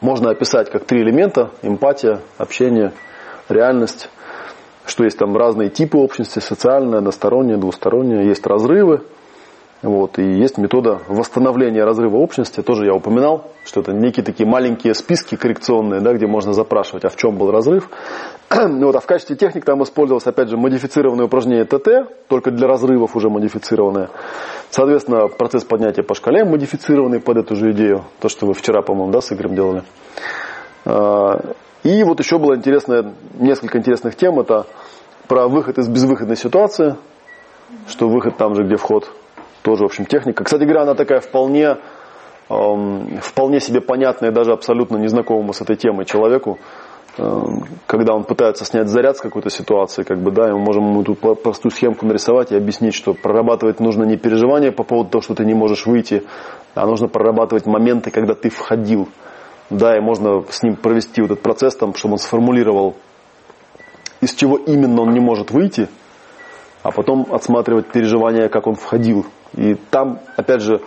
можно 0.00 0.30
описать 0.30 0.72
как 0.72 0.86
три 0.86 1.02
элемента. 1.02 1.52
Эмпатия, 1.62 2.18
общение, 2.36 2.92
реальность. 3.48 4.10
Что 4.86 5.04
есть 5.04 5.18
там 5.18 5.36
разные 5.36 5.70
типы 5.70 5.98
общности, 5.98 6.40
социальная, 6.40 6.98
односторонняя, 6.98 7.58
двусторонняя. 7.58 8.24
Есть 8.24 8.44
разрывы. 8.44 9.02
Вот, 9.82 10.20
и 10.20 10.22
есть 10.22 10.58
метода 10.58 11.00
восстановления 11.08 11.82
разрыва 11.82 12.16
общности, 12.18 12.62
тоже 12.62 12.86
я 12.86 12.94
упоминал, 12.94 13.50
что 13.64 13.80
это 13.80 13.92
некие 13.92 14.24
такие 14.24 14.48
маленькие 14.48 14.94
списки 14.94 15.34
коррекционные, 15.34 16.00
да, 16.00 16.12
где 16.12 16.28
можно 16.28 16.52
запрашивать, 16.52 17.04
а 17.04 17.08
в 17.08 17.16
чем 17.16 17.36
был 17.36 17.50
разрыв. 17.50 17.90
вот, 18.48 18.94
а 18.94 19.00
в 19.00 19.06
качестве 19.06 19.34
техник 19.34 19.64
там 19.64 19.82
использовалось, 19.82 20.24
опять 20.24 20.50
же, 20.50 20.56
модифицированное 20.56 21.26
упражнение 21.26 21.64
ТТ, 21.64 22.28
только 22.28 22.52
для 22.52 22.68
разрывов 22.68 23.16
уже 23.16 23.28
модифицированное. 23.28 24.10
Соответственно, 24.70 25.26
процесс 25.26 25.64
поднятия 25.64 26.04
по 26.04 26.14
шкале 26.14 26.44
модифицированный 26.44 27.18
под 27.18 27.38
эту 27.38 27.56
же 27.56 27.72
идею, 27.72 28.04
то, 28.20 28.28
что 28.28 28.46
вы 28.46 28.54
вчера, 28.54 28.82
по-моему, 28.82 29.10
да, 29.10 29.20
с 29.20 29.32
Игорем 29.32 29.56
делали. 29.56 29.82
А, 30.84 31.40
и 31.82 32.04
вот 32.04 32.20
еще 32.20 32.38
было 32.38 32.54
интересное, 32.54 33.12
несколько 33.34 33.78
интересных 33.78 34.14
тем, 34.14 34.38
это 34.38 34.64
про 35.26 35.48
выход 35.48 35.78
из 35.78 35.88
безвыходной 35.88 36.36
ситуации, 36.36 36.94
что 37.88 38.08
выход 38.08 38.36
там 38.36 38.54
же, 38.54 38.62
где 38.62 38.76
вход– 38.76 39.10
тоже, 39.62 39.84
в 39.84 39.86
общем, 39.86 40.04
техника. 40.04 40.44
Кстати 40.44 40.64
говоря, 40.64 40.82
она 40.82 40.94
такая 40.94 41.20
вполне, 41.20 41.76
эм, 42.50 43.18
вполне 43.20 43.60
себе 43.60 43.80
понятная 43.80 44.30
даже 44.30 44.52
абсолютно 44.52 44.96
незнакомому 44.96 45.52
с 45.52 45.60
этой 45.60 45.76
темой 45.76 46.04
человеку. 46.04 46.58
Эм, 47.18 47.64
когда 47.86 48.14
он 48.14 48.24
пытается 48.24 48.64
снять 48.64 48.88
заряд 48.88 49.18
с 49.18 49.20
какой-то 49.20 49.50
ситуации, 49.50 50.02
как 50.02 50.18
бы, 50.18 50.30
да, 50.30 50.48
и 50.48 50.52
мы 50.52 50.58
можем 50.60 50.88
ему 50.90 51.04
тут 51.04 51.20
простую 51.42 51.70
схемку 51.70 52.06
нарисовать 52.06 52.52
и 52.52 52.56
объяснить, 52.56 52.94
что 52.94 53.12
прорабатывать 53.12 53.80
нужно 53.80 54.04
не 54.04 54.16
переживание 54.16 54.72
по 54.72 54.82
поводу 54.82 55.10
того, 55.10 55.22
что 55.22 55.34
ты 55.34 55.44
не 55.44 55.54
можешь 55.54 55.86
выйти, 55.86 56.22
а 56.74 56.86
нужно 56.86 57.08
прорабатывать 57.08 57.66
моменты, 57.66 58.10
когда 58.10 58.34
ты 58.34 58.48
входил. 58.48 59.08
Да, 59.68 59.96
и 59.96 60.00
можно 60.00 60.44
с 60.50 60.62
ним 60.62 60.76
провести 60.76 61.22
вот 61.22 61.32
этот 61.32 61.42
процесс, 61.42 61.76
там, 61.76 61.94
чтобы 61.94 62.12
он 62.12 62.18
сформулировал, 62.18 62.96
из 64.20 64.34
чего 64.34 64.56
именно 64.56 65.02
он 65.02 65.10
не 65.12 65.20
может 65.20 65.50
выйти, 65.50 65.88
а 66.82 66.90
потом 66.90 67.26
отсматривать 67.30 67.86
переживания, 67.88 68.48
как 68.48 68.66
он 68.66 68.74
входил 68.74 69.26
и 69.56 69.74
там, 69.74 70.20
опять 70.36 70.60
же, 70.60 70.80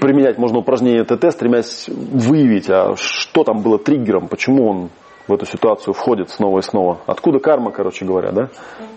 применять 0.00 0.38
можно 0.38 0.58
упражнение 0.58 1.04
ТТ, 1.04 1.32
стремясь 1.32 1.88
выявить, 1.88 2.68
а 2.70 2.94
что 2.96 3.44
там 3.44 3.62
было 3.62 3.78
триггером, 3.78 4.28
почему 4.28 4.68
он 4.68 4.90
в 5.28 5.32
эту 5.32 5.46
ситуацию 5.46 5.94
входит 5.94 6.30
снова 6.30 6.58
и 6.58 6.62
снова. 6.62 7.00
Откуда 7.06 7.38
карма, 7.38 7.72
короче 7.72 8.04
говоря, 8.04 8.30
да? 8.32 8.48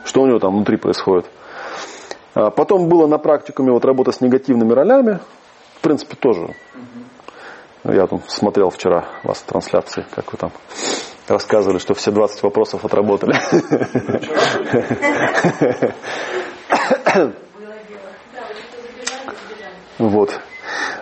Что 0.05 0.21
у 0.21 0.27
него 0.27 0.39
там 0.39 0.53
внутри 0.55 0.77
происходит. 0.77 1.25
А 2.35 2.51
потом 2.51 2.87
было 2.87 3.07
на 3.07 3.17
практикуме 3.17 3.71
вот 3.71 3.83
работа 3.85 4.11
с 4.11 4.21
негативными 4.21 4.71
ролями. 4.71 5.19
В 5.77 5.81
принципе, 5.81 6.15
тоже. 6.15 6.53
Я 7.83 8.05
там 8.07 8.21
смотрел 8.27 8.69
вчера 8.69 9.05
вас 9.23 9.39
в 9.39 9.45
трансляции, 9.45 10.05
как 10.13 10.31
вы 10.31 10.37
там 10.37 10.51
рассказывали, 11.27 11.79
что 11.79 11.93
все 11.93 12.11
20 12.11 12.43
вопросов 12.43 12.85
отработали. 12.85 13.33
Вот. 19.99 20.39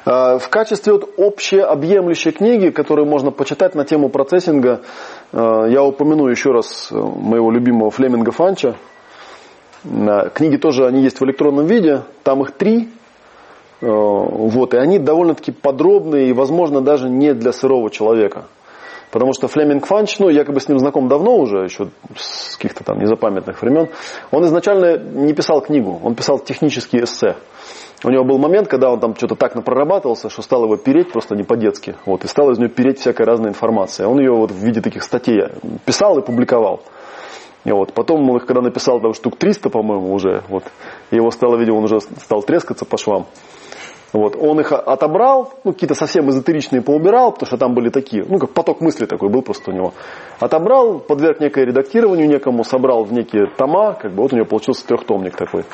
А, 0.06 0.40
в 0.40 0.50
качестве 0.50 0.94
вот 0.94 1.14
общеобъемлющей 1.18 2.32
книги, 2.32 2.70
которую 2.72 3.08
можно 3.08 3.32
почитать 3.32 3.76
на 3.76 3.86
тему 3.86 4.10
процессинга, 4.10 4.82
а, 5.32 5.66
я 5.68 5.84
упомяну 5.84 6.28
еще 6.28 6.52
раз 6.52 6.90
моего 6.92 7.52
любимого 7.52 7.92
Флеминга 7.92 8.32
Фанча. 8.32 8.76
Книги 10.34 10.58
тоже 10.58 10.86
они 10.86 11.04
есть 11.04 11.22
в 11.22 11.24
электронном 11.24 11.68
виде, 11.68 12.02
там 12.24 12.42
их 12.42 12.52
три. 12.52 12.90
Вот, 13.80 14.74
и 14.74 14.78
они 14.78 14.98
довольно-таки 14.98 15.52
подробные 15.52 16.30
и, 16.30 16.34
возможно, 16.34 16.82
даже 16.82 17.10
не 17.10 17.36
для 17.36 17.52
сырого 17.54 17.92
человека. 17.92 18.46
Потому 19.12 19.34
что 19.34 19.48
Флеминг 19.48 19.86
Фанч, 19.86 20.18
ну, 20.20 20.30
я 20.30 20.44
как 20.44 20.56
бы 20.56 20.60
с 20.60 20.68
ним 20.68 20.80
знаком 20.80 21.08
давно 21.08 21.38
уже, 21.38 21.60
еще 21.60 21.90
с 22.16 22.58
каких-то 22.58 22.84
там 22.84 22.98
незапамятных 22.98 23.62
времен, 23.62 23.90
он 24.32 24.44
изначально 24.46 24.98
не 24.98 25.34
писал 25.34 25.62
книгу, 25.62 26.02
он 26.04 26.16
писал 26.16 26.40
технические 26.40 27.04
эссе. 27.04 27.36
У 28.04 28.10
него 28.10 28.24
был 28.24 28.38
момент, 28.38 28.68
когда 28.68 28.92
он 28.92 29.00
там 29.00 29.16
что-то 29.16 29.36
так 29.36 29.56
напрорабатывался, 29.56 30.30
что 30.30 30.44
стал 30.44 30.66
его 30.66 30.78
переть 30.78 31.12
просто 31.12 31.36
не 31.36 31.44
по-детски. 31.44 31.96
Вот, 32.06 32.24
и 32.24 32.28
стал 32.28 32.52
из 32.52 32.60
него 32.60 32.70
переть 32.70 33.00
всякая 33.00 33.26
разная 33.26 33.50
информация. 33.50 34.08
Он 34.08 34.20
ее 34.20 34.34
вот 34.34 34.52
в 34.52 34.58
виде 34.58 34.82
таких 34.82 35.02
статей 35.02 35.42
писал 35.86 36.20
и 36.20 36.22
публиковал. 36.22 36.82
И 37.66 37.72
вот, 37.72 37.94
потом 37.94 38.30
он 38.30 38.38
их, 38.38 38.46
когда 38.46 38.62
написал 38.62 39.02
там 39.02 39.14
штук 39.14 39.38
300, 39.38 39.70
по-моему, 39.70 40.14
уже, 40.14 40.44
вот, 40.48 40.64
его 41.12 41.32
стало, 41.32 41.58
видимо, 41.58 41.78
он 41.78 41.86
уже 41.86 42.00
стал 42.00 42.44
трескаться 42.44 42.86
по 42.86 42.98
швам. 42.98 43.26
Вот, 44.14 44.38
он 44.38 44.60
их 44.60 44.72
отобрал, 44.72 45.54
ну, 45.64 45.74
какие-то 45.74 45.94
совсем 45.94 46.30
эзотеричные 46.30 46.82
поубирал, 46.82 47.34
потому 47.34 47.48
что 47.48 47.58
там 47.58 47.74
были 47.74 47.90
такие, 47.90 48.24
ну, 48.26 48.38
как 48.38 48.54
поток 48.54 48.80
мысли 48.80 49.06
такой 49.06 49.30
был 49.30 49.42
просто 49.42 49.72
у 49.72 49.74
него. 49.74 49.94
Отобрал, 50.40 51.00
подверг 51.00 51.42
некое 51.42 51.66
редактированию 51.66 52.30
некому, 52.30 52.64
собрал 52.64 53.04
в 53.04 53.12
некие 53.12 53.48
тома, 53.58 53.96
как 53.96 54.14
бы 54.14 54.22
вот 54.22 54.32
у 54.32 54.36
него 54.38 54.46
получился 54.46 54.88
трехтомник 54.88 55.36
такой. 55.36 55.66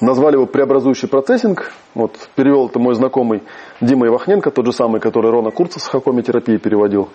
Назвали 0.00 0.34
его 0.36 0.46
преобразующий 0.46 1.08
процессинг. 1.08 1.72
Вот, 1.94 2.12
перевел 2.36 2.68
это 2.68 2.78
мой 2.78 2.94
знакомый 2.94 3.42
Дима 3.80 4.06
Ивахненко, 4.06 4.50
тот 4.50 4.66
же 4.66 4.72
самый, 4.72 5.00
который 5.00 5.30
Рона 5.30 5.50
Курца 5.50 5.80
с 5.80 5.88
хакоми 5.88 6.22
терапией 6.22 6.58
переводил. 6.58 7.08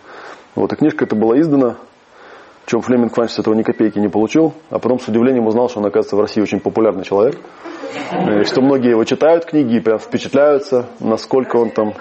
Вот, 0.55 0.73
и 0.73 0.75
книжка 0.75 1.05
эта 1.05 1.15
была 1.15 1.39
издана, 1.39 1.77
чем 2.65 2.81
Флеминг 2.81 3.15
Фанч 3.15 3.31
с 3.31 3.39
этого 3.39 3.53
ни 3.53 3.63
копейки 3.63 3.99
не 3.99 4.09
получил, 4.09 4.53
а 4.69 4.79
потом 4.79 4.99
с 4.99 5.07
удивлением 5.07 5.47
узнал, 5.47 5.69
что 5.69 5.79
он, 5.79 5.85
оказывается, 5.85 6.15
в 6.15 6.21
России 6.21 6.41
очень 6.41 6.59
популярный 6.59 7.03
человек, 7.03 7.37
и 8.11 8.43
что 8.43 8.61
многие 8.61 8.91
его 8.91 9.03
читают 9.05 9.45
книги 9.45 9.77
и 9.77 9.79
прям 9.79 9.97
впечатляются, 9.99 10.87
насколько 10.99 11.57
он 11.57 11.71
там... 11.71 11.93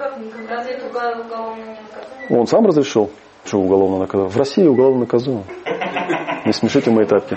Он 2.30 2.46
сам 2.46 2.66
разрешил? 2.66 3.10
Что 3.44 3.58
уголовно 3.58 3.98
наказал? 3.98 4.28
В 4.28 4.36
России 4.36 4.66
уголовно 4.66 5.00
наказуемо. 5.00 5.44
Не 6.44 6.52
смешите 6.52 6.90
мои 6.90 7.06
тапки. 7.06 7.36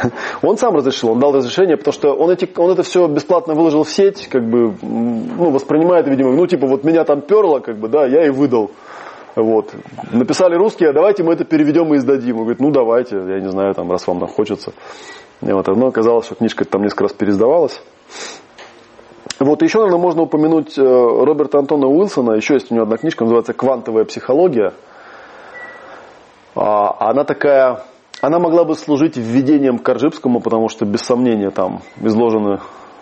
Он 0.42 0.56
сам 0.56 0.74
разрешил, 0.74 1.10
он 1.10 1.18
дал 1.18 1.32
разрешение, 1.32 1.76
потому 1.76 1.92
что 1.92 2.12
он, 2.12 2.30
эти, 2.30 2.48
он 2.56 2.70
это 2.70 2.82
все 2.82 3.06
бесплатно 3.08 3.54
выложил 3.54 3.82
в 3.82 3.90
сеть, 3.90 4.28
как 4.28 4.48
бы, 4.48 4.74
ну, 4.82 5.50
воспринимает, 5.50 6.06
видимо, 6.06 6.32
ну, 6.32 6.46
типа, 6.46 6.66
вот 6.66 6.84
меня 6.84 7.04
там 7.04 7.20
перло, 7.20 7.60
как 7.60 7.78
бы, 7.78 7.88
да, 7.88 8.06
я 8.06 8.26
и 8.26 8.30
выдал. 8.30 8.70
Вот. 9.34 9.72
Написали 10.12 10.56
русские, 10.56 10.90
а 10.90 10.92
давайте 10.92 11.22
мы 11.22 11.32
это 11.32 11.44
переведем 11.44 11.94
и 11.94 11.96
издадим. 11.96 12.36
Он 12.36 12.42
говорит, 12.42 12.60
ну, 12.60 12.70
давайте, 12.70 13.16
я 13.16 13.40
не 13.40 13.50
знаю, 13.50 13.74
там, 13.74 13.90
раз 13.90 14.06
вам 14.06 14.18
там 14.18 14.28
хочется. 14.28 14.72
И 15.42 15.52
вот, 15.52 15.66
но 15.68 15.86
оказалось, 15.86 16.26
что 16.26 16.34
книжка 16.34 16.64
там 16.64 16.82
несколько 16.82 17.04
раз 17.04 17.12
переиздавалась. 17.12 17.80
Вот 19.38 19.62
еще, 19.62 19.78
наверное, 19.78 20.00
можно 20.00 20.22
упомянуть 20.22 20.76
э, 20.76 20.82
Роберта 20.82 21.58
Антона 21.58 21.86
Уилсона. 21.86 22.32
Еще 22.32 22.54
есть 22.54 22.72
у 22.72 22.74
него 22.74 22.82
одна 22.84 22.96
книжка, 22.96 23.22
называется 23.22 23.52
«Квантовая 23.52 24.04
психология». 24.04 24.72
А, 26.56 27.08
она 27.10 27.22
такая, 27.22 27.84
она 28.20 28.38
могла 28.38 28.64
бы 28.64 28.74
служить 28.74 29.16
введением 29.16 29.78
к 29.78 29.82
Коржибскому, 29.84 30.40
потому 30.40 30.68
что, 30.68 30.84
без 30.84 31.00
сомнения, 31.00 31.50
там 31.50 31.82
изложены 32.00 32.60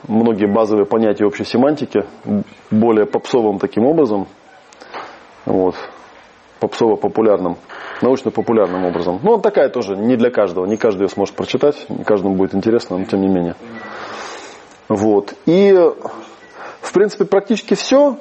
многие 0.08 0.46
базовые 0.46 0.86
понятия 0.86 1.24
общей 1.24 1.44
семантики, 1.44 2.04
более 2.70 3.06
попсовым 3.06 3.58
таким 3.58 3.84
образом. 3.86 4.26
Вот. 5.46 5.74
Попсово-популярным, 6.60 7.56
научно-популярным 8.02 8.84
образом. 8.86 9.20
Ну, 9.22 9.38
такая 9.38 9.68
тоже, 9.68 9.96
не 9.96 10.16
для 10.16 10.30
каждого. 10.30 10.66
Не 10.66 10.76
каждый 10.76 11.02
ее 11.02 11.08
сможет 11.08 11.34
прочитать, 11.34 11.86
не 11.88 12.04
каждому 12.04 12.34
будет 12.34 12.54
интересно, 12.54 12.98
но 12.98 13.04
тем 13.04 13.20
не 13.20 13.28
менее. 13.28 13.56
Вот. 14.88 15.34
И, 15.46 15.72
в 16.80 16.92
принципе, 16.92 17.24
практически 17.24 17.74
все. 17.74 18.18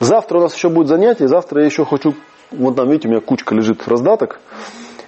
Завтра 0.00 0.38
у 0.38 0.42
нас 0.42 0.54
еще 0.54 0.68
будет 0.68 0.88
занятие. 0.88 1.28
Завтра 1.28 1.60
я 1.60 1.66
еще 1.66 1.84
хочу... 1.84 2.14
Вот 2.50 2.76
там, 2.76 2.88
видите, 2.88 3.08
у 3.08 3.10
меня 3.10 3.20
кучка 3.20 3.54
лежит 3.54 3.86
раздаток. 3.88 4.40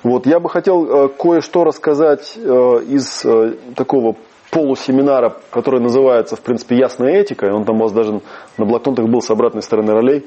Вот, 0.03 0.27
я 0.27 0.41
бы 0.41 0.49
хотел 0.49 0.85
э, 0.85 1.09
кое-что 1.09 1.63
рассказать 1.63 2.33
э, 2.37 2.41
из 2.41 3.23
э, 3.25 3.57
такого 3.77 4.17
полусеминара, 4.51 5.37
который 5.51 5.81
называется, 5.81 6.37
в 6.37 6.41
принципе, 6.41 6.77
«Ясная 6.77 7.21
этика». 7.21 7.53
Он 7.53 7.65
там 7.65 7.77
у 7.77 7.83
вас 7.83 7.93
даже 7.93 8.21
на 8.57 8.65
блокнотах 8.65 9.07
был 9.07 9.21
с 9.21 9.31
обратной 9.31 9.63
стороны 9.63 9.93
ролей. 9.93 10.27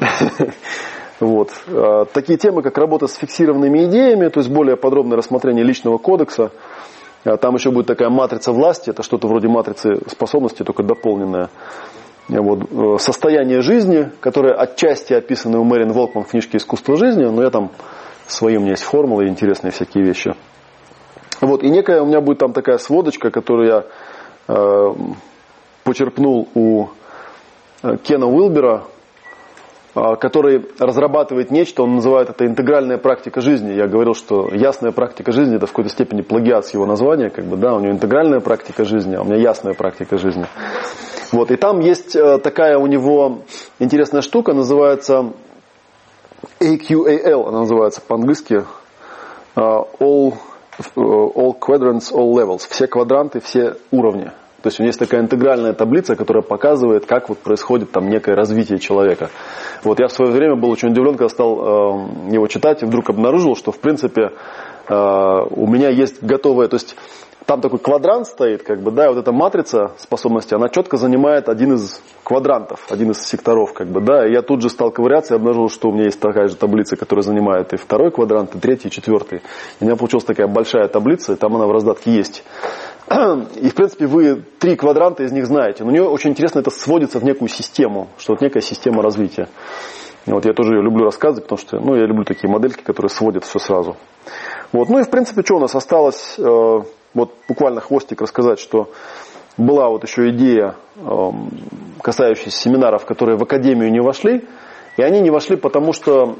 Вот. 1.18 1.50
Такие 2.14 2.38
темы, 2.38 2.62
как 2.62 2.78
работа 2.78 3.06
с 3.06 3.14
фиксированными 3.14 3.84
идеями, 3.84 4.28
то 4.28 4.40
есть 4.40 4.50
более 4.50 4.78
подробное 4.78 5.18
рассмотрение 5.18 5.62
личного 5.62 5.98
кодекса. 5.98 6.50
Там 7.24 7.56
еще 7.56 7.70
будет 7.70 7.88
такая 7.88 8.08
матрица 8.08 8.52
власти, 8.52 8.88
это 8.88 9.02
что-то 9.02 9.28
вроде 9.28 9.46
матрицы 9.46 10.00
способностей, 10.06 10.64
только 10.64 10.82
дополненная. 10.82 11.50
Вот. 12.26 13.02
Состояние 13.02 13.60
жизни, 13.60 14.10
которое 14.20 14.54
отчасти 14.54 15.12
описано 15.12 15.60
у 15.60 15.64
Мэрин 15.64 15.92
Волкман 15.92 16.24
в 16.24 16.28
книжке 16.28 16.56
«Искусство 16.56 16.96
жизни», 16.96 17.26
но 17.26 17.42
я 17.42 17.50
там 17.50 17.70
свои 18.30 18.56
у 18.56 18.60
меня 18.60 18.72
есть 18.72 18.82
формулы, 18.82 19.28
интересные 19.28 19.70
всякие 19.70 20.04
вещи. 20.04 20.34
Вот, 21.40 21.62
и 21.62 21.70
некая 21.70 22.02
у 22.02 22.06
меня 22.06 22.20
будет 22.20 22.38
там 22.38 22.52
такая 22.52 22.78
сводочка, 22.78 23.30
которую 23.30 23.68
я 23.68 23.84
э, 24.48 24.94
почерпнул 25.84 26.48
у 26.54 26.88
э, 27.82 27.96
Кена 28.02 28.26
Уилбера, 28.26 28.84
э, 29.94 30.00
который 30.20 30.66
разрабатывает 30.78 31.50
нечто, 31.50 31.82
он 31.82 31.94
называет 31.94 32.28
это 32.28 32.46
интегральная 32.46 32.98
практика 32.98 33.40
жизни. 33.40 33.72
Я 33.72 33.86
говорил, 33.86 34.14
что 34.14 34.50
ясная 34.52 34.92
практика 34.92 35.32
жизни 35.32 35.56
это 35.56 35.66
в 35.66 35.70
какой-то 35.70 35.90
степени 35.90 36.20
плагиат 36.20 36.66
с 36.66 36.74
его 36.74 36.84
названия, 36.84 37.30
как 37.30 37.46
бы, 37.46 37.56
да, 37.56 37.74
у 37.74 37.80
него 37.80 37.92
интегральная 37.92 38.40
практика 38.40 38.84
жизни, 38.84 39.14
а 39.14 39.22
у 39.22 39.24
меня 39.24 39.36
ясная 39.36 39.72
практика 39.72 40.18
жизни. 40.18 40.44
Вот, 41.32 41.50
и 41.50 41.56
там 41.56 41.80
есть 41.80 42.14
э, 42.16 42.38
такая 42.38 42.76
у 42.76 42.86
него 42.86 43.42
интересная 43.78 44.20
штука, 44.20 44.52
называется 44.52 45.32
AQAL, 46.60 47.48
она 47.48 47.60
называется 47.60 48.02
по-английски 48.06 48.64
uh, 49.56 49.86
all, 49.98 50.34
uh, 50.94 51.34
all 51.34 51.58
Quadrants, 51.58 52.12
All 52.12 52.32
Levels. 52.34 52.66
Все 52.68 52.86
квадранты, 52.86 53.40
все 53.40 53.76
уровни. 53.90 54.30
То 54.62 54.66
есть 54.66 54.78
у 54.78 54.82
него 54.82 54.88
есть 54.88 54.98
такая 54.98 55.22
интегральная 55.22 55.72
таблица, 55.72 56.16
которая 56.16 56.42
показывает, 56.42 57.06
как 57.06 57.30
вот 57.30 57.38
происходит 57.38 57.92
там 57.92 58.10
некое 58.10 58.34
развитие 58.34 58.78
человека. 58.78 59.30
Вот 59.84 60.00
я 60.00 60.08
в 60.08 60.12
свое 60.12 60.32
время 60.32 60.54
был 60.54 60.68
очень 60.70 60.90
удивлен, 60.90 61.14
когда 61.14 61.30
стал 61.30 61.56
э, 61.56 62.34
его 62.34 62.46
читать 62.46 62.82
и 62.82 62.86
вдруг 62.86 63.08
обнаружил, 63.08 63.56
что 63.56 63.72
в 63.72 63.78
принципе 63.78 64.32
э, 64.86 64.94
у 64.94 65.66
меня 65.66 65.88
есть 65.88 66.22
готовое, 66.22 66.68
то 66.68 66.76
есть 66.76 66.94
там 67.50 67.60
такой 67.60 67.80
квадрант 67.80 68.28
стоит, 68.28 68.62
как 68.62 68.80
бы, 68.80 68.92
да, 68.92 69.06
и 69.06 69.08
вот 69.08 69.18
эта 69.18 69.32
матрица 69.32 69.90
способности, 69.98 70.54
она 70.54 70.68
четко 70.68 70.96
занимает 70.96 71.48
один 71.48 71.72
из 71.72 72.00
квадрантов, 72.22 72.78
один 72.88 73.10
из 73.10 73.26
секторов, 73.26 73.72
как 73.72 73.88
бы, 73.88 74.00
да, 74.00 74.24
и 74.24 74.32
я 74.32 74.42
тут 74.42 74.62
же 74.62 74.68
стал 74.68 74.92
ковыряться 74.92 75.34
и 75.34 75.36
обнаружил, 75.36 75.68
что 75.68 75.88
у 75.88 75.92
меня 75.92 76.04
есть 76.04 76.20
такая 76.20 76.46
же 76.46 76.54
таблица, 76.54 76.94
которая 76.94 77.24
занимает 77.24 77.72
и 77.72 77.76
второй 77.76 78.12
квадрант, 78.12 78.54
и 78.54 78.60
третий, 78.60 78.86
и 78.86 78.90
четвертый. 78.92 79.38
И 79.80 79.82
у 79.82 79.84
меня 79.84 79.96
получилась 79.96 80.24
такая 80.24 80.46
большая 80.46 80.86
таблица, 80.86 81.32
и 81.32 81.34
там 81.34 81.56
она 81.56 81.66
в 81.66 81.72
раздатке 81.72 82.12
есть. 82.12 82.44
И, 83.56 83.68
в 83.68 83.74
принципе, 83.74 84.06
вы 84.06 84.44
три 84.60 84.76
квадранта 84.76 85.24
из 85.24 85.32
них 85.32 85.46
знаете. 85.46 85.82
Но 85.82 85.90
у 85.90 85.92
нее 85.92 86.04
очень 86.04 86.30
интересно 86.30 86.60
это 86.60 86.70
сводится 86.70 87.18
в 87.18 87.24
некую 87.24 87.48
систему, 87.48 88.06
что 88.18 88.34
вот 88.34 88.42
некая 88.42 88.60
система 88.60 89.02
развития. 89.02 89.48
И 90.26 90.30
вот 90.30 90.44
я 90.44 90.52
тоже 90.52 90.74
ее 90.74 90.82
люблю 90.82 91.04
рассказывать, 91.04 91.48
потому 91.48 91.58
что 91.58 91.80
ну, 91.80 91.96
я 91.96 92.06
люблю 92.06 92.22
такие 92.22 92.48
модельки, 92.48 92.84
которые 92.84 93.10
сводят 93.10 93.42
все 93.42 93.58
сразу. 93.58 93.96
Вот. 94.70 94.88
Ну 94.88 95.00
и, 95.00 95.02
в 95.02 95.10
принципе, 95.10 95.42
что 95.42 95.56
у 95.56 95.58
нас 95.58 95.74
осталось? 95.74 96.38
Вот 97.14 97.34
буквально 97.48 97.80
хвостик 97.80 98.20
рассказать, 98.20 98.60
что 98.60 98.90
была 99.56 99.88
вот 99.88 100.04
еще 100.04 100.30
идея, 100.30 100.76
эм, 100.96 101.50
касающаяся 102.02 102.56
семинаров, 102.56 103.04
которые 103.04 103.36
в 103.36 103.42
академию 103.42 103.90
не 103.90 104.00
вошли. 104.00 104.44
И 104.96 105.02
они 105.02 105.20
не 105.20 105.30
вошли, 105.30 105.56
потому 105.56 105.92
что 105.92 106.36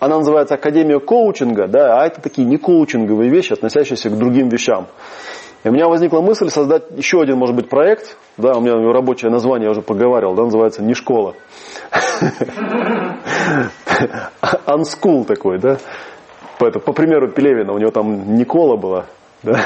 она 0.00 0.18
называется 0.18 0.54
Академия 0.54 1.00
коучинга, 1.00 1.66
да, 1.66 2.00
а 2.00 2.06
это 2.06 2.20
такие 2.20 2.46
не 2.46 2.58
коучинговые 2.58 3.30
вещи, 3.30 3.52
относящиеся 3.52 4.10
к 4.10 4.18
другим 4.18 4.48
вещам. 4.48 4.88
И 5.62 5.68
у 5.68 5.72
меня 5.72 5.88
возникла 5.88 6.20
мысль 6.20 6.50
создать 6.50 6.82
еще 6.96 7.22
один, 7.22 7.38
может 7.38 7.56
быть, 7.56 7.70
проект. 7.70 8.18
Да, 8.36 8.52
у 8.52 8.60
меня 8.60 8.74
рабочее 8.92 9.30
название, 9.30 9.64
я 9.66 9.70
уже 9.70 9.80
поговаривал, 9.80 10.34
да, 10.34 10.42
называется 10.42 10.82
«Не 10.82 10.92
школа». 10.94 11.34
Unschool 14.66 15.24
такой, 15.24 15.58
да. 15.58 15.78
По 16.58 16.92
примеру 16.92 17.30
Пелевина, 17.32 17.72
у 17.72 17.78
него 17.78 17.90
там 17.90 18.36
Никола 18.36 18.76
была, 18.76 19.06
да? 19.44 19.60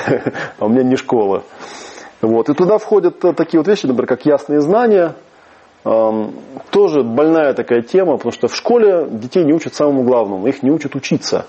а 0.58 0.66
у 0.66 0.68
меня 0.68 0.82
не 0.82 0.96
школа. 0.96 1.44
Вот. 2.20 2.48
И 2.48 2.54
туда 2.54 2.78
входят 2.78 3.24
э, 3.24 3.32
такие 3.32 3.60
вот 3.60 3.68
вещи, 3.68 3.86
например, 3.86 4.06
как 4.06 4.26
ясные 4.26 4.60
знания. 4.60 5.14
Эм, 5.84 6.34
тоже 6.70 7.02
больная 7.02 7.54
такая 7.54 7.82
тема, 7.82 8.16
потому 8.16 8.32
что 8.32 8.48
в 8.48 8.56
школе 8.56 9.06
детей 9.10 9.44
не 9.44 9.54
учат 9.54 9.74
самому 9.74 10.02
главному, 10.02 10.46
их 10.46 10.62
не 10.62 10.70
учат 10.70 10.96
учиться. 10.96 11.46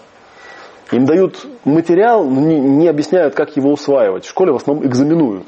Им 0.91 1.05
дают 1.05 1.45
материал, 1.65 2.23
но 2.23 2.39
не, 2.41 2.59
не 2.59 2.87
объясняют, 2.87 3.35
как 3.35 3.55
его 3.57 3.71
усваивать. 3.71 4.25
В 4.25 4.29
школе 4.29 4.51
в 4.51 4.55
основном 4.55 4.85
экзаменуют. 4.85 5.47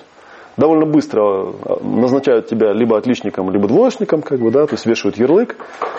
Довольно 0.58 0.86
быстро 0.86 1.54
э, 1.54 1.84
назначают 1.84 2.48
тебя 2.48 2.74
либо 2.74 2.98
отличником, 2.98 3.52
либо 3.52 3.68
двоечником, 3.68 4.22
как 4.22 4.40
бы, 4.40 4.52
да, 4.52 4.66
то 4.66 4.74
есть 4.74 4.86
вешают 4.86 5.18
ярлык. 5.18 5.56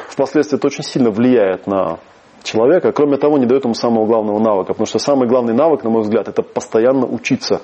Впоследствии 0.08 0.58
это 0.58 0.66
очень 0.66 0.84
сильно 0.84 1.10
влияет 1.10 1.66
на 1.66 1.98
человека. 2.42 2.92
Кроме 2.92 3.16
того, 3.16 3.38
не 3.38 3.46
дает 3.46 3.64
ему 3.64 3.74
самого 3.74 4.06
главного 4.06 4.38
навыка. 4.38 4.72
Потому 4.72 4.86
что 4.86 4.98
самый 4.98 5.28
главный 5.28 5.54
навык, 5.54 5.84
на 5.84 5.90
мой 5.90 6.02
взгляд, 6.02 6.28
это 6.28 6.42
постоянно 6.42 7.06
учиться. 7.06 7.62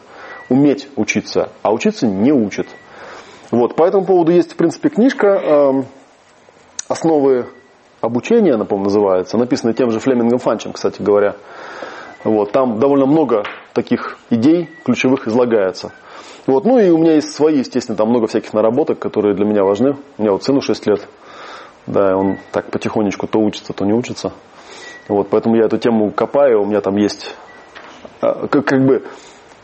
Уметь 0.48 0.88
учиться. 0.96 1.50
А 1.62 1.72
учиться 1.72 2.06
не 2.06 2.32
учат. 2.32 2.66
Вот, 3.50 3.76
по 3.76 3.84
этому 3.84 4.04
поводу 4.04 4.32
есть, 4.32 4.52
в 4.52 4.56
принципе, 4.56 4.90
книжка 4.90 5.26
э, 5.26 5.82
«Основы 6.88 7.46
обучения», 8.00 8.54
она, 8.54 8.64
по-моему, 8.64 8.84
называется. 8.84 9.38
Написанная 9.38 9.74
тем 9.74 9.90
же 9.90 10.00
Флемингом 10.00 10.38
Фанчем, 10.38 10.72
кстати 10.72 11.00
говоря. 11.00 11.36
Вот, 12.24 12.52
там 12.52 12.78
довольно 12.78 13.06
много 13.06 13.44
таких 13.72 14.18
идей 14.30 14.68
ключевых 14.84 15.28
излагается. 15.28 15.92
Вот, 16.46 16.64
ну 16.64 16.78
и 16.78 16.90
у 16.90 16.98
меня 16.98 17.14
есть 17.14 17.32
свои, 17.32 17.58
естественно, 17.58 17.96
там 17.96 18.08
много 18.08 18.26
всяких 18.26 18.52
наработок, 18.52 18.98
которые 18.98 19.34
для 19.34 19.44
меня 19.44 19.64
важны. 19.64 19.96
У 20.16 20.22
меня 20.22 20.32
вот 20.32 20.42
сыну 20.42 20.60
6 20.60 20.86
лет. 20.86 21.08
Да, 21.86 22.16
он 22.16 22.38
так 22.52 22.70
потихонечку 22.70 23.26
то 23.26 23.38
учится, 23.38 23.72
то 23.72 23.84
не 23.84 23.92
учится. 23.92 24.32
Вот, 25.08 25.28
поэтому 25.30 25.56
я 25.56 25.64
эту 25.64 25.78
тему 25.78 26.10
копаю, 26.10 26.62
у 26.62 26.66
меня 26.66 26.80
там 26.80 26.96
есть 26.96 27.34
а, 28.20 28.46
как, 28.46 28.64
как 28.64 28.84
бы 28.84 29.04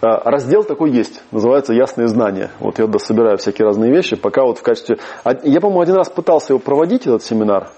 а, 0.01 0.31
раздел 0.31 0.65
такой 0.65 0.91
есть, 0.91 1.23
называется 1.33 1.75
«Ясные 1.75 2.09
знания». 2.09 2.51
Вот 2.61 2.79
я 2.79 2.87
собираю 2.99 3.37
всякие 3.37 3.67
разные 3.67 3.93
вещи, 3.93 4.17
пока 4.17 4.45
вот 4.45 4.59
в 4.59 4.63
качестве... 4.63 4.99
А, 5.25 5.33
я, 5.43 5.61
по-моему, 5.61 5.83
один 5.83 5.97
раз 5.97 6.09
пытался 6.09 6.53
его 6.53 6.61
проводить, 6.61 7.07
этот 7.07 7.23
семинар, 7.23 7.69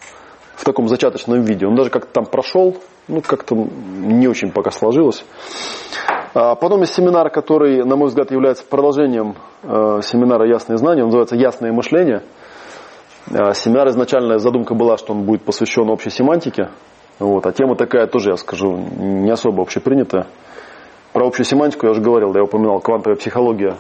в 0.55 0.65
таком 0.65 0.89
зачаточном 0.89 1.43
виде. 1.43 1.67
Он 1.67 1.75
даже 1.75 1.91
как-то 1.91 2.13
там 2.13 2.27
прошел, 2.27 2.77
ну, 3.09 3.21
как-то 3.21 3.55
не 3.57 4.29
очень 4.29 4.53
пока 4.53 4.71
сложилось. 4.71 5.25
Потом 6.33 6.81
есть 6.81 6.95
семинар, 6.95 7.31
который, 7.31 7.83
на 7.83 7.97
мой 7.97 8.09
взгляд, 8.09 8.31
является 8.31 8.63
продолжением 8.63 9.37
э, 9.63 10.01
семинара 10.03 10.47
«Ясные 10.47 10.77
знания». 10.77 11.01
Он 11.01 11.07
называется 11.07 11.35
«Ясное 11.35 11.73
мышление». 11.73 12.23
Семинар 13.27 13.89
изначально 13.89 14.39
задумка 14.39 14.75
была, 14.75 14.99
что 14.99 15.15
он 15.15 15.25
будет 15.25 15.45
посвящен 15.45 15.89
общей 15.89 16.11
семантике, 16.11 16.69
Вот. 17.19 17.47
А 17.47 17.53
тема 17.53 17.77
такая 17.77 18.07
тоже, 18.07 18.31
я 18.31 18.37
скажу, 18.37 18.77
не 18.77 19.31
особо 19.31 19.63
общепринятая. 19.63 20.27
Про 21.13 21.27
общую 21.27 21.47
семантику 21.47 21.87
я 21.87 21.93
уже 21.93 22.03
говорил, 22.03 22.33
да, 22.33 22.41
я 22.41 22.45
упоминал, 22.45 22.81
квантовая 22.81 23.17
психология 23.17 23.77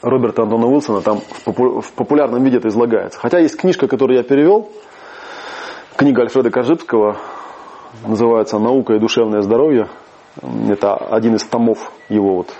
Роберта 0.00 0.42
Антона 0.42 0.66
Уилсона, 0.66 1.00
там 1.00 1.20
в 1.46 1.92
популярном 1.92 2.42
виде 2.44 2.58
это 2.58 2.68
излагается. 2.68 3.18
Хотя 3.18 3.38
есть 3.38 3.56
книжка, 3.56 3.88
которую 3.88 4.18
я 4.18 4.22
перевел, 4.22 4.70
книга 5.96 6.22
Альфреда 6.22 6.50
Коржибского, 6.50 7.16
называется 8.06 8.58
«Наука 8.58 8.94
и 8.94 8.98
душевное 8.98 9.40
здоровье». 9.40 9.88
Это 10.68 10.94
один 10.94 11.36
из 11.36 11.44
томов 11.44 11.92
его 12.08 12.36
вот 12.36 12.54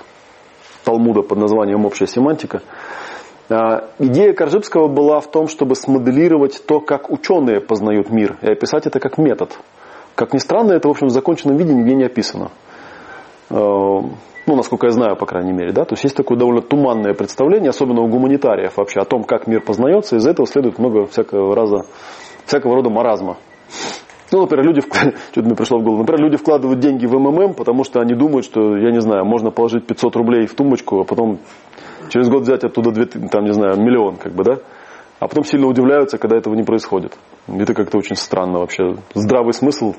Талмуда 0.85 1.23
под 1.23 1.39
названием 1.39 1.85
«Общая 1.85 2.07
семантика». 2.07 2.62
А, 3.51 3.91
Идея 3.99 4.33
Коржибского 4.33 4.89
была 4.89 5.21
в 5.21 5.31
том, 5.31 5.49
чтобы 5.49 5.75
смоделировать 5.75 6.63
то, 6.67 6.81
как 6.81 7.11
ученые 7.11 7.61
познают 7.61 8.11
мир, 8.11 8.39
и 8.43 8.49
описать 8.49 8.87
это 8.87 9.01
как 9.01 9.19
метод. 9.19 9.59
Как 10.15 10.33
ни 10.33 10.39
странно, 10.39 10.73
это, 10.73 10.89
в 10.89 10.91
общем, 10.93 11.09
в 11.09 11.11
законченном 11.11 11.57
виде 11.57 11.75
нигде 11.75 11.95
не 11.95 12.05
описано. 12.05 12.51
Э, 13.51 13.57
Ну, 14.47 14.57
насколько 14.57 14.87
я 14.87 14.93
знаю, 14.93 15.17
по 15.17 15.25
крайней 15.25 15.53
мере. 15.53 15.73
Да? 15.73 15.85
То 15.85 15.95
есть 15.95 16.05
есть 16.05 16.17
такое 16.17 16.37
довольно 16.37 16.61
туманное 16.61 17.15
представление, 17.15 17.71
особенно 17.71 18.03
у 18.03 18.09
гуманитариев 18.09 18.77
вообще, 18.77 19.01
о 19.01 19.05
том, 19.07 19.25
как 19.25 19.47
мир 19.47 19.63
познается. 19.63 20.17
Из 20.17 20.27
этого 20.27 20.47
следует 20.47 20.79
много 20.79 21.07
всякого, 21.07 21.57
раза, 21.57 21.87
всякого 22.45 22.75
рода 22.75 22.91
маразма. 22.91 23.39
Ну, 24.33 24.43
например, 24.43 24.67
люди, 24.67 24.81
что-то 25.33 25.47
мне 25.47 25.55
пришло 25.55 25.79
в 25.79 25.83
голову, 25.83 26.01
например, 26.01 26.23
люди 26.23 26.37
вкладывают 26.37 26.81
деньги 26.81 27.07
в 27.07 27.19
МММ, 27.19 27.55
потому 27.55 27.85
что 27.85 28.01
они 28.01 28.15
думают, 28.15 28.45
что, 28.45 28.77
я 28.77 28.91
не 28.91 29.01
знаю, 29.01 29.25
можно 29.25 29.51
положить 29.51 29.87
500 29.87 30.17
рублей 30.17 30.47
в 30.47 30.55
тумбочку, 30.55 31.01
а 31.01 31.05
потом 31.05 31.39
через 32.11 32.29
год 32.29 32.43
взять 32.43 32.65
оттуда, 32.65 32.91
две, 32.91 33.07
там, 33.07 33.45
не 33.45 33.53
знаю, 33.53 33.77
миллион, 33.81 34.17
как 34.17 34.33
бы, 34.33 34.45
да? 34.45 34.59
А 35.21 35.29
потом 35.29 35.45
сильно 35.45 35.67
удивляются, 35.67 36.19
когда 36.19 36.37
этого 36.37 36.55
не 36.55 36.65
происходит. 36.65 37.17
Это 37.49 37.75
как-то 37.75 37.99
очень 37.99 38.17
странно 38.17 38.59
вообще. 38.59 38.97
Здравый 39.15 39.53
смысл, 39.53 39.95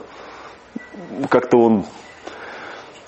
как-то 1.30 1.58
он... 1.58 1.86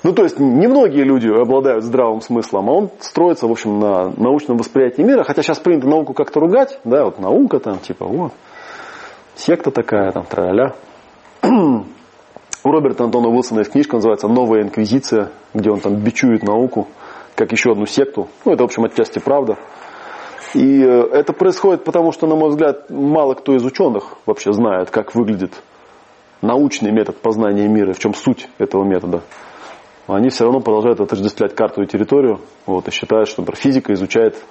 Ну, 0.04 0.14
то 0.14 0.24
есть, 0.24 0.40
немногие 0.40 1.04
люди 1.04 1.28
обладают 1.28 1.84
здравым 1.84 2.22
смыслом, 2.22 2.70
а 2.70 2.74
он 2.74 2.92
строится, 3.00 3.48
в 3.48 3.52
общем, 3.52 3.80
на 3.80 4.10
научном 4.16 4.58
восприятии 4.58 5.02
мира. 5.02 5.24
Хотя 5.24 5.42
сейчас 5.42 5.60
принято 5.60 5.88
науку 5.88 6.14
как-то 6.14 6.40
ругать, 6.40 6.80
да, 6.84 7.06
вот 7.06 7.20
наука 7.20 7.60
там, 7.60 7.80
типа, 7.80 8.06
вот, 8.06 8.32
секта 9.36 9.72
такая, 9.72 10.12
там, 10.12 10.24
тра-ля. 10.24 10.76
У 12.64 12.72
Роберта 12.72 13.04
Антона 13.04 13.30
Уилсона 13.30 13.60
есть 13.60 13.72
книжка, 13.72 13.96
называется 13.96 14.28
«Новая 14.28 14.64
инквизиция», 14.64 15.32
где 15.54 15.70
он 15.70 15.80
там 15.80 15.96
бичует 15.96 16.44
науку, 16.44 16.88
как 17.38 17.52
еще 17.52 17.72
одну 17.72 17.86
секту. 17.86 18.28
Ну, 18.44 18.54
это, 18.54 18.64
в 18.64 18.66
общем, 18.66 18.84
отчасти 18.84 19.20
правда. 19.20 19.58
И 20.56 20.84
э, 20.84 21.04
это 21.14 21.34
происходит 21.34 21.84
потому, 21.84 22.12
что, 22.12 22.26
на 22.26 22.36
мой 22.36 22.50
взгляд, 22.50 22.90
мало 22.90 23.36
кто 23.36 23.56
из 23.56 23.64
ученых 23.64 24.18
вообще 24.26 24.52
знает, 24.52 24.90
как 24.90 25.14
выглядит 25.14 25.54
научный 26.42 26.92
метод 26.92 27.18
познания 27.18 27.68
мира, 27.68 27.94
в 27.94 28.00
чем 28.00 28.16
суть 28.16 28.50
этого 28.58 28.84
метода. 28.84 29.22
Они 30.08 30.30
все 30.30 30.46
равно 30.46 30.62
продолжают 30.62 31.00
отождествлять 31.00 31.54
карту 31.54 31.84
и 31.84 31.86
территорию, 31.86 32.40
вот, 32.66 32.88
и 32.88 32.92
считают, 32.92 33.28
что, 33.28 33.42
например, 33.42 33.62
физика 33.62 33.94
изучает, 33.94 34.44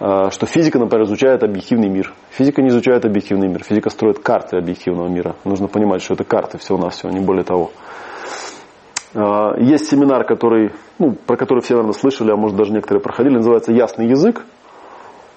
э, 0.00 0.30
что 0.30 0.46
физика, 0.46 0.78
например, 0.78 1.04
изучает 1.04 1.42
объективный 1.42 1.90
мир. 1.90 2.14
Физика 2.30 2.62
не 2.62 2.68
изучает 2.68 3.04
объективный 3.04 3.48
мир, 3.48 3.64
физика 3.64 3.90
строит 3.90 4.18
карты 4.18 4.56
объективного 4.56 5.08
мира. 5.08 5.36
Нужно 5.44 5.68
понимать, 5.68 6.00
что 6.00 6.14
это 6.14 6.24
карты 6.24 6.56
всего-навсего, 6.56 7.10
не 7.10 7.20
более 7.20 7.44
того. 7.44 7.70
Э, 9.14 9.52
Есть 9.58 9.88
семинар, 9.88 10.24
который, 10.24 10.72
ну, 10.98 11.12
про 11.12 11.36
который 11.36 11.60
все, 11.60 11.74
наверное, 11.74 11.94
слышали, 11.94 12.30
а 12.30 12.36
может 12.36 12.56
даже 12.56 12.72
некоторые 12.72 13.02
проходили, 13.02 13.34
называется 13.34 13.72
«Ясный 13.72 14.08
язык». 14.08 14.44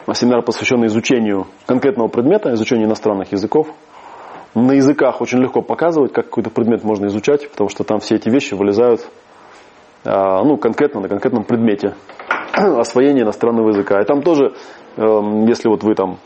А 0.07 0.13
Семинар, 0.13 0.43
посвященный 0.43 0.87
изучению 0.87 1.47
конкретного 1.65 2.07
предмета, 2.07 2.53
изучению 2.53 2.87
иностранных 2.87 3.31
языков. 3.31 3.67
На 4.53 4.73
языках 4.73 5.19
очень 5.19 5.39
легко 5.39 5.61
показывать, 5.63 6.13
как 6.13 6.25
какой-то 6.25 6.51
предмет 6.51 6.83
можно 6.83 7.07
изучать, 7.07 7.49
потому 7.49 7.69
что 7.69 7.83
там 7.83 7.99
все 7.99 8.15
эти 8.15 8.29
вещи 8.29 8.53
вылезают 8.53 9.01
а, 10.05 10.43
ну, 10.43 10.57
конкретно 10.57 11.01
на 11.01 11.09
конкретном 11.09 11.43
предмете 11.43 11.95
освоения 12.53 13.23
иностранного 13.23 13.69
языка. 13.69 13.99
И 13.99 14.05
там 14.05 14.21
тоже, 14.21 14.53
эм, 14.97 15.47
если 15.47 15.67
вот 15.67 15.83
вы 15.83 15.95
там 15.95 16.19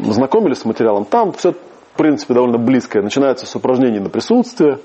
знакомились 0.00 0.58
с 0.58 0.64
материалом, 0.64 1.04
там 1.04 1.32
все, 1.32 1.52
принципе, 1.98 2.32
довольно 2.32 2.56
близкое. 2.56 3.02
Начинается 3.02 3.44
с 3.44 3.54
упражнений 3.54 3.98
на 3.98 4.08
присутствие. 4.08 4.78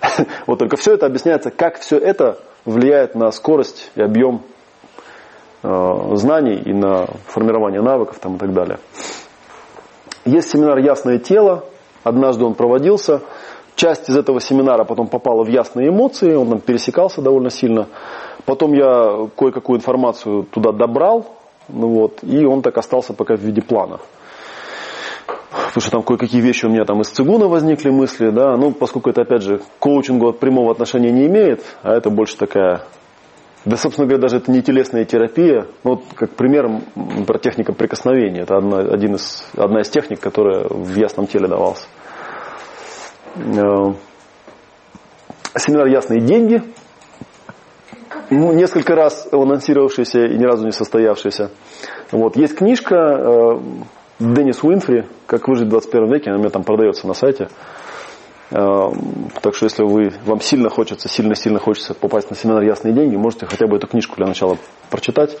Вот 0.46 0.58
только 0.58 0.76
все 0.76 0.94
это 0.94 1.04
объясняется, 1.04 1.50
как 1.50 1.80
все 1.80 1.98
это 1.98 2.38
влияет 2.64 3.14
на 3.14 3.30
скорость 3.32 3.90
и 3.96 4.02
объем 4.02 4.42
э, 5.62 6.10
знаний 6.14 6.56
и 6.56 6.72
на 6.72 7.06
формирование 7.26 7.82
навыков 7.82 8.18
там, 8.20 8.36
и 8.36 8.38
так 8.38 8.52
далее. 8.54 8.78
Есть 10.24 10.50
семинар 10.50 10.78
«Ясное 10.78 11.18
тело». 11.18 11.64
Однажды 12.04 12.44
он 12.44 12.54
проводился. 12.54 13.22
Часть 13.76 14.08
из 14.08 14.16
этого 14.16 14.40
семинара 14.40 14.84
потом 14.84 15.08
попала 15.08 15.42
в 15.42 15.48
ясные 15.48 15.88
эмоции, 15.88 16.34
он 16.34 16.48
там 16.48 16.60
пересекался 16.60 17.20
довольно 17.20 17.50
сильно. 17.50 17.88
Потом 18.44 18.72
я 18.72 19.28
кое-какую 19.36 19.78
информацию 19.78 20.44
туда 20.44 20.70
добрал, 20.70 21.26
ну 21.68 21.88
вот, 21.88 22.22
и 22.22 22.44
он 22.44 22.62
так 22.62 22.78
остался 22.78 23.14
пока 23.14 23.36
в 23.36 23.40
виде 23.40 23.62
плана. 23.62 23.98
Потому 25.54 25.80
что 25.80 25.90
там 25.90 26.02
кое-какие 26.02 26.40
вещи 26.40 26.66
у 26.66 26.68
меня 26.68 26.84
там 26.84 27.00
из 27.00 27.08
цигуна 27.08 27.46
возникли 27.46 27.90
мысли, 27.90 28.30
да, 28.30 28.56
ну, 28.56 28.72
поскольку 28.72 29.10
это, 29.10 29.22
опять 29.22 29.42
же, 29.42 29.58
к 29.58 29.62
коучингу 29.78 30.32
прямого 30.32 30.72
отношения 30.72 31.12
не 31.12 31.26
имеет, 31.26 31.64
а 31.82 31.94
это 31.94 32.10
больше 32.10 32.36
такая, 32.36 32.82
да, 33.64 33.76
собственно 33.76 34.06
говоря, 34.06 34.22
даже 34.22 34.38
это 34.38 34.50
не 34.50 34.62
телесная 34.62 35.04
терапия, 35.04 35.66
ну, 35.84 35.92
вот 35.92 36.02
как 36.16 36.30
пример, 36.30 36.82
про 37.26 37.38
техника 37.38 37.72
прикосновения, 37.72 38.42
это 38.42 38.56
одна, 38.56 38.78
один 38.78 39.14
из, 39.14 39.46
одна 39.56 39.80
из 39.80 39.88
техник, 39.88 40.18
которая 40.20 40.66
в 40.68 40.94
ясном 40.96 41.26
теле 41.26 41.46
давалась. 41.46 41.86
Э, 43.36 43.94
Семинар 45.56 45.86
«Ясные 45.86 46.20
деньги», 46.20 46.62
ну, 48.30 48.52
несколько 48.52 48.96
раз 48.96 49.28
анонсировавшийся 49.30 50.26
и 50.26 50.36
ни 50.36 50.44
разу 50.44 50.64
не 50.64 50.72
состоявшийся. 50.72 51.50
Вот. 52.10 52.36
Есть 52.36 52.56
книжка 52.56 52.96
э, 52.96 53.60
Деннис 54.18 54.62
Уинфри 54.62 55.06
«Как 55.26 55.48
выжить 55.48 55.66
в 55.66 55.70
21 55.70 56.12
веке», 56.12 56.30
она 56.30 56.38
у 56.38 56.40
меня 56.40 56.50
там 56.50 56.62
продается 56.62 57.06
на 57.06 57.14
сайте. 57.14 57.48
Э, 58.50 58.90
так 59.42 59.54
что 59.54 59.64
если 59.64 59.82
вы, 59.82 60.12
вам 60.24 60.40
сильно 60.40 60.70
хочется, 60.70 61.08
сильно-сильно 61.08 61.58
хочется 61.58 61.94
попасть 61.94 62.30
на 62.30 62.36
семинар 62.36 62.62
«Ясные 62.62 62.94
деньги», 62.94 63.16
можете 63.16 63.46
хотя 63.46 63.66
бы 63.66 63.76
эту 63.76 63.88
книжку 63.88 64.16
для 64.16 64.26
начала 64.26 64.56
прочитать. 64.90 65.36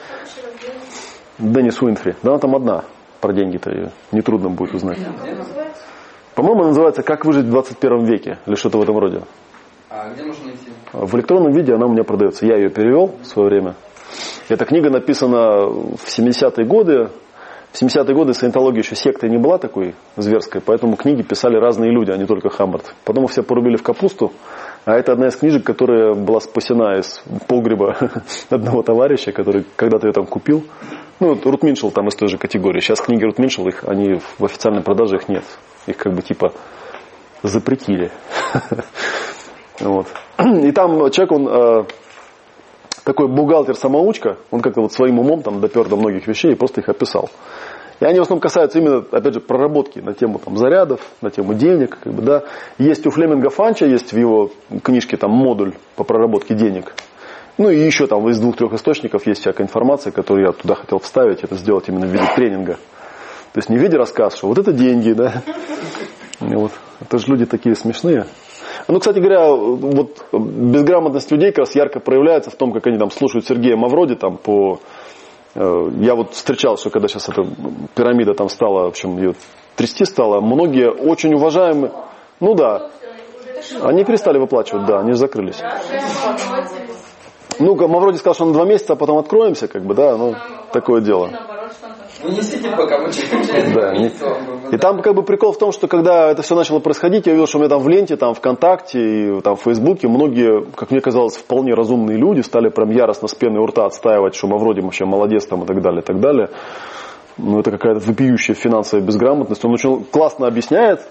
Деннис 1.38 1.80
Уинфри. 1.80 2.14
Да 2.22 2.32
она 2.32 2.38
там 2.38 2.56
одна 2.56 2.84
про 3.20 3.32
деньги-то 3.32 3.70
ее 3.70 3.90
нетрудно 4.12 4.50
будет 4.50 4.74
узнать. 4.74 4.98
По-моему, 6.34 6.60
она 6.60 6.68
называется 6.68 7.02
«Как 7.02 7.24
выжить 7.24 7.46
в 7.46 7.50
21 7.50 8.04
веке» 8.04 8.38
или 8.46 8.54
что-то 8.56 8.78
в 8.78 8.82
этом 8.82 8.98
роде. 8.98 9.22
А 9.88 10.10
где 10.12 10.24
можно 10.24 10.46
найти? 10.46 10.72
В 10.92 11.14
электронном 11.14 11.52
виде 11.52 11.72
она 11.72 11.86
у 11.86 11.90
меня 11.90 12.02
продается. 12.02 12.44
Я 12.44 12.56
ее 12.56 12.70
перевел 12.70 13.14
в 13.22 13.26
свое 13.26 13.48
время. 13.48 13.76
Эта 14.48 14.64
книга 14.64 14.90
написана 14.90 15.66
в 15.66 16.06
70-е 16.06 16.66
годы. 16.66 17.10
В 17.74 17.82
70-е 17.82 18.14
годы 18.14 18.34
саентология 18.34 18.82
еще 18.82 18.94
сектой 18.94 19.28
не 19.28 19.36
была 19.36 19.58
такой 19.58 19.96
зверской, 20.14 20.60
поэтому 20.60 20.94
книги 20.94 21.22
писали 21.22 21.56
разные 21.56 21.90
люди, 21.90 22.12
а 22.12 22.16
не 22.16 22.24
только 22.24 22.48
Хаммард. 22.48 22.94
Потом 23.04 23.24
их 23.24 23.32
все 23.32 23.42
порубили 23.42 23.74
в 23.74 23.82
капусту. 23.82 24.32
А 24.84 24.92
это 24.92 25.10
одна 25.10 25.26
из 25.26 25.34
книжек, 25.34 25.64
которая 25.64 26.14
была 26.14 26.38
спасена 26.38 26.96
из 26.96 27.20
погреба 27.48 27.96
одного 28.48 28.84
товарища, 28.84 29.32
который 29.32 29.66
когда-то 29.74 30.06
ее 30.06 30.12
там 30.12 30.24
купил. 30.24 30.62
Ну, 31.18 31.34
Рут 31.34 31.64
Миншел 31.64 31.90
там 31.90 32.06
из 32.06 32.14
той 32.14 32.28
же 32.28 32.38
категории. 32.38 32.78
Сейчас 32.78 33.00
книги 33.00 33.24
Рут 33.24 33.40
Миншел, 33.40 33.66
их, 33.66 33.82
они 33.88 34.20
в 34.38 34.44
официальной 34.44 34.82
продаже 34.82 35.16
их 35.16 35.28
нет. 35.28 35.42
Их 35.88 35.96
как 35.96 36.14
бы 36.14 36.22
типа 36.22 36.52
запретили. 37.42 38.12
Вот. 39.80 40.06
И 40.38 40.70
там 40.70 41.10
человек, 41.10 41.32
он 41.32 41.48
э, 41.48 41.84
такой 43.04 43.28
бухгалтер-самоучка, 43.28 44.38
он 44.50 44.60
как-то 44.60 44.80
вот 44.80 44.92
своим 44.92 45.18
умом 45.18 45.42
там 45.42 45.60
допер 45.60 45.88
до 45.88 45.96
многих 45.96 46.26
вещей 46.26 46.52
и 46.52 46.54
просто 46.54 46.80
их 46.80 46.88
описал. 46.88 47.30
И 48.00 48.04
они 48.04 48.18
в 48.18 48.22
основном 48.22 48.40
касаются 48.40 48.78
именно, 48.78 49.04
опять 49.10 49.34
же, 49.34 49.40
проработки 49.40 50.00
на 50.00 50.14
тему 50.14 50.40
там, 50.44 50.56
зарядов, 50.56 51.00
на 51.20 51.30
тему 51.30 51.54
денег. 51.54 51.98
Как 52.02 52.12
бы, 52.12 52.22
да. 52.22 52.44
Есть 52.78 53.06
у 53.06 53.10
Флеминга 53.10 53.50
Фанча, 53.50 53.86
есть 53.86 54.12
в 54.12 54.16
его 54.16 54.50
книжке 54.82 55.16
там 55.16 55.30
модуль 55.30 55.74
по 55.96 56.04
проработке 56.04 56.54
денег. 56.54 56.94
Ну 57.56 57.70
и 57.70 57.78
еще 57.78 58.06
там 58.06 58.28
из 58.28 58.40
двух-трех 58.40 58.72
источников 58.72 59.26
есть 59.26 59.40
всякая 59.40 59.64
информация, 59.64 60.10
которую 60.10 60.46
я 60.46 60.52
туда 60.52 60.74
хотел 60.74 60.98
вставить, 60.98 61.44
это 61.44 61.54
сделать 61.54 61.88
именно 61.88 62.06
в 62.06 62.10
виде 62.10 62.26
тренинга. 62.34 62.74
То 63.52 63.58
есть 63.58 63.68
не 63.68 63.78
в 63.78 63.80
виде 63.80 63.96
рассказа, 63.96 64.36
что 64.36 64.48
вот 64.48 64.58
это 64.58 64.72
деньги, 64.72 65.12
да. 65.12 65.42
Вот. 66.40 66.72
Это 67.00 67.18
же 67.18 67.28
люди 67.28 67.46
такие 67.46 67.76
смешные. 67.76 68.26
Ну, 68.88 68.98
кстати 68.98 69.18
говоря, 69.18 69.54
вот 69.54 70.26
безграмотность 70.32 71.30
людей 71.30 71.50
как 71.50 71.58
раз 71.60 71.74
ярко 71.74 72.00
проявляется 72.00 72.50
в 72.50 72.56
том, 72.56 72.72
как 72.72 72.86
они 72.86 72.98
там 72.98 73.10
слушают 73.10 73.46
Сергея 73.46 73.76
Мавроди 73.76 74.16
там 74.16 74.36
по... 74.36 74.80
э, 75.54 75.90
Я 76.00 76.14
вот 76.14 76.32
встречал, 76.32 76.76
что 76.76 76.90
когда 76.90 77.08
сейчас 77.08 77.28
эта 77.28 77.42
пирамида 77.94 78.34
там 78.34 78.48
стала, 78.48 78.84
в 78.84 78.88
общем, 78.88 79.16
ее 79.16 79.34
трясти 79.76 80.04
стала, 80.04 80.40
многие 80.40 80.90
очень 80.90 81.34
уважаемые... 81.34 81.92
Ну 82.40 82.54
да, 82.54 82.90
они 83.82 84.04
перестали 84.04 84.38
выплачивать, 84.38 84.86
да, 84.86 85.00
они 85.00 85.12
закрылись. 85.12 85.60
Ну, 87.58 87.76
Мавроди 87.88 88.16
сказал, 88.16 88.34
что 88.34 88.44
на 88.46 88.52
два 88.52 88.64
месяца, 88.64 88.94
а 88.94 88.96
потом 88.96 89.18
откроемся, 89.18 89.68
как 89.68 89.84
бы, 89.84 89.94
да, 89.94 90.16
ну, 90.16 90.34
такое 90.72 91.00
дело. 91.00 91.30
Ну, 92.24 92.30
несите 92.30 92.70
пока, 92.70 92.98
мы 92.98 93.12
через 93.12 93.74
Да, 93.74 93.92
не- 93.92 94.10
И 94.74 94.78
там 94.78 95.02
как 95.02 95.14
бы 95.14 95.22
прикол 95.22 95.52
в 95.52 95.58
том, 95.58 95.72
что 95.72 95.88
когда 95.88 96.30
это 96.30 96.40
все 96.42 96.54
начало 96.54 96.78
происходить, 96.80 97.26
я 97.26 97.32
увидел, 97.32 97.46
что 97.46 97.58
у 97.58 97.60
меня 97.60 97.68
там 97.68 97.80
в 97.82 97.88
ленте, 97.88 98.16
там 98.16 98.32
ВКонтакте 98.34 98.98
и 99.36 99.40
там 99.42 99.56
в 99.56 99.62
Фейсбуке 99.62 100.08
многие, 100.08 100.64
как 100.74 100.90
мне 100.90 101.00
казалось, 101.02 101.36
вполне 101.36 101.74
разумные 101.74 102.16
люди 102.16 102.40
стали 102.40 102.70
прям 102.70 102.90
яростно 102.90 103.28
с 103.28 103.34
пены 103.34 103.60
у 103.60 103.66
рта 103.66 103.84
отстаивать, 103.84 104.34
что 104.34 104.46
Мавроди 104.48 104.80
вообще 104.80 105.04
молодец 105.04 105.44
там 105.46 105.64
и 105.64 105.66
так 105.66 105.82
далее, 105.82 106.00
и 106.00 106.04
так 106.04 106.18
далее. 106.18 106.48
Ну, 107.36 107.60
это 107.60 107.70
какая-то 107.70 108.00
вопиющая 108.00 108.54
финансовая 108.54 109.04
безграмотность. 109.04 109.62
Он 109.64 109.72
очень 109.72 110.04
классно 110.04 110.46
объясняет, 110.46 111.06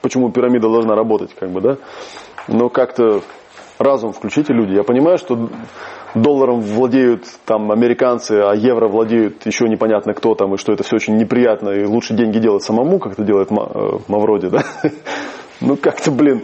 почему 0.00 0.32
пирамида 0.32 0.68
должна 0.68 0.96
работать, 0.96 1.34
как 1.38 1.50
бы, 1.50 1.60
да. 1.60 1.76
Но 2.48 2.68
как-то 2.68 3.20
разум 3.78 4.12
включите, 4.12 4.52
люди. 4.52 4.74
Я 4.74 4.82
понимаю, 4.82 5.18
что 5.18 5.48
долларом 6.14 6.60
владеют 6.60 7.24
там 7.44 7.70
американцы, 7.70 8.32
а 8.32 8.54
евро 8.54 8.88
владеют 8.88 9.46
еще 9.46 9.68
непонятно 9.68 10.14
кто 10.14 10.34
там, 10.34 10.54
и 10.54 10.58
что 10.58 10.72
это 10.72 10.82
все 10.82 10.96
очень 10.96 11.16
неприятно, 11.16 11.70
и 11.70 11.84
лучше 11.84 12.14
деньги 12.14 12.38
делать 12.38 12.62
самому, 12.62 12.98
как 12.98 13.14
это 13.14 13.24
делает 13.24 13.50
э, 13.50 13.98
Мавроди, 14.08 14.48
да? 14.48 14.64
Ну, 15.60 15.76
как-то, 15.76 16.10
блин, 16.10 16.42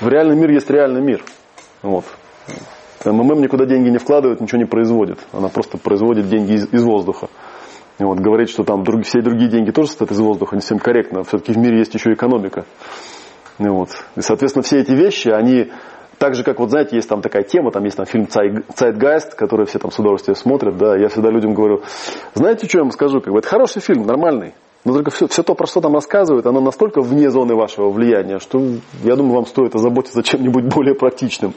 в 0.00 0.06
реальный 0.06 0.36
мир 0.36 0.50
есть 0.50 0.68
реальный 0.68 1.00
мир. 1.00 1.24
Вот. 1.80 2.04
МММ 3.02 3.40
никуда 3.40 3.64
деньги 3.64 3.88
не 3.88 3.96
вкладывает, 3.96 4.42
ничего 4.42 4.58
не 4.58 4.66
производит. 4.66 5.18
Она 5.32 5.48
просто 5.48 5.78
производит 5.78 6.28
деньги 6.28 6.52
из, 6.52 6.72
из 6.72 6.84
воздуха. 6.84 7.28
И 7.98 8.04
вот 8.04 8.18
говорить, 8.18 8.50
что 8.50 8.62
там 8.62 8.84
друг- 8.84 9.04
все 9.04 9.22
другие 9.22 9.50
деньги 9.50 9.70
тоже 9.70 9.88
состоят 9.88 10.12
из 10.12 10.20
воздуха, 10.20 10.54
не 10.54 10.60
совсем 10.60 10.78
корректно. 10.78 11.24
Все-таки 11.24 11.52
в 11.52 11.58
мире 11.58 11.78
есть 11.78 11.94
еще 11.94 12.12
экономика. 12.12 12.64
И, 13.58 13.68
вот. 13.68 13.90
и, 14.16 14.20
соответственно, 14.20 14.62
все 14.62 14.80
эти 14.80 14.92
вещи, 14.92 15.28
они 15.28 15.70
так 16.22 16.36
же, 16.36 16.44
как 16.44 16.60
вот, 16.60 16.70
знаете, 16.70 16.94
есть 16.94 17.08
там 17.08 17.20
такая 17.20 17.42
тема, 17.42 17.72
там 17.72 17.82
есть 17.82 17.96
там 17.96 18.06
фильм 18.06 18.26
«Цай- 18.26 18.62
«Zeitgeist», 18.78 19.34
который 19.34 19.66
все 19.66 19.80
там 19.80 19.90
с 19.90 19.98
удовольствием 19.98 20.36
смотрят, 20.36 20.76
да, 20.76 20.96
я 20.96 21.08
всегда 21.08 21.30
людям 21.30 21.52
говорю, 21.52 21.82
знаете, 22.34 22.68
что 22.68 22.78
я 22.78 22.84
вам 22.84 22.92
скажу, 22.92 23.20
как 23.20 23.32
бы, 23.32 23.40
это 23.40 23.48
хороший 23.48 23.82
фильм, 23.82 24.06
нормальный, 24.06 24.54
но 24.84 24.92
только 24.92 25.10
все, 25.10 25.26
все 25.26 25.42
то, 25.42 25.56
про 25.56 25.66
что 25.66 25.80
там 25.80 25.94
рассказывают, 25.94 26.46
оно 26.46 26.60
настолько 26.60 27.00
вне 27.00 27.28
зоны 27.28 27.56
вашего 27.56 27.90
влияния, 27.90 28.38
что, 28.38 28.60
я 29.02 29.16
думаю, 29.16 29.34
вам 29.34 29.46
стоит 29.46 29.74
озаботиться 29.74 30.22
чем-нибудь 30.22 30.72
более 30.72 30.94
практичным. 30.94 31.54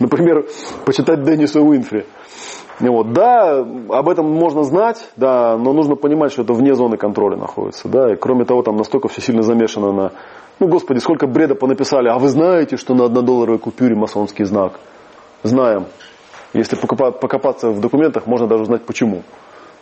Например, 0.00 0.48
почитать 0.84 1.22
Денниса 1.22 1.60
Уинфри. 1.60 2.04
Вот, 2.80 3.12
да, 3.12 3.58
об 3.60 4.08
этом 4.08 4.28
можно 4.28 4.64
знать, 4.64 5.10
да, 5.16 5.56
но 5.56 5.72
нужно 5.72 5.94
понимать, 5.94 6.32
что 6.32 6.42
это 6.42 6.54
вне 6.54 6.74
зоны 6.74 6.96
контроля 6.96 7.36
находится. 7.36 7.88
Да, 7.88 8.12
и 8.12 8.16
кроме 8.16 8.44
того, 8.44 8.62
там 8.62 8.74
настолько 8.74 9.06
все 9.06 9.20
сильно 9.20 9.42
замешано 9.42 9.92
на... 9.92 10.12
Ну, 10.60 10.66
господи, 10.66 10.98
сколько 10.98 11.26
бреда 11.26 11.54
понаписали. 11.54 12.08
А 12.08 12.18
вы 12.18 12.28
знаете, 12.28 12.76
что 12.76 12.94
на 12.94 13.04
однодолларовой 13.04 13.58
купюре 13.58 13.94
масонский 13.94 14.44
знак? 14.44 14.80
Знаем. 15.42 15.86
Если 16.52 16.76
покопа- 16.76 17.12
покопаться 17.12 17.70
в 17.70 17.80
документах, 17.80 18.26
можно 18.26 18.46
даже 18.48 18.62
узнать 18.62 18.84
почему. 18.84 19.22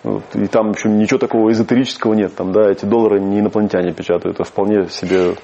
Вот, 0.03 0.23
и 0.35 0.47
там 0.47 0.73
еще 0.73 0.89
ничего 0.89 1.19
такого 1.19 1.51
эзотерического 1.51 2.15
нет. 2.15 2.35
Там, 2.35 2.53
да, 2.53 2.71
эти 2.71 2.85
доллары 2.85 3.21
не 3.21 3.41
инопланетяне 3.41 3.93
печатают, 3.93 4.39
а 4.41 4.45
вполне 4.45 4.89
себе 4.89 5.35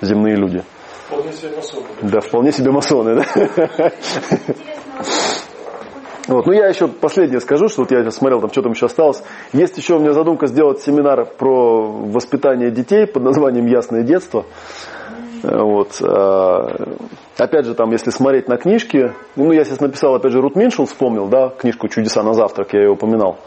земные 0.00 0.36
люди. 0.36 0.62
Вполне 1.08 1.32
себе 1.32 1.56
масоны. 1.56 1.86
Да, 2.02 2.20
вполне 2.20 2.52
себе 2.52 2.70
масоны, 2.70 3.16
да. 3.16 3.92
Вот. 6.28 6.46
Ну, 6.46 6.52
я 6.52 6.68
еще 6.68 6.88
последнее 6.88 7.40
скажу, 7.40 7.68
что 7.68 7.82
вот 7.82 7.90
я 7.90 8.08
смотрел, 8.10 8.40
там 8.40 8.50
что 8.50 8.62
там 8.62 8.72
еще 8.72 8.86
осталось. 8.86 9.22
Есть 9.54 9.78
еще 9.78 9.96
у 9.96 9.98
меня 9.98 10.12
задумка 10.12 10.46
сделать 10.46 10.80
семинар 10.80 11.24
про 11.24 11.86
воспитание 11.86 12.70
детей 12.70 13.06
под 13.06 13.22
названием 13.24 13.66
«Ясное 13.66 14.02
детство». 14.02 14.44
Вот. 15.42 16.02
а, 16.02 16.96
Опять 17.38 17.66
же, 17.66 17.74
там, 17.74 17.90
если 17.92 18.10
смотреть 18.10 18.48
на 18.48 18.56
книжки, 18.56 19.12
ну, 19.36 19.52
я 19.52 19.64
сейчас 19.64 19.80
написал, 19.80 20.14
опять 20.14 20.32
же, 20.32 20.40
Рут 20.40 20.56
Миншел 20.56 20.84
вспомнил, 20.84 21.28
да, 21.28 21.48
книжку 21.48 21.88
«Чудеса 21.88 22.22
на 22.22 22.34
завтрак», 22.34 22.74
я 22.74 22.82
ее 22.82 22.90
упоминал. 22.90 23.38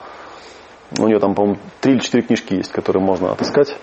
У 0.97 1.07
нее 1.07 1.19
там, 1.19 1.35
по-моему, 1.35 1.59
три 1.81 1.93
или 1.93 1.99
четыре 1.99 2.23
книжки 2.23 2.55
есть, 2.55 2.71
которые 2.71 3.03
можно 3.03 3.31
отыскать. 3.31 3.77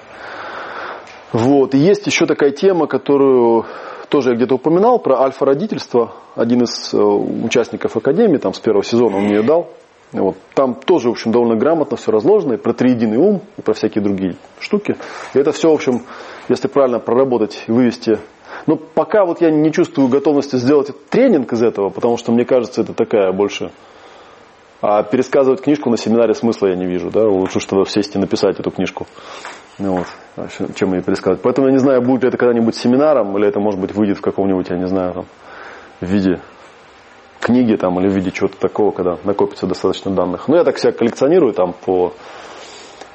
Вот. 1.32 1.74
И 1.74 1.78
есть 1.78 2.07
еще 2.07 2.26
такая 2.26 2.51
тема, 2.51 2.86
которую 2.86 3.66
тоже 4.09 4.31
я 4.31 4.37
где-то 4.37 4.57
упоминал, 4.57 4.99
про 4.99 5.21
альфа-родительство. 5.21 6.13
Один 6.35 6.63
из 6.63 6.93
э, 6.95 6.99
участников 6.99 7.97
Академии, 7.97 8.39
там 8.39 8.55
с 8.55 8.59
первого 8.59 8.85
сезона 8.85 9.17
он 9.17 9.25
мне 9.25 9.37
ее 9.37 9.43
дал. 9.43 9.69
Вот. 10.13 10.37
Там 10.55 10.75
тоже, 10.75 11.09
в 11.09 11.13
общем, 11.13 11.33
довольно 11.33 11.57
грамотно 11.57 11.97
все 11.97 12.11
разложено, 12.11 12.55
и 12.55 12.57
про 12.57 12.73
триединый 12.73 13.19
ум, 13.19 13.43
и 13.57 13.63
про 13.63 13.75
всякие 13.75 14.03
другие 14.03 14.37
штуки. 14.59 14.97
И 15.35 15.39
это 15.39 15.53
все, 15.53 15.71
в 15.71 15.75
общем, 15.75 16.03
если 16.49 16.69
правильно 16.69 16.99
проработать 16.99 17.65
и 17.67 17.73
вывести. 17.73 18.19
Но 18.67 18.77
пока 18.77 19.25
вот 19.27 19.41
я 19.41 19.51
не 19.51 19.71
чувствую 19.71 20.09
готовности 20.09 20.57
сделать 20.57 20.91
тренинг 21.11 21.53
из 21.53 21.63
этого, 21.63 21.91
потому 21.91 22.17
что 22.17 22.33
мне 22.33 22.45
кажется, 22.45 22.83
это 22.83 22.95
такая 22.95 23.33
больше... 23.33 23.71
А 24.81 25.03
пересказывать 25.03 25.61
книжку 25.61 25.91
на 25.91 25.97
семинаре 25.97 26.35
смысла 26.35 26.69
я 26.69 26.77
не 26.77 26.87
вижу, 26.87 27.11
да, 27.11 27.25
лучше, 27.25 27.59
чтобы 27.59 27.85
сесть 27.87 28.15
и 28.15 28.19
написать 28.19 28.61
эту 28.61 28.71
книжку. 28.71 29.09
Ну 29.79 29.99
вот, 29.99 30.07
а 30.37 30.49
чем 30.74 30.95
ее 30.95 31.03
пересказывать. 31.03 31.43
Поэтому 31.43 31.68
я 31.68 31.72
не 31.72 31.79
знаю, 31.79 32.03
будет 32.03 32.22
ли 32.22 32.29
это 32.29 32.37
когда-нибудь 32.37 32.74
семинаром, 32.74 33.37
или 33.39 33.47
это, 33.47 33.61
может 33.61 33.81
быть, 33.81 33.95
выйдет 33.95 34.18
в 34.18 34.22
каком-нибудь, 34.22 34.68
я 34.70 34.76
не 34.76 34.89
знаю, 34.89 35.12
там, 35.14 35.26
в 36.01 36.07
виде 36.07 36.41
книги 37.41 37.76
там, 37.76 37.99
или 38.01 38.09
в 38.09 38.12
виде 38.12 38.33
чего-то 38.33 38.59
такого, 38.59 38.91
когда 38.91 39.18
накопится 39.22 39.66
достаточно 39.66 40.11
данных. 40.11 40.49
Ну, 40.49 40.57
я 40.57 40.64
так 40.64 40.79
себя 40.79 40.91
коллекционирую 40.91 41.53
там 41.53 41.72
по, 41.72 42.12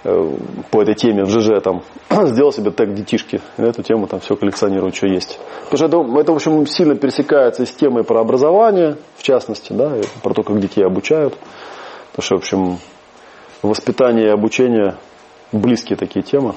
э, 0.05 0.32
по 0.72 0.82
этой 0.82 0.95
теме 0.95 1.26
в 1.26 1.30
ЖЖ 1.30 1.61
там, 1.61 1.84
сделал 2.28 2.53
себе 2.53 2.72
тег 2.72 2.93
детишки, 2.93 3.41
на 3.57 3.66
эту 3.66 3.84
тему 3.84 4.07
там 4.07 4.22
все 4.22 4.38
коллекционирую, 4.38 4.93
что 4.93 5.07
есть. 5.07 5.39
Потому 5.70 5.78
что 5.78 5.86
это, 5.86 6.20
это, 6.22 6.32
в 6.32 6.36
общем, 6.36 6.66
сильно 6.66 6.95
пересекается 6.95 7.66
с 7.66 7.72
темой 7.72 8.05
про 8.05 8.22
образование, 8.22 8.95
в 9.18 9.24
частности, 9.24 9.74
да, 9.74 9.97
про 10.22 10.34
то, 10.34 10.43
как 10.43 10.59
детей 10.59 10.86
обучают. 10.86 11.38
Потому 12.11 12.24
что, 12.24 12.36
в 12.36 12.39
общем, 12.39 12.78
воспитание 13.61 14.28
и 14.28 14.30
обучение 14.30 14.95
близкие 15.54 15.97
такие 15.97 16.24
темы. 16.24 16.56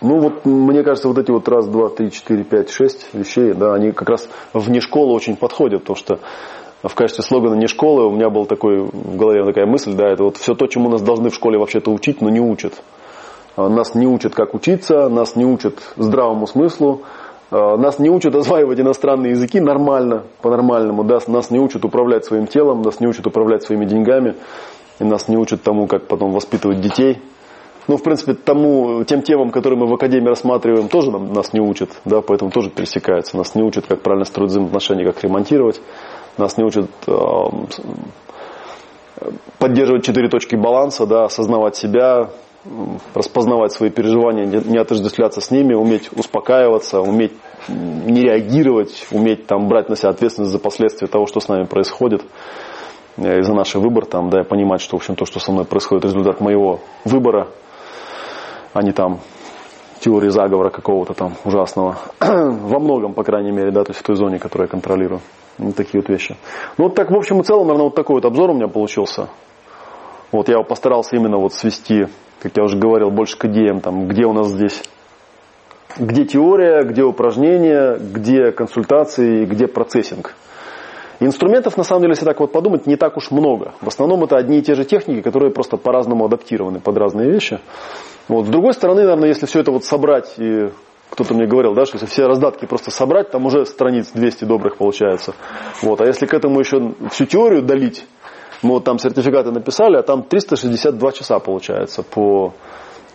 Ну 0.00 0.20
вот, 0.20 0.44
мне 0.44 0.82
кажется, 0.82 1.08
вот 1.08 1.18
эти 1.18 1.30
вот 1.30 1.48
раз, 1.48 1.66
два, 1.66 1.88
три, 1.88 2.10
четыре, 2.10 2.44
пять, 2.44 2.70
шесть 2.70 3.08
вещей, 3.14 3.54
да, 3.54 3.74
они 3.74 3.92
как 3.92 4.10
раз 4.10 4.28
вне 4.52 4.80
школы 4.80 5.14
очень 5.14 5.36
подходят, 5.36 5.80
потому 5.82 5.96
что 5.96 6.20
в 6.82 6.94
качестве 6.94 7.24
слогана 7.24 7.54
«не 7.54 7.66
школы» 7.66 8.06
у 8.06 8.12
меня 8.12 8.28
был 8.28 8.44
такой 8.44 8.80
в 8.80 9.16
голове 9.16 9.44
такая 9.44 9.66
мысль, 9.66 9.94
да, 9.94 10.08
это 10.08 10.24
вот 10.24 10.36
все 10.36 10.54
то, 10.54 10.66
чему 10.66 10.90
нас 10.90 11.00
должны 11.00 11.30
в 11.30 11.34
школе 11.34 11.58
вообще-то 11.58 11.90
учить, 11.90 12.20
но 12.20 12.28
не 12.28 12.40
учат. 12.40 12.74
А, 13.56 13.68
Нас 13.68 13.94
не 13.94 14.06
учат, 14.06 14.34
как 14.34 14.54
учиться, 14.54 15.08
нас 15.08 15.34
не 15.34 15.46
учат 15.46 15.78
здравому 15.96 16.46
смыслу, 16.46 17.02
а, 17.50 17.78
нас 17.78 17.98
не 17.98 18.10
учат 18.10 18.34
осваивать 18.34 18.78
иностранные 18.78 19.30
языки 19.30 19.60
нормально, 19.60 20.24
по-нормальному, 20.42 21.04
да, 21.04 21.18
нас 21.26 21.50
не 21.50 21.58
учат 21.58 21.86
управлять 21.86 22.26
своим 22.26 22.46
телом, 22.46 22.82
нас 22.82 23.00
не 23.00 23.06
учат 23.06 23.26
управлять 23.26 23.62
своими 23.62 23.86
деньгами, 23.86 24.34
и 24.98 25.04
нас 25.04 25.28
не 25.28 25.38
учат 25.38 25.62
тому, 25.62 25.86
как 25.86 26.06
потом 26.06 26.32
воспитывать 26.32 26.80
детей. 26.80 27.18
Ну, 27.88 27.96
в 27.96 28.02
принципе, 28.02 28.34
тому, 28.34 29.04
тем 29.04 29.22
темам, 29.22 29.50
которые 29.50 29.78
мы 29.78 29.86
в 29.86 29.94
Академии 29.94 30.28
рассматриваем, 30.28 30.88
тоже 30.88 31.12
нам, 31.12 31.32
нас 31.32 31.52
не 31.52 31.60
учат, 31.60 31.90
да, 32.04 32.20
поэтому 32.20 32.50
тоже 32.50 32.68
пересекается. 32.70 33.36
Нас 33.36 33.54
не 33.54 33.62
учат, 33.62 33.86
как 33.86 34.02
правильно 34.02 34.24
строить 34.24 34.50
взаимоотношения, 34.50 35.04
как 35.04 35.22
ремонтировать. 35.22 35.80
Нас 36.36 36.58
не 36.58 36.64
учат 36.64 36.90
э, 37.06 37.12
поддерживать 39.58 40.04
четыре 40.04 40.28
точки 40.28 40.56
баланса, 40.56 41.06
да, 41.06 41.24
осознавать 41.24 41.76
себя, 41.76 42.30
распознавать 43.14 43.72
свои 43.72 43.90
переживания, 43.90 44.44
не 44.46 44.78
отождествляться 44.78 45.40
с 45.40 45.52
ними, 45.52 45.74
уметь 45.74 46.10
успокаиваться, 46.12 47.00
уметь 47.00 47.32
не 47.68 48.22
реагировать, 48.22 49.06
уметь 49.12 49.46
там 49.46 49.68
брать 49.68 49.88
на 49.88 49.96
себя 49.96 50.10
ответственность 50.10 50.52
за 50.52 50.58
последствия 50.58 51.06
того, 51.06 51.26
что 51.26 51.38
с 51.38 51.48
нами 51.48 51.64
происходит 51.64 52.22
э, 53.16 53.38
и 53.38 53.42
за 53.42 53.54
наш 53.54 53.76
выбор, 53.76 54.06
там, 54.06 54.28
да, 54.28 54.40
и 54.40 54.44
понимать, 54.44 54.80
что, 54.80 54.96
в 54.96 55.00
общем, 55.00 55.14
то, 55.14 55.24
что 55.24 55.38
со 55.38 55.52
мной 55.52 55.64
происходит, 55.64 56.04
результат 56.04 56.40
моего 56.40 56.80
выбора, 57.04 57.48
а 58.76 58.82
не 58.82 58.92
там 58.92 59.20
теории 60.00 60.28
заговора 60.28 60.68
какого-то 60.68 61.14
там 61.14 61.32
ужасного. 61.44 61.96
Во 62.20 62.78
многом, 62.78 63.14
по 63.14 63.24
крайней 63.24 63.50
мере, 63.50 63.70
да, 63.70 63.84
то 63.84 63.90
есть 63.90 64.00
в 64.00 64.02
той 64.02 64.16
зоне, 64.16 64.38
которую 64.38 64.66
я 64.66 64.70
контролирую. 64.70 65.20
Вот 65.56 65.74
такие 65.74 66.02
вот 66.02 66.10
вещи. 66.10 66.36
Ну, 66.76 66.84
вот 66.84 66.94
так, 66.94 67.10
в 67.10 67.16
общем 67.16 67.40
и 67.40 67.42
целом, 67.42 67.68
наверное, 67.68 67.86
вот 67.86 67.94
такой 67.94 68.16
вот 68.16 68.26
обзор 68.26 68.50
у 68.50 68.54
меня 68.54 68.68
получился. 68.68 69.30
Вот 70.30 70.50
я 70.50 70.62
постарался 70.62 71.16
именно 71.16 71.38
вот 71.38 71.54
свести, 71.54 72.08
как 72.40 72.52
я 72.54 72.64
уже 72.64 72.76
говорил, 72.76 73.10
больше 73.10 73.38
к 73.38 73.46
идеям, 73.46 73.80
там, 73.80 74.08
где 74.08 74.26
у 74.26 74.34
нас 74.34 74.48
здесь, 74.48 74.82
где 75.96 76.26
теория, 76.26 76.82
где 76.82 77.02
упражнения, 77.02 77.96
где 77.96 78.52
консультации, 78.52 79.46
где 79.46 79.66
процессинг. 79.66 80.34
Инструментов, 81.18 81.78
на 81.78 81.82
самом 81.82 82.02
деле, 82.02 82.12
если 82.12 82.26
так 82.26 82.38
вот 82.40 82.52
подумать, 82.52 82.86
не 82.86 82.96
так 82.96 83.16
уж 83.16 83.30
много. 83.30 83.72
В 83.80 83.88
основном 83.88 84.24
это 84.24 84.36
одни 84.36 84.58
и 84.58 84.62
те 84.62 84.74
же 84.74 84.84
техники, 84.84 85.22
которые 85.22 85.50
просто 85.50 85.78
по-разному 85.78 86.26
адаптированы 86.26 86.78
под 86.78 86.98
разные 86.98 87.30
вещи. 87.30 87.58
Вот. 88.28 88.46
С 88.46 88.48
другой 88.48 88.72
стороны, 88.74 89.02
наверное, 89.02 89.28
если 89.28 89.46
все 89.46 89.60
это 89.60 89.70
вот 89.70 89.84
собрать, 89.84 90.34
и 90.38 90.70
кто-то 91.10 91.34
мне 91.34 91.46
говорил, 91.46 91.74
да, 91.74 91.84
что 91.84 91.96
если 91.96 92.06
все 92.06 92.26
раздатки 92.26 92.66
просто 92.66 92.90
собрать, 92.90 93.30
там 93.30 93.46
уже 93.46 93.64
страниц 93.64 94.10
200 94.12 94.44
добрых 94.44 94.76
получается. 94.76 95.34
Вот. 95.82 96.00
А 96.00 96.06
если 96.06 96.26
к 96.26 96.34
этому 96.34 96.58
еще 96.58 96.94
всю 97.10 97.26
теорию 97.26 97.62
долить, 97.62 98.04
мы 98.62 98.74
вот 98.74 98.84
там 98.84 98.98
сертификаты 98.98 99.50
написали, 99.52 99.96
а 99.96 100.02
там 100.02 100.22
362 100.22 101.12
часа 101.12 101.38
получается 101.38 102.02
по... 102.02 102.54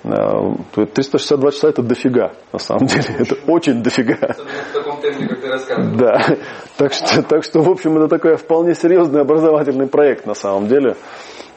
э, 0.03 0.09
то 0.09 0.81
есть 0.81 0.93
362 0.93 1.51
часа 1.51 1.69
это 1.69 1.81
дофига, 1.81 2.31
на 2.53 2.59
самом 2.59 2.85
деле. 2.85 3.03
Это 3.19 3.35
очень 3.47 3.83
дофига. 3.83 4.15
В 4.15 4.73
таком 4.73 5.01
темпе, 5.01 5.27
как 5.27 5.41
ты 5.41 5.47
рассказывал. 5.47 5.97
Да, 5.97 6.37
так 6.77 6.93
что, 6.93 7.23
так 7.23 7.43
что, 7.43 7.61
в 7.61 7.69
общем, 7.69 7.97
это 7.97 8.07
такой 8.07 8.35
вполне 8.37 8.73
серьезный 8.75 9.21
образовательный 9.21 9.87
проект 9.87 10.25
на 10.25 10.35
самом 10.35 10.67
деле. 10.67 10.95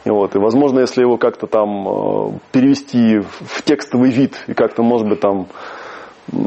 Вот. 0.04 0.34
И, 0.34 0.38
возможно, 0.38 0.80
если 0.80 1.00
его 1.00 1.16
как-то 1.16 1.46
там 1.46 1.88
э, 1.88 2.38
перевести 2.52 3.20
в 3.20 3.62
текстовый 3.64 4.10
вид 4.10 4.44
и 4.46 4.54
как-то, 4.54 4.82
может 4.82 5.08
быть, 5.08 5.20
там 5.20 5.46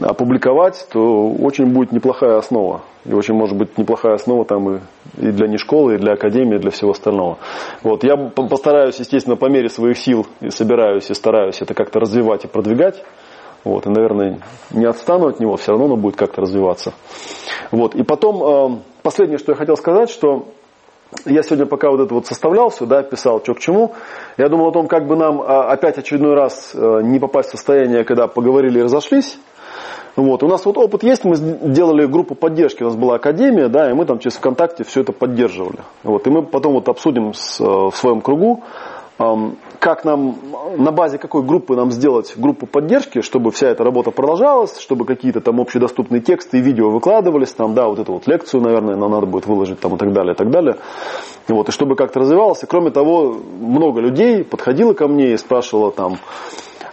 опубликовать, 0.01 0.88
то 0.91 1.30
очень 1.30 1.66
будет 1.66 1.91
неплохая 1.91 2.38
основа. 2.38 2.82
И 3.05 3.14
очень 3.14 3.36
может 3.36 3.58
быть 3.58 3.78
неплохая 3.78 4.16
основа 4.16 4.43
там 4.43 4.76
и, 4.76 4.80
и 5.18 5.32
для 5.32 5.47
не 5.47 5.58
школы, 5.58 5.95
и 5.95 5.97
для 5.97 6.14
академии, 6.14 6.55
и 6.55 6.60
для 6.60 6.72
всего 6.72 6.91
остального. 6.91 7.38
Вот. 7.84 8.03
Я 8.03 8.16
постараюсь, 8.16 8.99
естественно, 8.99 9.36
по 9.36 9.49
мере 9.49 9.70
своих 9.70 9.97
сил 9.97 10.26
и 10.41 10.49
собираюсь, 10.49 11.10
и 11.10 11.14
стараюсь 11.14 11.62
это 11.62 11.74
как-то 11.74 11.99
развивать 11.99 12.45
и 12.45 12.47
продвигать. 12.47 13.03
Вот. 13.64 13.86
И, 13.86 13.89
наверное, 13.89 14.39
не 14.72 14.86
отстану 14.86 15.28
от 15.28 15.39
него, 15.39 15.58
все 15.58 15.72
равно 15.72 15.86
оно 15.86 15.97
будет 15.97 16.16
как-то 16.16 16.41
развиваться. 16.41 16.93
Вот. 17.72 17.95
И 17.95 18.03
потом, 18.03 18.43
э, 18.43 18.78
последнее, 19.03 19.38
что 19.38 19.51
я 19.51 19.58
хотел 19.58 19.78
сказать, 19.78 20.10
что 20.10 20.47
я 21.26 21.43
сегодня 21.43 21.65
пока 21.65 21.89
вот 21.89 22.01
это 22.01 22.13
вот 22.13 22.28
составлял 22.28 22.70
все, 22.70 22.86
да, 22.86 23.03
писал, 23.03 23.41
что 23.41 23.53
к 23.53 23.59
чему, 23.59 23.93
я 24.38 24.49
думал 24.49 24.70
о 24.70 24.72
том, 24.72 24.88
как 24.88 25.07
бы 25.07 25.15
нам 25.15 25.41
а, 25.41 25.72
опять 25.72 25.97
очередной 25.97 26.34
раз 26.36 26.72
э, 26.74 27.01
не 27.03 27.20
попасть 27.20 27.49
в 27.49 27.51
состояние, 27.51 28.03
когда 28.03 28.28
поговорили 28.28 28.80
и 28.80 28.84
разошлись, 28.84 29.38
вот. 30.18 30.41
У 30.41 30.47
нас 30.47 30.65
вот 30.65 30.78
опыт 30.78 31.03
есть, 31.03 31.24
мы 31.26 31.36
делали 31.38 32.07
группу 32.07 32.34
поддержки, 32.34 32.82
у 32.82 32.88
нас 32.88 32.95
была 32.95 33.15
академия, 33.15 33.68
да, 33.68 33.91
и 33.91 33.93
мы 33.93 34.05
там 34.05 34.18
через 34.18 34.36
ВКонтакте 34.38 34.84
все 34.84 35.01
это 35.01 35.11
поддерживали. 35.11 35.80
Вот. 36.03 36.26
И 36.26 36.32
мы 36.32 36.41
потом 36.43 36.74
вот 36.74 36.89
обсудим 36.89 37.34
с, 37.36 37.61
э, 37.61 37.63
в 37.63 37.95
своем 37.95 38.22
кругу, 38.22 38.63
как 39.18 40.05
нам, 40.05 40.36
на 40.78 40.91
базе 40.91 41.18
какой 41.18 41.41
группы 41.41 41.76
нам 41.76 41.91
сделать 41.91 42.34
группу 42.38 42.68
поддержки, 42.68 43.22
чтобы 43.22 43.51
вся 43.51 43.70
эта 43.70 43.84
работа 43.84 44.11
продолжалась, 44.11 44.80
чтобы 44.80 45.05
какие-то 45.05 45.41
там 45.41 45.59
общедоступные 45.59 46.22
тексты 46.22 46.59
и 46.59 46.61
видео 46.61 46.91
выкладывались, 46.91 47.51
там, 47.51 47.74
да, 47.74 47.88
вот 47.88 47.97
эту 47.97 48.13
вот 48.13 48.28
лекцию, 48.28 48.61
наверное, 48.61 48.95
нам 48.95 49.11
надо 49.11 49.26
будет 49.26 49.47
выложить 49.47 49.80
там 49.80 49.95
и 49.95 49.97
так 49.97 50.13
далее, 50.13 50.34
и 50.34 50.36
так 50.36 50.51
далее. 50.51 50.78
Вот, 51.47 51.70
и 51.70 51.72
чтобы 51.72 51.95
как-то 51.95 52.20
развивалось. 52.20 52.61
И 52.63 52.68
кроме 52.68 52.91
того, 52.91 53.36
много 53.59 54.01
людей 54.01 54.43
подходило 54.43 54.93
ко 54.93 55.07
мне 55.07 55.34
и 55.34 55.38
спрашивало 55.38 55.91
там, 55.91 56.18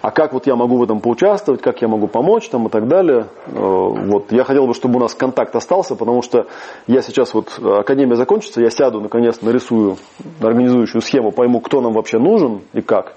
а 0.05 0.11
как 0.11 0.35
вот 0.35 0.47
я 0.47 0.55
могу 0.55 0.77
в 0.77 0.83
этом 0.83 1.01
поучаствовать, 1.01 1.63
как 1.63 1.81
я 1.81 1.89
могу 1.89 2.09
помочь 2.09 2.47
там 2.51 2.67
и 2.67 2.71
так 2.71 2.89
далее. 2.89 3.29
Э, 3.47 3.53
вот 3.55 4.33
я 4.33 4.45
хотел 4.45 4.67
бы, 4.67 4.75
чтобы 4.75 4.97
у 4.97 5.01
нас 5.01 5.15
контакт 5.15 5.57
остался, 5.57 5.97
потому 5.97 6.21
что 6.21 6.47
я 6.87 7.01
сейчас 7.01 7.33
вот, 7.33 7.59
э, 7.59 7.67
академия 7.79 8.15
закончится, 8.15 8.61
я 8.61 8.69
сяду, 8.69 9.01
наконец, 9.01 9.41
нарисую 9.41 9.97
организующую 10.43 11.01
схему, 11.01 11.33
пойму, 11.33 11.61
кто 11.61 11.81
нам 11.81 11.95
вообще 11.95 12.19
нужен 12.19 12.61
и 12.75 12.83
как. 12.83 13.15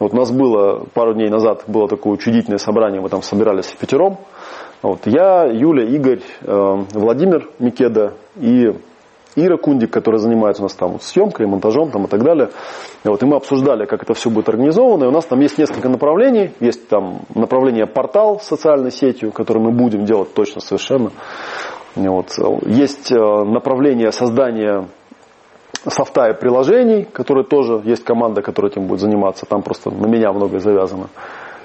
Вот 0.00 0.12
у 0.12 0.16
нас 0.16 0.32
было 0.32 0.84
пару 0.92 1.14
дней 1.14 1.28
назад 1.28 1.62
было 1.68 1.86
такое 1.86 2.14
учредительное 2.14 2.58
собрание, 2.58 3.00
мы 3.00 3.10
там 3.10 3.22
собирались 3.22 3.66
пятером. 3.66 4.18
Вот 4.82 5.06
я, 5.06 5.44
Юля, 5.44 5.84
Игорь, 5.84 6.22
э, 6.42 6.74
Владимир 6.94 7.48
Микеда 7.60 8.14
и 8.34 8.72
Ира 9.36 9.56
Кундик, 9.56 9.92
которая 9.92 10.20
занимается 10.20 10.62
у 10.62 10.66
нас 10.66 10.74
там 10.74 10.92
вот 10.92 11.02
съемкой, 11.02 11.46
монтажом 11.46 11.90
там, 11.90 12.04
и 12.04 12.08
так 12.08 12.22
далее. 12.22 12.50
И, 13.04 13.08
вот, 13.08 13.22
и 13.22 13.26
мы 13.26 13.36
обсуждали, 13.36 13.86
как 13.86 14.02
это 14.02 14.14
все 14.14 14.30
будет 14.30 14.48
организовано. 14.48 15.04
И 15.04 15.08
у 15.08 15.10
нас 15.10 15.24
там 15.26 15.40
есть 15.40 15.58
несколько 15.58 15.88
направлений. 15.88 16.52
Есть 16.60 16.88
там 16.88 17.22
направление 17.34 17.86
портал 17.86 18.40
с 18.40 18.44
социальной 18.44 18.90
сетью, 18.90 19.32
который 19.32 19.62
мы 19.62 19.72
будем 19.72 20.04
делать 20.04 20.34
точно 20.34 20.60
совершенно. 20.60 21.10
И 21.96 22.06
вот. 22.06 22.30
Есть 22.66 23.12
э, 23.12 23.16
направление 23.16 24.12
создания 24.12 24.88
софта 25.88 26.30
и 26.30 26.38
приложений, 26.38 27.08
которые 27.12 27.44
тоже 27.44 27.80
есть 27.84 28.04
команда, 28.04 28.42
которая 28.42 28.72
этим 28.72 28.86
будет 28.86 29.00
заниматься. 29.00 29.46
Там 29.46 29.62
просто 29.62 29.90
на 29.90 30.06
меня 30.06 30.32
многое 30.32 30.60
завязано. 30.60 31.08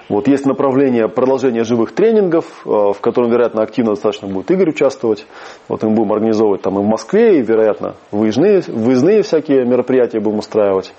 Вот 0.10 0.28
есть 0.28 0.45
направление 0.47 1.07
продолжения 1.07 1.64
живых 1.64 1.93
тренингов, 1.93 2.45
э, 2.66 2.70
в 2.70 2.99
котором, 2.99 3.30
вероятно, 3.30 3.62
активно 3.62 3.91
достаточно 3.91 4.28
будет 4.28 4.49
Игорь 4.49 4.70
участвовать. 4.70 5.28
Вот 5.68 5.84
мы 5.84 5.91
будем 5.91 6.12
организовывать 6.12 6.64
там 6.64 6.80
и 6.80 6.82
в 6.82 6.88
Москве, 6.88 7.38
и, 7.38 7.41
вероятно, 7.43 7.95
выездные, 8.12 8.62
выездные 8.68 9.22
всякие 9.22 9.66
мероприятия 9.66 10.20
будем 10.20 10.39
устраивать. 10.39 10.93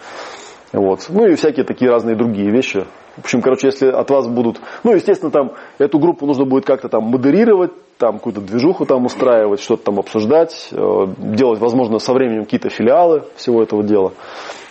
Вот. 0.73 1.07
Ну 1.09 1.27
и 1.27 1.35
всякие 1.35 1.65
такие 1.65 1.91
разные 1.91 2.15
другие 2.15 2.51
вещи. 2.51 2.85
В 3.17 3.25
общем, 3.25 3.43
короче, 3.43 3.67
если 3.67 3.89
от 3.89 4.09
вас 4.11 4.29
будут... 4.29 4.61
Ну, 4.85 4.95
естественно, 4.95 5.33
там 5.33 5.53
эту 5.79 5.99
группу 5.99 6.25
нужно 6.27 6.45
будет 6.45 6.65
как-то 6.65 6.89
там 6.89 7.03
модерировать, 7.05 7.73
там 7.99 8.19
какую-то 8.19 8.41
движуху 8.41 8.87
там 8.87 9.05
устраивать, 9.05 9.61
что-то 9.61 9.87
там 9.87 9.99
обсуждать, 9.99 10.69
э, 10.71 11.07
делать, 11.19 11.59
возможно, 11.59 11.99
со 11.99 12.13
временем 12.13 12.45
какие-то 12.45 12.71
филиалы 12.71 13.25
всего 13.35 13.61
этого 13.61 13.83
дела. 13.83 14.13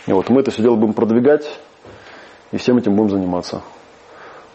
И 0.08 0.14
вот 0.14 0.30
мы 0.30 0.40
это 0.40 0.52
все 0.52 0.62
дело 0.62 0.78
будем 0.78 0.94
продвигать 0.94 1.60
и 2.54 2.58
всем 2.58 2.78
этим 2.78 2.96
будем 2.96 3.10
заниматься. 3.10 3.62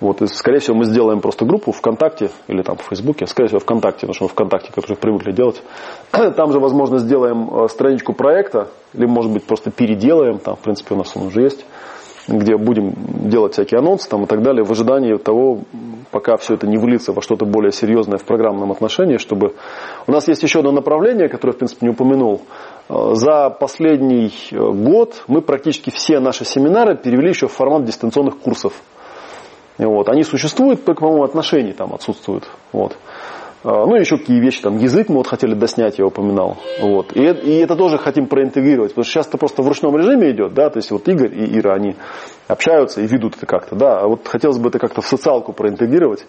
Вот, 0.00 0.22
и, 0.22 0.26
скорее 0.26 0.58
всего, 0.58 0.76
мы 0.76 0.84
сделаем 0.84 1.20
просто 1.20 1.44
группу 1.44 1.72
ВКонтакте 1.72 2.30
или 2.48 2.62
там 2.62 2.76
в 2.76 2.82
Фейсбуке, 2.82 3.26
скорее 3.26 3.48
всего, 3.48 3.60
ВКонтакте, 3.60 4.00
потому 4.00 4.14
что 4.14 4.24
мы 4.24 4.28
ВКонтакте, 4.30 4.72
которые 4.72 4.96
привыкли 4.96 5.32
делать. 5.32 5.62
Там 6.10 6.52
же, 6.52 6.58
возможно, 6.58 6.98
сделаем 6.98 7.48
э, 7.48 7.68
страничку 7.68 8.12
проекта, 8.12 8.68
или, 8.92 9.06
может 9.06 9.32
быть, 9.32 9.44
просто 9.44 9.70
переделаем, 9.70 10.38
там, 10.38 10.56
в 10.56 10.60
принципе, 10.60 10.94
у 10.94 10.98
нас 10.98 11.16
он 11.16 11.26
уже 11.26 11.42
есть, 11.42 11.64
где 12.28 12.56
будем 12.56 12.94
делать 13.28 13.52
всякие 13.52 13.78
анонсы 13.78 14.08
там, 14.08 14.24
и 14.24 14.26
так 14.26 14.42
далее, 14.42 14.64
в 14.64 14.70
ожидании 14.70 15.16
того, 15.16 15.60
пока 16.10 16.36
все 16.36 16.54
это 16.54 16.66
не 16.66 16.78
выльется 16.78 17.12
во 17.12 17.22
что-то 17.22 17.44
более 17.44 17.72
серьезное 17.72 18.18
в 18.18 18.24
программном 18.24 18.70
отношении, 18.70 19.18
чтобы... 19.18 19.54
У 20.06 20.12
нас 20.12 20.28
есть 20.28 20.42
еще 20.42 20.60
одно 20.60 20.72
направление, 20.72 21.28
которое, 21.28 21.52
в 21.52 21.58
принципе, 21.58 21.86
не 21.86 21.92
упомянул. 21.92 22.42
Э, 22.88 23.14
за 23.14 23.50
последний 23.50 24.32
э, 24.50 24.56
год 24.56 25.24
мы 25.28 25.42
практически 25.42 25.90
все 25.90 26.20
наши 26.20 26.44
семинары 26.44 26.96
перевели 26.96 27.30
еще 27.30 27.48
в 27.48 27.52
формат 27.52 27.84
дистанционных 27.84 28.38
курсов. 28.38 28.74
Вот. 29.78 30.08
Они 30.08 30.22
существуют, 30.22 30.84
только, 30.84 31.00
по-моему, 31.00 31.24
отношения 31.24 31.72
там 31.72 31.92
отсутствуют. 31.92 32.48
Вот. 32.72 32.96
А, 33.64 33.86
ну, 33.86 33.96
еще 33.96 34.18
какие 34.18 34.40
вещи, 34.40 34.60
там, 34.60 34.76
язык 34.76 35.08
мы 35.08 35.16
вот 35.16 35.26
хотели 35.26 35.54
доснять, 35.54 35.98
я 35.98 36.06
упоминал. 36.06 36.58
Вот. 36.82 37.16
И, 37.16 37.22
и 37.22 37.56
это 37.60 37.76
тоже 37.76 37.96
хотим 37.96 38.26
проинтегрировать, 38.26 38.90
потому 38.90 39.04
что 39.04 39.12
сейчас 39.12 39.28
это 39.28 39.38
просто 39.38 39.62
в 39.62 39.68
ручном 39.68 39.96
режиме 39.96 40.32
идет, 40.32 40.52
да, 40.52 40.68
то 40.68 40.78
есть 40.78 40.90
вот 40.90 41.08
Игорь 41.08 41.34
и 41.34 41.58
Ира, 41.58 41.74
они 41.74 41.96
общаются 42.46 43.00
и 43.00 43.06
ведут 43.06 43.36
это 43.36 43.46
как-то, 43.46 43.74
да, 43.74 44.00
а 44.00 44.06
вот 44.06 44.28
хотелось 44.28 44.58
бы 44.58 44.68
это 44.68 44.78
как-то 44.78 45.00
в 45.00 45.06
социалку 45.06 45.54
проинтегрировать. 45.54 46.26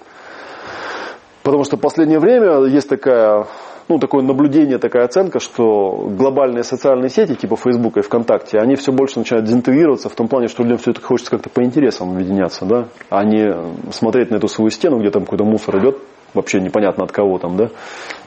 Потому 1.44 1.66
что 1.66 1.76
в 1.76 1.82
последнее 1.82 2.20
время 2.20 2.66
есть 2.66 2.90
такая 2.90 3.46
ну, 3.88 4.00
такое 4.00 4.24
наблюдение, 4.24 4.80
такая 4.80 5.06
оценка, 5.06 5.40
что 5.40 6.08
глобальные 6.10 6.64
социальные 6.64 7.10
сети, 7.10 7.36
типа 7.36 7.56
Facebook 7.56 7.98
и 7.98 8.02
ВКонтакте, 8.02 8.58
они 8.58 8.76
все 8.76 8.92
больше 8.92 9.20
начинают 9.20 9.46
дезинтегрироваться 9.46 10.10
в 10.10 10.16
том 10.16 10.28
плане, 10.28 10.48
что 10.48 10.64
людям 10.64 10.80
все 10.80 10.92
это 10.92 11.02
хочется 11.02 11.32
как-то 11.32 11.50
по 11.50 11.64
интересам 11.64 12.12
объединяться, 12.12 12.66
да, 12.66 12.88
а 13.10 13.24
не 13.24 13.54
смотреть 13.92 14.32
на 14.32 14.38
эту 14.38 14.48
свою 14.48 14.72
стену, 14.72 15.00
где 15.00 15.12
там 15.12 15.24
какой-то 15.24 15.46
мусор 15.46 15.78
идет, 15.78 16.00
вообще 16.34 16.60
непонятно 16.60 17.04
от 17.04 17.12
кого 17.12 17.38
там, 17.38 17.58
да, 17.58 17.70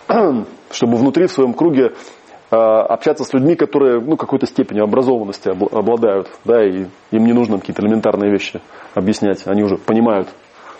чтобы 0.70 0.96
внутри 0.96 1.26
в 1.26 1.32
своем 1.32 1.54
круге 1.54 1.92
а, 2.50 2.82
общаться 2.82 3.24
с 3.24 3.32
людьми, 3.34 3.56
которые 3.56 4.00
ну, 4.00 4.16
какой-то 4.16 4.46
степенью 4.46 4.84
образованности 4.84 5.48
обладают, 5.48 6.28
да, 6.44 6.64
и 6.64 6.86
им 7.10 7.24
не 7.24 7.32
нужно 7.32 7.58
какие-то 7.58 7.82
элементарные 7.82 8.30
вещи 8.30 8.60
объяснять, 8.94 9.46
они 9.46 9.64
уже 9.64 9.76
понимают 9.76 10.28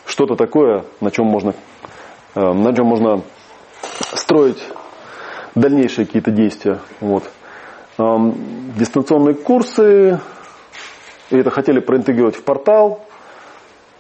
что-то 0.07 0.37
такое, 0.37 0.85
на 1.01 1.11
чем 1.11 1.27
можно, 1.27 1.53
э, 2.35 2.41
на 2.41 2.75
чем 2.75 2.87
можно 2.87 3.23
строить 4.15 4.63
дальнейшие 5.55 6.07
какие-то 6.07 6.31
действия. 6.31 6.81
Вот. 7.01 7.25
Дистанционные 8.77 9.35
курсы, 9.35 10.21
и 11.31 11.37
это 11.37 11.51
хотели 11.51 11.81
проинтегрировать 11.81 12.37
в 12.37 12.43
портал. 12.43 13.05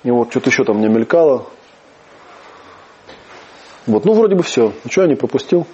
И 0.04 0.10
вот 0.10 0.30
что-то 0.30 0.50
еще 0.50 0.64
там 0.64 0.78
мне 0.78 0.88
мелькало. 0.88 1.46
Вот, 3.86 4.04
ну 4.04 4.12
вроде 4.12 4.36
бы 4.36 4.42
все. 4.42 4.72
Ничего 4.84 5.04
я 5.04 5.08
не 5.08 5.16
пропустил. 5.16 5.66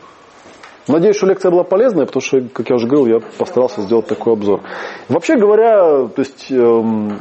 Надеюсь, 0.86 1.16
что 1.16 1.26
лекция 1.26 1.50
была 1.50 1.64
полезная, 1.64 2.06
потому 2.06 2.20
что, 2.20 2.40
как 2.52 2.68
я 2.68 2.76
уже 2.76 2.86
говорил, 2.86 3.06
я 3.06 3.20
постарался 3.38 3.82
сделать 3.82 4.06
такой 4.06 4.34
обзор. 4.34 4.60
Вообще 5.08 5.36
говоря, 5.36 6.08
то 6.08 6.18
есть 6.18 6.50
эм, 6.52 7.18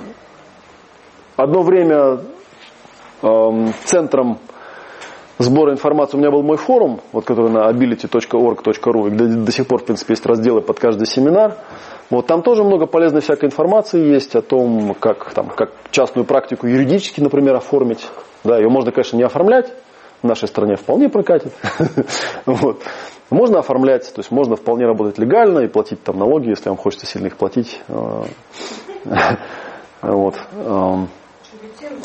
одно 1.37 1.61
время 1.61 2.19
эм, 3.21 3.73
центром 3.85 4.39
сбора 5.43 5.71
информации 5.71 6.17
у 6.17 6.19
меня 6.19 6.31
был 6.31 6.43
мой 6.43 6.57
форум, 6.57 7.01
вот, 7.11 7.25
который 7.25 7.51
на 7.51 7.69
ability.org.ru, 7.69 9.09
где 9.09 9.25
до 9.25 9.51
сих 9.51 9.67
пор, 9.67 9.81
в 9.81 9.85
принципе, 9.85 10.13
есть 10.13 10.25
разделы 10.25 10.61
под 10.61 10.79
каждый 10.79 11.05
семинар. 11.05 11.57
Вот, 12.09 12.27
там 12.27 12.41
тоже 12.41 12.63
много 12.63 12.85
полезной 12.85 13.21
всякой 13.21 13.45
информации 13.45 13.99
есть 13.99 14.35
о 14.35 14.41
том, 14.41 14.95
как, 14.99 15.33
там, 15.33 15.49
как 15.49 15.71
частную 15.91 16.25
практику 16.25 16.67
юридически, 16.67 17.21
например, 17.21 17.55
оформить. 17.55 18.09
Да, 18.43 18.57
ее 18.57 18.69
можно, 18.69 18.91
конечно, 18.91 19.17
не 19.17 19.23
оформлять, 19.23 19.71
в 20.21 20.27
нашей 20.27 20.47
стране 20.47 20.75
вполне 20.75 21.09
прокатит. 21.09 21.53
вот. 22.45 22.81
Можно 23.29 23.59
оформлять, 23.59 24.13
то 24.13 24.19
есть 24.19 24.31
можно 24.31 24.55
вполне 24.55 24.85
работать 24.85 25.17
легально 25.17 25.59
и 25.59 25.67
платить 25.67 26.03
там 26.03 26.19
налоги, 26.19 26.49
если 26.49 26.69
вам 26.69 26.77
хочется 26.77 27.05
сильно 27.05 27.27
их 27.27 27.37
платить. 27.37 27.81
вот. 30.01 30.35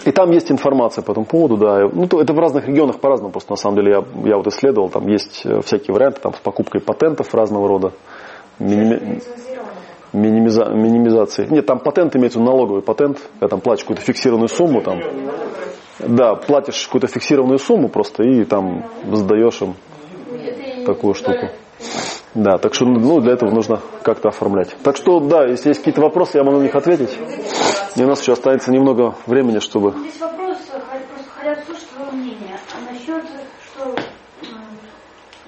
И 0.04 0.12
там 0.12 0.30
есть 0.30 0.50
информация 0.50 1.02
по 1.02 1.12
этому 1.12 1.26
поводу, 1.26 1.56
да. 1.56 1.88
Ну, 1.92 2.04
это 2.04 2.32
в 2.32 2.38
разных 2.38 2.68
регионах 2.68 3.00
по-разному, 3.00 3.32
просто 3.32 3.52
на 3.52 3.56
самом 3.56 3.76
деле 3.76 3.90
я, 3.92 4.28
я 4.30 4.36
вот 4.36 4.46
исследовал, 4.46 4.88
там 4.88 5.06
есть 5.08 5.42
э, 5.44 5.60
всякие 5.60 5.94
варианты 5.94 6.20
там, 6.20 6.34
с 6.34 6.38
покупкой 6.38 6.80
патентов 6.80 7.34
разного 7.34 7.68
рода. 7.68 7.92
Миними... 8.58 9.20
Минимиза... 10.12 10.64
Минимизации. 10.66 11.46
Нет, 11.50 11.66
там 11.66 11.80
патент 11.80 12.16
имеется 12.16 12.40
налоговый 12.40 12.82
патент, 12.82 13.18
когда 13.34 13.48
там 13.48 13.60
платишь 13.60 13.84
какую-то 13.84 14.02
фиксированную 14.02 14.48
сумму, 14.48 14.80
там, 14.80 14.98
да, 15.98 16.34
платишь 16.34 16.86
какую-то 16.86 17.08
фиксированную 17.08 17.58
сумму 17.58 17.88
просто 17.88 18.22
и 18.22 18.44
там 18.44 18.84
сдаешь 19.12 19.60
им 19.60 19.74
такую 20.86 21.14
штуку. 21.14 21.48
Да, 22.34 22.58
так 22.58 22.74
что 22.74 22.86
ну, 22.86 23.20
для 23.20 23.32
этого 23.32 23.50
нужно 23.50 23.80
как-то 24.02 24.28
оформлять. 24.28 24.76
Так 24.82 24.96
что, 24.96 25.20
да, 25.20 25.44
если 25.44 25.70
есть 25.70 25.80
какие-то 25.80 26.00
вопросы, 26.00 26.38
я 26.38 26.44
могу 26.44 26.58
на 26.58 26.62
них 26.62 26.74
ответить. 26.74 27.16
И 27.98 28.04
у 28.04 28.06
нас 28.06 28.22
еще 28.22 28.34
останется 28.34 28.70
немного 28.70 29.16
времени, 29.26 29.58
чтобы... 29.58 29.90
Здесь 29.90 30.20
вопрос, 30.20 30.56
просто 30.58 31.30
хотят 31.34 31.64
слушать 31.66 31.88
твое 31.90 32.12
мнение. 32.12 32.56
А 32.72 32.92
насчет, 32.92 33.24
что, 33.64 33.92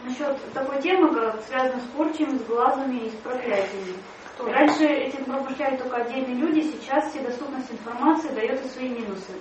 насчет 0.04 0.36
такой 0.52 0.82
темы, 0.82 1.14
как 1.14 1.40
связано 1.46 1.80
с 1.80 1.96
порчами, 1.96 2.38
с 2.38 2.42
глазами 2.42 3.06
и 3.06 3.10
с 3.10 3.14
проклятиями. 3.22 3.94
Раньше 4.40 4.84
этим 4.84 5.26
промышляли 5.26 5.76
только 5.76 5.98
отдельные 5.98 6.34
люди, 6.34 6.62
сейчас 6.62 7.12
вседоступность 7.12 7.70
информации 7.70 8.34
дает 8.34 8.64
и 8.64 8.68
свои 8.68 8.88
минусы. 8.88 9.32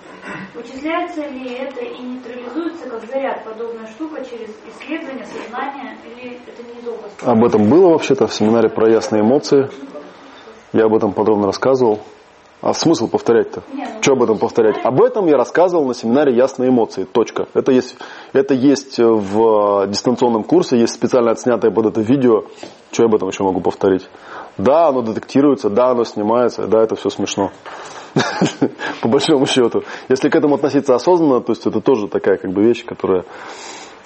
Вычисляется 0.54 1.26
ли 1.26 1.54
это 1.54 1.84
и 1.84 1.98
нейтрализуется 1.98 2.88
как 2.88 3.04
заряд 3.06 3.42
подобная 3.42 3.88
штука 3.88 4.24
через 4.24 4.50
исследование, 4.68 5.24
сознание, 5.24 5.98
или 6.04 6.38
это 6.46 6.62
не 6.62 6.78
из 6.78 6.86
области? 6.86 7.24
Об 7.24 7.44
этом 7.44 7.68
было 7.68 7.88
вообще-то 7.88 8.28
в 8.28 8.32
семинаре 8.32 8.68
про 8.68 8.88
ясные 8.88 9.22
эмоции. 9.22 9.68
Я 10.72 10.84
об 10.84 10.94
этом 10.94 11.12
подробно 11.12 11.46
рассказывал. 11.46 11.98
А 12.62 12.74
смысл 12.74 13.08
повторять-то? 13.08 13.62
Ну, 13.72 13.84
Что 14.02 14.12
об 14.12 14.22
этом 14.22 14.38
повторять? 14.38 14.76
Об 14.84 15.00
этом 15.02 15.26
я 15.26 15.38
рассказывал 15.38 15.86
на 15.86 15.94
семинаре 15.94 16.36
«Ясные 16.36 16.68
эмоции». 16.68 17.04
Точка. 17.04 17.46
Это 17.54 17.72
есть, 17.72 17.96
это 18.34 18.52
есть 18.52 18.98
в 18.98 19.86
дистанционном 19.86 20.44
курсе, 20.44 20.78
есть 20.78 20.92
специально 20.94 21.30
отснятое 21.30 21.70
под 21.70 21.86
это 21.86 22.02
видео. 22.02 22.44
Что 22.92 23.04
я 23.04 23.08
об 23.08 23.14
этом 23.14 23.28
еще 23.28 23.44
могу 23.44 23.60
повторить? 23.60 24.06
Да, 24.58 24.88
оно 24.88 25.00
детектируется, 25.00 25.70
да, 25.70 25.90
оно 25.90 26.04
снимается, 26.04 26.66
да, 26.66 26.82
это 26.82 26.96
все 26.96 27.08
смешно. 27.08 27.50
По 29.00 29.08
большому 29.08 29.46
счету. 29.46 29.84
Если 30.10 30.28
к 30.28 30.36
этому 30.36 30.56
относиться 30.56 30.94
осознанно, 30.94 31.40
то 31.40 31.52
есть 31.52 31.66
это 31.66 31.80
тоже 31.80 32.08
такая 32.08 32.36
как 32.36 32.52
бы 32.52 32.62
вещь, 32.62 32.84
которая... 32.84 33.24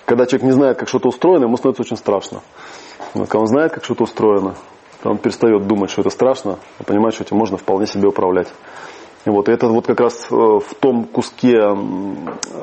Когда 0.05 0.27
человек 0.27 0.45
не 0.45 0.53
знает, 0.53 0.79
как 0.79 0.89
что-то 0.89 1.09
устроено, 1.09 1.45
ему 1.45 1.57
становится 1.57 1.83
очень 1.83 1.97
страшно. 1.97 2.43
Но 3.15 3.25
когда 3.25 3.41
он 3.41 3.47
знает, 3.47 3.73
как 3.73 3.85
что-то 3.85 4.05
устроено, 4.05 4.55
он 5.05 5.19
перестает 5.19 5.67
думать, 5.67 5.91
что 5.91 6.01
это 6.01 6.11
страшно, 6.11 6.59
а 6.79 6.85
понимает, 6.85 7.15
что 7.15 7.25
этим 7.25 7.37
можно 7.37 7.57
вполне 7.57 7.87
себе 7.87 8.09
управлять. 8.09 8.49
И 9.27 9.31
вот 9.31 9.49
и 9.49 9.53
это 9.53 9.69
вот 9.69 9.87
как 9.87 10.01
раз 10.01 10.27
э, 10.31 10.35
в 10.35 10.75
том 10.81 11.05
куске 11.05 11.57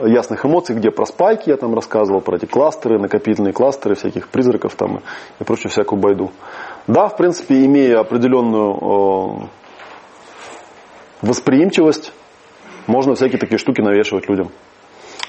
ясных 0.05 0.45
эмоций, 0.45 0.75
где 0.75 0.91
про 0.91 1.05
спайки 1.05 1.49
я 1.49 1.57
там 1.57 1.73
рассказывал, 1.73 2.21
про 2.21 2.35
эти 2.37 2.45
кластеры, 2.45 2.99
накопительные 2.99 3.51
кластеры, 3.51 3.95
всяких 3.95 4.27
призраков 4.27 4.75
там 4.75 5.01
и 5.39 5.43
прочую 5.43 5.71
всякую 5.71 5.99
байду. 5.99 6.31
Да, 6.85 7.07
в 7.07 7.17
принципе, 7.17 7.65
имея 7.65 7.99
определенную 7.99 9.41
э, 9.41 9.47
восприимчивость, 11.23 12.13
можно 12.85 13.15
всякие 13.15 13.39
такие 13.39 13.57
штуки 13.57 13.81
навешивать 13.81 14.29
людям. 14.29 14.49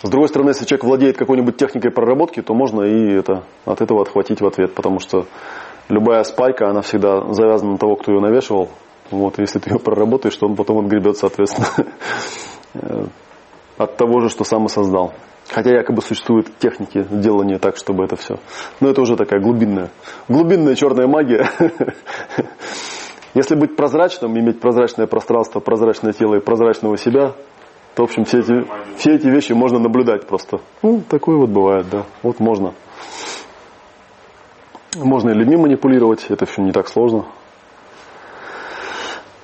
С 0.03 0.11
другой 0.11 0.29
стороны, 0.29 0.51
если 0.51 0.65
человек 0.65 0.85
владеет 0.85 1.17
какой-нибудь 1.17 1.57
техникой 1.57 1.93
проработки, 1.93 2.43
то 2.43 2.55
можно 2.55 2.83
и 2.83 3.15
это, 3.15 3.45
от 3.65 3.81
этого 3.81 4.03
отхватить 4.03 4.41
в 4.41 4.47
ответ, 4.47 4.75
потому 4.75 4.99
что 4.99 5.27
любая 5.89 6.25
спайка, 6.25 6.69
она 6.69 6.83
всегда 6.83 7.33
завязана 7.33 7.73
на 7.73 7.79
того, 7.79 7.97
кто 7.97 8.13
ее 8.13 8.21
навешивал. 8.21 8.69
Вот, 9.11 9.39
если 9.39 9.59
ты 9.59 9.71
ее 9.71 9.79
проработаешь, 9.79 10.37
то 10.37 10.47
он 10.47 10.57
потом 10.57 10.79
отгребет, 10.79 11.19
соответственно, 11.19 11.69
от 13.79 13.97
того 13.97 14.21
же, 14.21 14.29
что 14.31 14.45
сам 14.45 14.67
и 14.67 14.69
создал. 14.69 15.13
Хотя 15.51 15.71
якобы 15.71 16.01
существуют 16.03 16.57
техники 16.59 17.05
делания 17.11 17.59
так, 17.59 17.77
чтобы 17.77 18.05
это 18.05 18.17
все. 18.17 18.37
Но 18.81 18.89
это 18.89 19.03
уже 19.03 19.17
такая 19.17 19.41
глубинная, 19.41 19.91
глубинная 20.29 20.75
черная 20.77 21.07
магия. 21.07 21.51
Если 23.35 23.55
быть 23.55 23.77
прозрачным, 23.77 24.39
иметь 24.39 24.61
прозрачное 24.61 25.07
пространство, 25.07 25.61
прозрачное 25.61 26.13
тело 26.13 26.37
и 26.37 26.41
прозрачного 26.41 26.97
себя, 26.97 27.35
то, 27.95 28.03
в 28.03 28.09
общем, 28.09 28.25
все 28.25 28.39
эти, 28.41 28.65
все 28.97 29.15
эти 29.15 29.27
вещи 29.27 29.53
можно 29.53 29.79
наблюдать 29.79 30.27
просто. 30.27 30.61
Ну, 30.83 31.03
такое 31.09 31.37
вот 31.37 31.51
бывает, 31.51 31.87
да. 31.91 32.05
Вот 32.23 32.41
можно. 32.41 32.73
Можно 34.97 35.31
и 35.31 35.35
людьми 35.35 35.57
манипулировать, 35.57 36.27
это 36.31 36.45
все 36.47 36.61
не 36.63 36.73
так 36.73 36.89
сложно. 36.89 37.25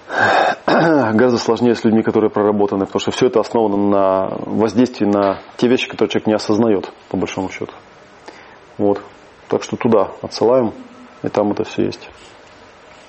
Гораздо 0.66 1.38
сложнее 1.38 1.74
с 1.74 1.84
людьми, 1.84 2.02
которые 2.02 2.30
проработаны, 2.30 2.84
потому 2.84 3.00
что 3.00 3.10
все 3.10 3.26
это 3.26 3.40
основано 3.40 3.76
на 3.76 4.28
воздействии 4.46 5.06
на 5.06 5.40
те 5.56 5.68
вещи, 5.68 5.88
которые 5.88 6.10
человек 6.10 6.26
не 6.26 6.34
осознает, 6.34 6.92
по 7.08 7.16
большому 7.16 7.48
счету. 7.50 7.72
Вот. 8.76 9.00
Так 9.48 9.62
что 9.62 9.76
туда 9.76 10.10
отсылаем, 10.22 10.72
и 11.22 11.28
там 11.28 11.52
это 11.52 11.64
все 11.64 11.84
есть. 11.86 12.08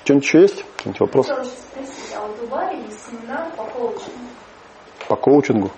Что-нибудь 0.05 0.25
еще 0.25 0.41
есть? 0.41 0.65
Какие-нибудь 0.77 1.01
вопросы? 1.01 1.33
Хотела 1.35 1.51
спросить, 1.53 2.15
а 2.15 2.25
у 2.25 2.47
Барри 2.47 2.77
есть 2.77 3.05
семинар 3.09 3.49
по 3.57 3.63
коучингу. 3.65 4.11
По 5.09 5.15
коучингу? 5.15 5.71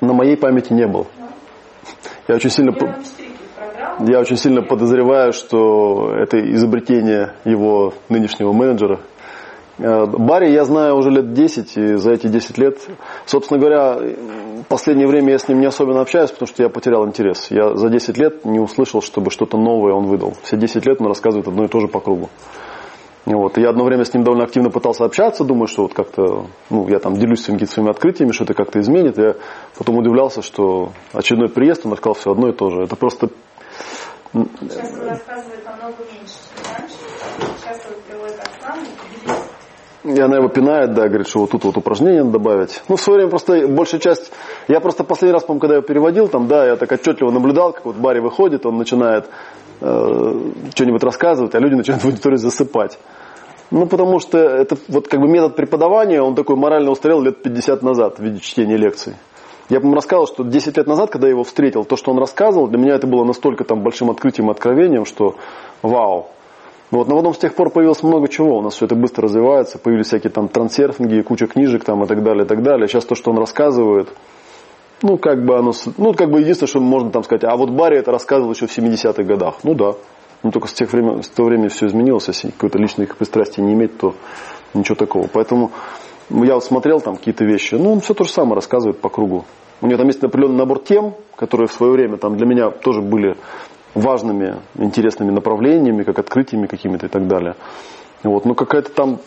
На 0.00 0.12
моей 0.12 0.36
памяти 0.36 0.72
не 0.72 0.86
был. 0.86 1.06
Я 2.28 2.36
очень 2.36 2.50
сильно... 2.50 2.72
по- 2.72 2.86
Берем 2.86 3.04
штрихи 3.04 3.32
в 3.34 3.56
программу. 3.56 3.71
Я 4.00 4.20
очень 4.20 4.36
сильно 4.36 4.62
подозреваю, 4.62 5.32
что 5.32 6.12
это 6.14 6.38
изобретение 6.52 7.34
его 7.44 7.94
нынешнего 8.08 8.52
менеджера. 8.52 9.00
Э, 9.78 10.06
Барри 10.06 10.50
я 10.50 10.64
знаю 10.64 10.96
уже 10.96 11.10
лет 11.10 11.32
10, 11.32 11.76
и 11.76 11.94
за 11.94 12.12
эти 12.12 12.26
10 12.26 12.58
лет, 12.58 12.78
собственно 13.26 13.58
говоря, 13.58 13.94
в 13.94 14.64
последнее 14.68 15.06
время 15.06 15.32
я 15.32 15.38
с 15.38 15.48
ним 15.48 15.60
не 15.60 15.66
особенно 15.66 16.00
общаюсь, 16.00 16.30
потому 16.30 16.46
что 16.46 16.62
я 16.62 16.68
потерял 16.68 17.06
интерес. 17.06 17.50
Я 17.50 17.74
за 17.74 17.88
10 17.88 18.18
лет 18.18 18.44
не 18.44 18.60
услышал, 18.60 19.02
чтобы 19.02 19.30
что-то 19.30 19.58
новое 19.58 19.92
он 19.92 20.06
выдал. 20.06 20.34
Все 20.42 20.56
10 20.56 20.86
лет 20.86 21.00
он 21.00 21.08
рассказывает 21.08 21.48
одно 21.48 21.64
и 21.64 21.68
то 21.68 21.80
же 21.80 21.88
по 21.88 22.00
кругу. 22.00 22.28
Вот. 23.24 23.56
И 23.56 23.60
Я 23.60 23.70
одно 23.70 23.84
время 23.84 24.04
с 24.04 24.12
ним 24.12 24.24
довольно 24.24 24.44
активно 24.44 24.70
пытался 24.70 25.04
общаться, 25.04 25.44
думаю, 25.44 25.68
что 25.68 25.82
вот 25.82 25.94
как-то, 25.94 26.46
ну, 26.70 26.88
я 26.88 26.98
там 26.98 27.14
делюсь 27.14 27.42
своими, 27.42 27.64
своими 27.64 27.90
открытиями, 27.90 28.32
что 28.32 28.44
это 28.44 28.54
как-то 28.54 28.80
изменит. 28.80 29.16
Я 29.16 29.36
потом 29.78 29.98
удивлялся, 29.98 30.42
что 30.42 30.90
очередной 31.12 31.48
приезд, 31.48 31.86
он 31.86 31.92
рассказал 31.92 32.14
все 32.14 32.32
одно 32.32 32.48
и 32.48 32.52
то 32.52 32.70
же. 32.70 32.82
Это 32.82 32.96
просто 32.96 33.28
Сейчас 34.32 34.96
рассказывает 34.98 35.64
намного 35.64 36.04
меньше, 36.10 36.36
чем 36.56 36.72
раньше. 36.74 36.96
Сейчас. 37.60 37.80
И 40.04 40.20
она 40.20 40.38
его 40.38 40.48
пинает, 40.48 40.94
да, 40.94 41.06
говорит, 41.06 41.28
что 41.28 41.40
вот 41.40 41.50
тут 41.50 41.64
вот 41.64 41.76
упражнение 41.76 42.24
надо 42.24 42.38
добавить. 42.38 42.82
Ну, 42.88 42.96
в 42.96 43.00
свое 43.00 43.18
время 43.18 43.30
просто 43.30 43.68
большая 43.68 44.00
часть... 44.00 44.32
Я 44.66 44.80
просто 44.80 45.04
последний 45.04 45.32
раз, 45.32 45.44
по-моему, 45.44 45.60
когда 45.60 45.76
я 45.76 45.82
переводил, 45.82 46.26
там, 46.26 46.48
да, 46.48 46.66
я 46.66 46.76
так 46.76 46.90
отчетливо 46.90 47.30
наблюдал, 47.30 47.72
как 47.72 47.84
вот 47.84 47.96
Барри 47.96 48.18
выходит, 48.18 48.66
он 48.66 48.78
начинает 48.78 49.26
э, 49.80 50.50
что-нибудь 50.74 51.04
рассказывать, 51.04 51.54
а 51.54 51.60
люди 51.60 51.74
начинают 51.74 52.02
в 52.02 52.06
аудиторию 52.06 52.38
засыпать. 52.38 52.98
Ну, 53.70 53.86
потому 53.86 54.18
что 54.18 54.38
это 54.38 54.76
вот 54.88 55.06
как 55.06 55.20
бы 55.20 55.28
метод 55.28 55.54
преподавания, 55.54 56.20
он 56.20 56.34
такой 56.34 56.56
морально 56.56 56.90
устарел 56.90 57.22
лет 57.22 57.40
50 57.40 57.82
назад 57.82 58.18
в 58.18 58.22
виде 58.22 58.40
чтения 58.40 58.76
лекций. 58.76 59.14
Я 59.68 59.80
вам 59.80 59.94
рассказывал, 59.94 60.26
что 60.26 60.44
10 60.44 60.76
лет 60.76 60.86
назад, 60.86 61.10
когда 61.10 61.26
я 61.26 61.32
его 61.32 61.44
встретил, 61.44 61.84
то, 61.84 61.96
что 61.96 62.10
он 62.10 62.18
рассказывал, 62.18 62.68
для 62.68 62.78
меня 62.78 62.94
это 62.94 63.06
было 63.06 63.24
настолько 63.24 63.64
там 63.64 63.82
большим 63.82 64.10
открытием 64.10 64.48
и 64.48 64.50
откровением, 64.50 65.04
что 65.04 65.36
вау. 65.82 66.28
Ну 66.90 66.98
вот, 66.98 67.08
но 67.08 67.16
потом 67.16 67.32
с 67.32 67.38
тех 67.38 67.54
пор 67.54 67.70
появилось 67.70 68.02
много 68.02 68.28
чего, 68.28 68.58
у 68.58 68.60
нас 68.60 68.74
все 68.74 68.84
это 68.84 68.94
быстро 68.94 69.24
развивается, 69.24 69.78
появились 69.78 70.08
всякие 70.08 70.30
там 70.30 70.48
трансерфинги, 70.48 71.22
куча 71.22 71.46
книжек 71.46 71.84
там 71.84 72.04
и 72.04 72.06
так 72.06 72.22
далее, 72.22 72.44
и 72.44 72.46
так 72.46 72.62
далее. 72.62 72.86
Сейчас 72.86 73.06
то, 73.06 73.14
что 73.14 73.30
он 73.30 73.38
рассказывает, 73.38 74.08
ну 75.00 75.16
как 75.16 75.42
бы 75.42 75.56
оно, 75.56 75.72
ну 75.96 76.12
как 76.12 76.30
бы 76.30 76.40
единственное, 76.40 76.68
что 76.68 76.80
можно 76.80 77.10
там 77.10 77.24
сказать, 77.24 77.44
а 77.44 77.56
вот 77.56 77.70
Барри 77.70 77.98
это 77.98 78.12
рассказывал 78.12 78.52
еще 78.52 78.66
в 78.66 78.76
70-х 78.76 79.22
годах. 79.22 79.60
Ну 79.62 79.72
да, 79.72 79.94
ну 80.42 80.50
только 80.50 80.68
с 80.68 80.74
тех 80.74 80.92
времен, 80.92 81.22
с 81.22 81.28
того 81.28 81.48
времени 81.48 81.68
все 81.68 81.86
изменилось, 81.86 82.28
если 82.28 82.50
какой-то 82.50 82.78
личной 82.78 83.06
пристрастия 83.06 83.62
не 83.62 83.72
иметь, 83.72 83.96
то 83.96 84.14
ничего 84.74 84.96
такого. 84.96 85.28
Поэтому 85.32 85.70
я 86.44 86.60
смотрел 86.60 87.00
там 87.00 87.16
какие-то 87.16 87.44
вещи, 87.44 87.74
ну 87.74 87.92
он 87.92 88.00
все 88.00 88.14
то 88.14 88.24
же 88.24 88.30
самое 88.30 88.56
рассказывает 88.56 89.00
по 89.00 89.08
кругу. 89.08 89.44
У 89.80 89.86
него 89.86 89.98
там 89.98 90.06
есть 90.06 90.22
определенный 90.22 90.58
набор 90.58 90.80
тем, 90.80 91.14
которые 91.36 91.66
в 91.66 91.72
свое 91.72 91.92
время 91.92 92.16
там 92.16 92.36
для 92.36 92.46
меня 92.46 92.70
тоже 92.70 93.02
были 93.02 93.36
важными, 93.94 94.56
интересными 94.76 95.30
направлениями, 95.30 96.02
как 96.02 96.18
открытиями 96.18 96.66
какими-то 96.66 97.06
и 97.06 97.08
так 97.08 97.26
далее. 97.26 97.56
Вот. 98.22 98.44
Но 98.44 98.54
какая-то 98.54 98.92
там 98.92 99.18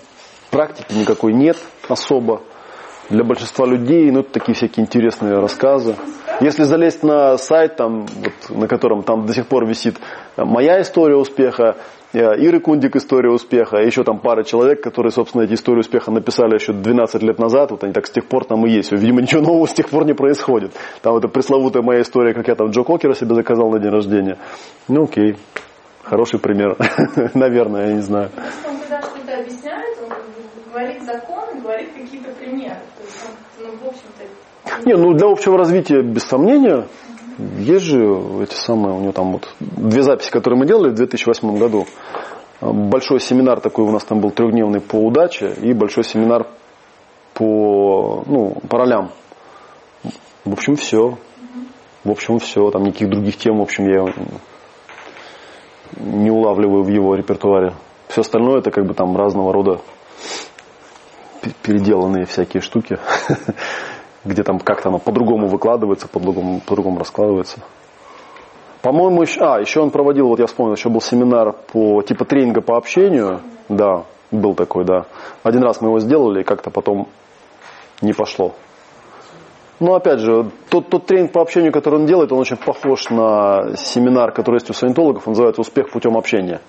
практики 0.51 0.93
никакой 0.93 1.33
нет 1.33 1.57
особо 1.89 2.41
для 3.09 3.23
большинства 3.23 3.65
людей, 3.65 4.09
ну, 4.11 4.23
такие 4.23 4.55
всякие 4.55 4.85
интересные 4.85 5.39
рассказы. 5.39 5.95
Если 6.41 6.63
залезть 6.63 7.03
на 7.03 7.37
сайт, 7.37 7.77
там, 7.77 8.05
вот, 8.07 8.57
на 8.57 8.67
котором 8.67 9.03
там 9.03 9.25
до 9.25 9.33
сих 9.33 9.47
пор 9.47 9.65
висит 9.65 9.97
э, 10.35 10.43
моя 10.43 10.81
история 10.81 11.15
успеха, 11.15 11.77
э, 12.13 12.19
Иры 12.37 12.59
Кундик 12.59 12.95
история 12.95 13.29
успеха, 13.29 13.77
и 13.77 13.85
еще 13.85 14.03
там 14.03 14.19
пара 14.19 14.43
человек, 14.43 14.81
которые, 14.81 15.11
собственно, 15.11 15.43
эти 15.43 15.53
истории 15.53 15.79
успеха 15.79 16.11
написали 16.11 16.55
еще 16.55 16.73
12 16.73 17.21
лет 17.23 17.39
назад, 17.39 17.71
вот 17.71 17.83
они 17.83 17.93
так 17.93 18.07
с 18.07 18.11
тех 18.11 18.25
пор 18.27 18.43
там 18.45 18.65
и 18.65 18.69
есть. 18.69 18.91
Видимо, 18.91 19.21
ничего 19.21 19.41
нового 19.41 19.65
с 19.65 19.73
тех 19.73 19.89
пор 19.89 20.05
не 20.05 20.13
происходит. 20.13 20.73
Там 21.01 21.15
это 21.15 21.27
пресловутая 21.27 21.83
моя 21.83 22.01
история, 22.01 22.33
как 22.33 22.47
я 22.47 22.55
там 22.55 22.71
Джо 22.71 22.83
Кокера 22.83 23.13
себе 23.13 23.35
заказал 23.35 23.69
на 23.69 23.79
день 23.79 23.91
рождения. 23.91 24.37
Ну, 24.87 25.03
окей. 25.03 25.37
Хороший 26.03 26.39
пример. 26.39 26.77
Наверное, 27.33 27.87
я 27.87 27.93
не 27.93 28.01
знаю. 28.01 28.29
Просто 28.29 28.69
он 28.69 28.77
когда 28.77 29.01
что-то 29.01 29.39
объясняет, 29.39 29.97
он 30.03 30.13
говорит 30.71 31.01
закон 31.03 31.57
и 31.57 31.61
говорит 31.61 31.93
какие-то 31.93 32.31
примеры. 32.33 32.77
То 32.97 33.03
есть 33.03 33.25
он, 33.25 33.65
ну, 33.65 33.77
в 33.77 33.87
общем-то, 33.87 34.23
Не, 34.83 34.95
ну 34.95 35.13
для 35.13 35.27
общего 35.27 35.57
развития 35.57 36.01
без 36.01 36.23
сомнения 36.23 36.85
есть 37.57 37.85
же 37.85 37.99
эти 38.41 38.55
самые, 38.55 38.95
у 38.95 38.99
него 38.99 39.11
там 39.11 39.33
вот 39.33 39.49
две 39.59 40.01
записи, 40.03 40.31
которые 40.31 40.59
мы 40.59 40.65
делали 40.65 40.89
в 40.89 40.95
2008 40.95 41.57
году. 41.57 41.85
Большой 42.61 43.19
семинар 43.19 43.59
такой 43.59 43.85
у 43.85 43.91
нас 43.91 44.03
там 44.03 44.19
был 44.21 44.31
трехдневный 44.31 44.79
по 44.79 44.95
удаче 44.95 45.53
и 45.61 45.73
большой 45.73 46.03
семинар 46.03 46.47
по, 47.33 48.23
ну, 48.25 48.55
по 48.69 48.77
ролям. 48.77 49.11
В 50.45 50.53
общем, 50.53 50.75
все. 50.75 51.17
В 52.03 52.11
общем, 52.11 52.39
все. 52.39 52.69
Там 52.71 52.83
никаких 52.83 53.09
других 53.09 53.37
тем, 53.37 53.57
в 53.57 53.61
общем, 53.61 53.87
я 53.87 54.13
не 55.97 56.31
улавливаю 56.31 56.83
в 56.83 56.89
его 56.89 57.15
репертуаре. 57.15 57.73
Все 58.07 58.21
остальное 58.21 58.59
это 58.59 58.71
как 58.71 58.85
бы 58.85 58.93
там 58.93 59.17
разного 59.17 59.51
рода 59.51 59.81
пе- 61.41 61.51
переделанные 61.61 62.25
всякие 62.25 62.61
штуки, 62.61 62.97
где 64.25 64.43
там 64.43 64.59
как-то 64.59 64.89
оно 64.89 64.99
по-другому 64.99 65.47
выкладывается, 65.47 66.07
по-другому, 66.07 66.59
по-другому 66.65 66.99
раскладывается. 66.99 67.59
По-моему, 68.81 69.21
еще, 69.21 69.39
а, 69.41 69.59
еще 69.59 69.79
он 69.79 69.91
проводил, 69.91 70.27
вот 70.27 70.39
я 70.39 70.47
вспомнил, 70.47 70.75
еще 70.75 70.89
был 70.89 71.01
семинар 71.01 71.53
по 71.71 72.01
типа 72.01 72.25
тренинга 72.25 72.61
по 72.61 72.77
общению. 72.77 73.41
Да, 73.69 74.03
был 74.31 74.53
такой, 74.53 74.85
да. 74.85 75.05
Один 75.43 75.63
раз 75.63 75.81
мы 75.81 75.89
его 75.89 75.99
сделали, 75.99 76.41
и 76.41 76.43
как-то 76.43 76.69
потом 76.69 77.07
не 78.01 78.13
пошло. 78.13 78.53
Но 79.79 79.95
опять 79.95 80.19
же, 80.19 80.51
тот, 80.69 80.89
тот 80.89 81.05
тренинг 81.05 81.31
по 81.31 81.41
общению, 81.41 81.71
который 81.71 81.99
он 81.99 82.05
делает, 82.05 82.31
он 82.31 82.39
очень 82.39 82.57
похож 82.57 83.09
на 83.09 83.75
семинар, 83.75 84.31
который 84.31 84.57
есть 84.57 84.69
у 84.69 84.73
саентологов, 84.73 85.27
он 85.27 85.31
называется 85.31 85.61
«Успех 85.61 85.89
путем 85.89 86.15
общения». 86.15 86.61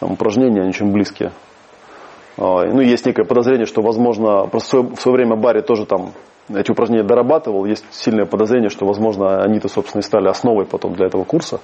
Там 0.00 0.12
упражнения, 0.12 0.60
они 0.60 0.70
очень 0.70 0.90
близкие. 0.90 1.30
А, 2.36 2.64
Ну, 2.64 2.80
есть 2.80 3.06
некое 3.06 3.24
подозрение, 3.24 3.66
что, 3.66 3.82
возможно, 3.82 4.46
просто 4.46 4.78
в 4.80 4.96
свое 4.96 5.16
время 5.16 5.36
Барри 5.36 5.60
тоже 5.60 5.86
там 5.86 6.12
эти 6.48 6.70
упражнения 6.70 7.04
дорабатывал. 7.04 7.64
Есть 7.64 7.84
сильное 7.90 8.26
подозрение, 8.26 8.70
что, 8.70 8.86
возможно, 8.86 9.42
они-то, 9.42 9.68
собственно, 9.68 10.00
и 10.00 10.04
стали 10.04 10.28
основой 10.28 10.66
потом 10.66 10.94
для 10.94 11.06
этого 11.06 11.24
курса. 11.24 11.60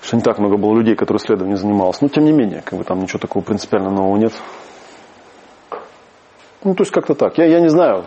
Что 0.00 0.16
не 0.16 0.22
так 0.22 0.38
много 0.38 0.56
было 0.56 0.76
людей, 0.76 0.94
которые 0.96 1.22
исследованием 1.22 1.56
занималось. 1.56 2.00
Но, 2.00 2.08
тем 2.08 2.24
не 2.24 2.32
менее, 2.32 2.62
как 2.62 2.78
бы 2.78 2.84
там 2.84 3.00
ничего 3.00 3.18
такого 3.18 3.42
принципиально 3.42 3.90
нового 3.90 4.16
нет. 4.16 4.32
Ну, 6.64 6.74
то 6.74 6.82
есть 6.82 6.92
как-то 6.92 7.14
так. 7.14 7.38
Я, 7.38 7.46
я 7.46 7.60
не 7.60 7.68
знаю. 7.68 8.06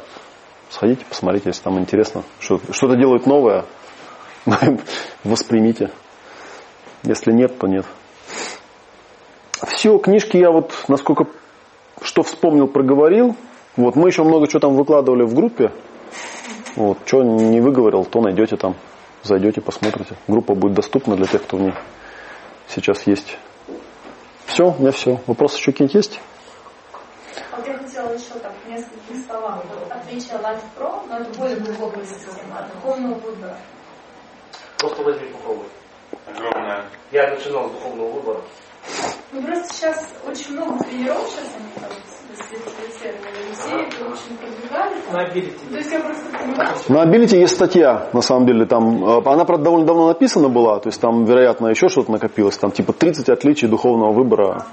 Сходите, 0.70 1.06
посмотрите, 1.08 1.50
если 1.50 1.64
там 1.64 1.80
интересно. 1.80 2.24
Что, 2.40 2.60
что-то 2.72 2.96
делают 2.98 3.26
новое. 3.26 3.66
Воспримите. 5.24 5.92
Если 7.04 7.32
нет, 7.32 7.58
то 7.60 7.68
нет. 7.68 7.86
Все, 9.68 9.98
книжки 9.98 10.38
я 10.38 10.52
вот, 10.52 10.74
насколько, 10.88 11.28
что 12.02 12.24
вспомнил, 12.24 12.68
проговорил. 12.68 13.36
Вот, 13.78 13.96
мы 13.96 14.08
еще 14.08 14.24
много 14.24 14.48
чего 14.48 14.60
там 14.60 14.76
выкладывали 14.76 15.24
в 15.24 15.34
группе. 15.34 15.72
Вот, 16.76 17.00
что 17.06 17.24
не 17.24 17.60
выговорил, 17.60 18.06
то 18.06 18.22
найдете 18.22 18.56
там. 18.56 18.76
Зайдете, 19.24 19.60
посмотрите. 19.60 20.16
Группа 20.28 20.54
будет 20.54 20.74
доступна 20.74 21.16
для 21.16 21.26
тех, 21.26 21.44
кто 21.44 21.58
в 21.58 21.62
ней 21.62 21.74
сейчас 22.68 23.06
есть. 23.08 23.38
Все, 24.46 24.72
у 24.72 24.80
меня 24.80 24.92
все. 24.92 25.20
Вопросы 25.28 25.58
еще 25.58 25.72
какие-нибудь 25.72 25.96
есть? 25.96 26.20
А 27.52 27.58
Вот 27.58 27.68
я 27.68 27.78
хотела 27.78 28.14
еще 28.14 28.34
так 28.42 28.54
в 28.64 28.70
нескольких 28.70 29.26
словах 29.28 29.64
отличие 29.90 30.38
Life 30.38 30.62
Pro, 30.78 31.06
но 31.10 31.18
это 31.18 31.40
более 31.40 31.58
глубокая 31.58 32.06
система 32.06 32.60
от 32.60 32.74
духовного 32.74 33.16
выбора. 33.16 33.58
Просто 34.78 35.04
возьми 35.04 35.28
попробуй. 35.28 35.66
Огромное. 36.28 36.86
Я 37.12 37.30
начинал 37.32 37.70
с 37.70 37.72
духовного 37.72 38.12
выбора. 38.12 38.42
Ну 39.32 39.42
просто 39.42 39.74
сейчас 39.74 40.14
очень 40.26 40.54
много 40.54 40.84
тренировок, 40.84 41.28
сейчас 41.28 41.56
они 41.58 41.70
там 41.82 41.92
На 46.90 47.04
есть 47.04 47.06
Ability 47.06 47.40
есть 47.40 47.56
статья, 47.56 48.10
на 48.14 48.22
самом 48.22 48.46
деле, 48.48 48.66
там, 48.66 49.04
э, 49.04 49.22
она, 49.26 49.46
правда, 49.46 49.66
довольно 49.66 49.86
давно 49.86 50.08
написана 50.08 50.50
была, 50.50 50.80
то 50.80 50.90
есть 50.90 51.00
там, 51.00 51.26
вероятно, 51.26 51.68
еще 51.68 51.90
что-то 51.90 52.12
накопилось, 52.12 52.58
там, 52.58 52.72
типа 52.72 52.94
30 52.94 53.30
отличий 53.30 53.68
духовного 53.68 54.12
выбора 54.12 54.66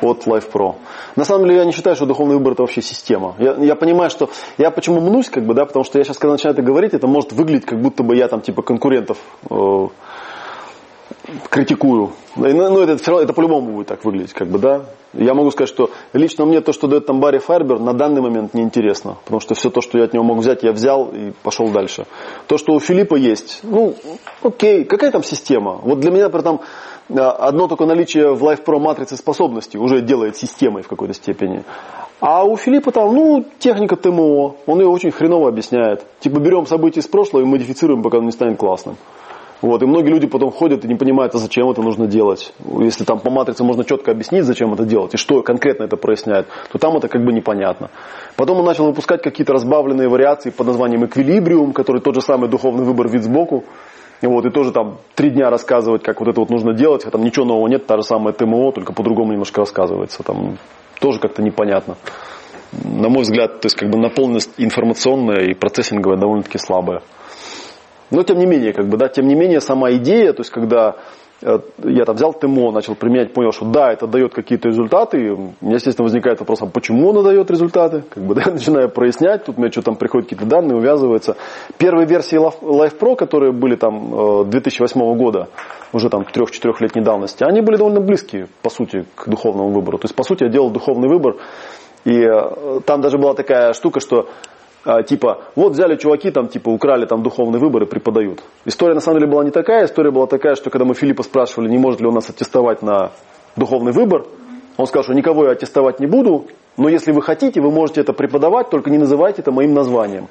от 0.00 0.26
Life 0.26 0.50
Pro. 0.52 0.76
На 1.16 1.24
самом 1.24 1.44
деле, 1.44 1.58
я 1.58 1.64
не 1.64 1.72
считаю, 1.72 1.96
что 1.96 2.06
духовный 2.06 2.36
выбор 2.36 2.54
это 2.54 2.62
вообще 2.62 2.82
система. 2.82 3.34
Я, 3.38 3.54
я 3.54 3.76
понимаю, 3.76 4.10
что, 4.10 4.30
я 4.58 4.70
почему 4.70 5.00
мнусь, 5.00 5.28
как 5.28 5.44
бы, 5.44 5.54
да, 5.54 5.64
потому 5.64 5.84
что 5.84 5.98
я 5.98 6.04
сейчас, 6.04 6.18
когда 6.18 6.32
начинаю 6.32 6.54
это 6.54 6.62
говорить, 6.62 6.94
это 6.94 7.06
может 7.06 7.32
выглядеть, 7.32 7.66
как 7.66 7.80
будто 7.80 8.02
бы 8.02 8.16
я 8.16 8.28
там, 8.28 8.40
типа, 8.40 8.62
конкурентов 8.62 9.18
э, 9.50 9.86
критикую. 11.50 12.12
Ну, 12.36 12.70
ну, 12.70 12.80
это, 12.80 12.96
все 12.96 13.10
равно, 13.10 13.24
это 13.24 13.32
по-любому 13.32 13.72
будет 13.72 13.88
так 13.88 14.04
выглядеть, 14.04 14.32
как 14.32 14.48
бы, 14.48 14.58
да. 14.58 14.84
Я 15.12 15.34
могу 15.34 15.50
сказать, 15.50 15.68
что 15.68 15.90
лично 16.12 16.46
мне 16.46 16.60
то, 16.60 16.72
что 16.72 16.86
дает 16.86 17.06
там 17.06 17.20
Барри 17.20 17.38
Фарбер, 17.38 17.78
на 17.78 17.92
данный 17.92 18.22
момент 18.22 18.54
неинтересно. 18.54 19.18
Потому 19.24 19.40
что 19.40 19.54
все 19.54 19.68
то, 19.68 19.80
что 19.82 19.98
я 19.98 20.04
от 20.04 20.14
него 20.14 20.24
могу 20.24 20.40
взять, 20.40 20.62
я 20.62 20.72
взял 20.72 21.10
и 21.12 21.32
пошел 21.42 21.68
дальше. 21.68 22.06
То, 22.46 22.56
что 22.56 22.72
у 22.72 22.80
Филиппа 22.80 23.16
есть, 23.16 23.60
ну, 23.62 23.94
окей, 24.42 24.84
какая 24.84 25.10
там 25.10 25.22
система? 25.22 25.78
Вот 25.82 26.00
для 26.00 26.10
меня, 26.10 26.24
например, 26.24 26.42
там 26.42 26.60
а, 27.10 27.32
одно 27.32 27.68
только 27.68 27.84
наличие 27.84 28.34
в 28.34 28.42
Life 28.42 28.64
Pro 28.64 28.78
матрицы 28.78 29.16
способностей 29.16 29.78
уже 29.78 30.00
делает 30.00 30.36
системой 30.36 30.82
в 30.82 30.88
какой-то 30.88 31.14
степени. 31.14 31.64
А 32.20 32.44
у 32.44 32.56
Филиппа 32.56 32.92
там, 32.92 33.14
ну, 33.14 33.44
техника 33.58 33.96
ТМО, 33.96 34.54
он 34.66 34.80
ее 34.80 34.86
очень 34.86 35.10
хреново 35.10 35.48
объясняет. 35.48 36.06
Типа 36.20 36.38
берем 36.38 36.66
события 36.66 37.00
из 37.00 37.08
прошлого 37.08 37.42
и 37.42 37.44
модифицируем, 37.44 38.02
пока 38.02 38.18
оно 38.18 38.26
не 38.26 38.32
станет 38.32 38.58
классным. 38.58 38.96
Вот, 39.62 39.80
и 39.80 39.86
многие 39.86 40.10
люди 40.10 40.26
потом 40.26 40.50
ходят 40.50 40.84
и 40.84 40.88
не 40.88 40.96
понимают, 40.96 41.36
а 41.36 41.38
зачем 41.38 41.70
это 41.70 41.82
нужно 41.82 42.08
делать. 42.08 42.52
Если 42.80 43.04
там 43.04 43.20
по 43.20 43.30
матрице 43.30 43.62
можно 43.62 43.84
четко 43.84 44.10
объяснить, 44.10 44.44
зачем 44.44 44.72
это 44.74 44.84
делать, 44.84 45.14
и 45.14 45.16
что 45.16 45.40
конкретно 45.42 45.84
это 45.84 45.96
проясняет, 45.96 46.48
то 46.72 46.78
там 46.78 46.96
это 46.96 47.06
как 47.06 47.24
бы 47.24 47.32
непонятно. 47.32 47.88
Потом 48.36 48.58
он 48.58 48.64
начал 48.64 48.86
выпускать 48.86 49.22
какие-то 49.22 49.52
разбавленные 49.52 50.08
вариации 50.08 50.50
под 50.50 50.66
названием 50.66 51.04
эквилибриум, 51.04 51.72
который 51.72 52.02
тот 52.02 52.16
же 52.16 52.20
самый 52.20 52.50
духовный 52.50 52.84
выбор 52.84 53.08
вид 53.08 53.22
сбоку. 53.22 53.64
Вот, 54.20 54.44
и 54.46 54.50
тоже 54.50 54.72
там 54.72 54.98
три 55.14 55.30
дня 55.30 55.48
рассказывать, 55.48 56.02
как 56.02 56.20
вот 56.20 56.28
это 56.28 56.40
вот 56.40 56.50
нужно 56.50 56.74
делать, 56.74 57.04
а 57.04 57.10
там 57.10 57.22
ничего 57.22 57.44
нового 57.44 57.68
нет, 57.68 57.86
та 57.86 57.96
же 57.96 58.02
самая 58.02 58.32
ТМО, 58.32 58.72
только 58.72 58.92
по-другому 58.92 59.32
немножко 59.32 59.60
рассказывается. 59.60 60.24
Там 60.24 60.58
тоже 61.00 61.20
как-то 61.20 61.40
непонятно. 61.42 61.96
На 62.72 63.08
мой 63.08 63.22
взгляд, 63.22 63.60
то 63.60 63.66
есть 63.66 63.76
как 63.76 63.90
бы 63.90 63.98
наполненность 63.98 64.54
информационная 64.58 65.50
и 65.50 65.54
процессинговая 65.54 66.18
довольно-таки 66.18 66.58
слабая. 66.58 67.02
Но 68.12 68.22
тем 68.22 68.38
не 68.38 68.46
менее, 68.46 68.74
как 68.74 68.88
бы, 68.88 68.98
да, 68.98 69.08
тем 69.08 69.26
не 69.26 69.34
менее, 69.34 69.60
сама 69.62 69.90
идея, 69.92 70.34
то 70.34 70.40
есть 70.42 70.50
когда 70.50 70.96
э, 71.40 71.58
я 71.78 72.04
там 72.04 72.14
взял 72.14 72.34
ТМО, 72.34 72.70
начал 72.70 72.94
применять, 72.94 73.32
понял, 73.32 73.52
что 73.52 73.64
да, 73.64 73.90
это 73.90 74.06
дает 74.06 74.34
какие-то 74.34 74.68
результаты, 74.68 75.32
у 75.32 75.54
меня, 75.62 75.76
естественно, 75.76 76.04
возникает 76.04 76.38
вопрос, 76.40 76.60
а 76.60 76.66
почему 76.66 77.08
оно 77.08 77.22
дает 77.22 77.50
результаты? 77.50 78.04
Как 78.10 78.22
бы, 78.22 78.34
да, 78.36 78.50
начинаю 78.50 78.90
прояснять, 78.90 79.44
тут 79.44 79.56
у 79.56 79.60
меня 79.60 79.72
что 79.72 79.80
там 79.80 79.96
приходят 79.96 80.28
какие-то 80.28 80.44
данные, 80.44 80.76
увязываются. 80.76 81.36
Первые 81.78 82.06
версии 82.06 82.38
Life 82.38 82.98
Pro, 82.98 83.16
которые 83.16 83.52
были 83.52 83.76
там 83.76 84.42
э, 84.42 84.44
2008 84.44 85.16
года, 85.16 85.48
уже 85.94 86.10
там 86.10 86.20
3-4-летней 86.22 87.02
давности, 87.02 87.44
они 87.44 87.62
были 87.62 87.76
довольно 87.78 88.00
близкие, 88.00 88.48
по 88.60 88.68
сути, 88.68 89.06
к 89.14 89.26
духовному 89.26 89.70
выбору. 89.70 89.96
То 89.96 90.04
есть, 90.04 90.14
по 90.14 90.22
сути, 90.22 90.44
я 90.44 90.50
делал 90.50 90.68
духовный 90.70 91.08
выбор, 91.08 91.36
и 92.04 92.20
э, 92.20 92.80
там 92.84 93.00
даже 93.00 93.16
была 93.16 93.32
такая 93.32 93.72
штука, 93.72 94.00
что 94.00 94.28
а, 94.84 95.02
типа, 95.02 95.44
вот 95.54 95.72
взяли 95.72 95.96
чуваки, 95.96 96.30
там, 96.30 96.48
типа, 96.48 96.70
украли 96.70 97.06
там 97.06 97.22
духовный 97.22 97.60
выбор 97.60 97.84
и 97.84 97.86
преподают. 97.86 98.42
История 98.64 98.94
на 98.94 99.00
самом 99.00 99.20
деле 99.20 99.30
была 99.30 99.44
не 99.44 99.50
такая, 99.50 99.84
история 99.84 100.10
была 100.10 100.26
такая, 100.26 100.54
что 100.56 100.70
когда 100.70 100.84
мы 100.84 100.94
Филиппа 100.94 101.22
спрашивали, 101.22 101.68
не 101.68 101.78
может 101.78 102.00
ли 102.00 102.06
он 102.06 102.14
нас 102.14 102.28
аттестовать 102.28 102.82
на 102.82 103.12
духовный 103.56 103.92
выбор, 103.92 104.26
он 104.76 104.86
сказал, 104.86 105.04
что 105.04 105.14
никого 105.14 105.44
я 105.44 105.52
аттестовать 105.52 106.00
не 106.00 106.06
буду, 106.06 106.46
но 106.76 106.88
если 106.88 107.12
вы 107.12 107.22
хотите, 107.22 107.60
вы 107.60 107.70
можете 107.70 108.00
это 108.00 108.12
преподавать, 108.12 108.70
только 108.70 108.90
не 108.90 108.98
называйте 108.98 109.42
это 109.42 109.52
моим 109.52 109.74
названием. 109.74 110.28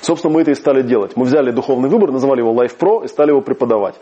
Собственно, 0.00 0.34
мы 0.34 0.42
это 0.42 0.50
и 0.50 0.54
стали 0.54 0.82
делать. 0.82 1.12
Мы 1.16 1.24
взяли 1.24 1.50
духовный 1.50 1.88
выбор, 1.88 2.10
назвали 2.10 2.40
его 2.40 2.52
Life 2.52 2.76
Pro 2.78 3.04
и 3.04 3.08
стали 3.08 3.30
его 3.30 3.40
преподавать. 3.40 3.94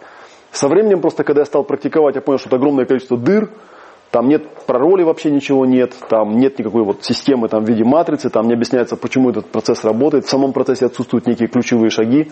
Со 0.50 0.68
временем, 0.68 1.00
просто 1.00 1.24
когда 1.24 1.42
я 1.42 1.44
стал 1.44 1.64
практиковать, 1.64 2.14
я 2.14 2.20
понял, 2.20 2.38
что 2.38 2.48
это 2.48 2.56
огромное 2.56 2.84
количество 2.84 3.16
дыр, 3.16 3.50
там 4.12 4.28
нет 4.28 4.46
про 4.66 4.78
роли 4.78 5.02
вообще 5.02 5.30
ничего 5.30 5.64
нет, 5.64 5.94
там 6.10 6.36
нет 6.36 6.58
никакой 6.58 6.84
вот 6.84 7.02
системы 7.02 7.48
там, 7.48 7.64
в 7.64 7.68
виде 7.68 7.82
матрицы, 7.82 8.28
там 8.28 8.46
не 8.46 8.52
объясняется, 8.52 8.94
почему 8.94 9.30
этот 9.30 9.46
процесс 9.46 9.82
работает. 9.84 10.26
В 10.26 10.28
самом 10.28 10.52
процессе 10.52 10.84
отсутствуют 10.84 11.26
некие 11.26 11.48
ключевые 11.48 11.88
шаги. 11.88 12.30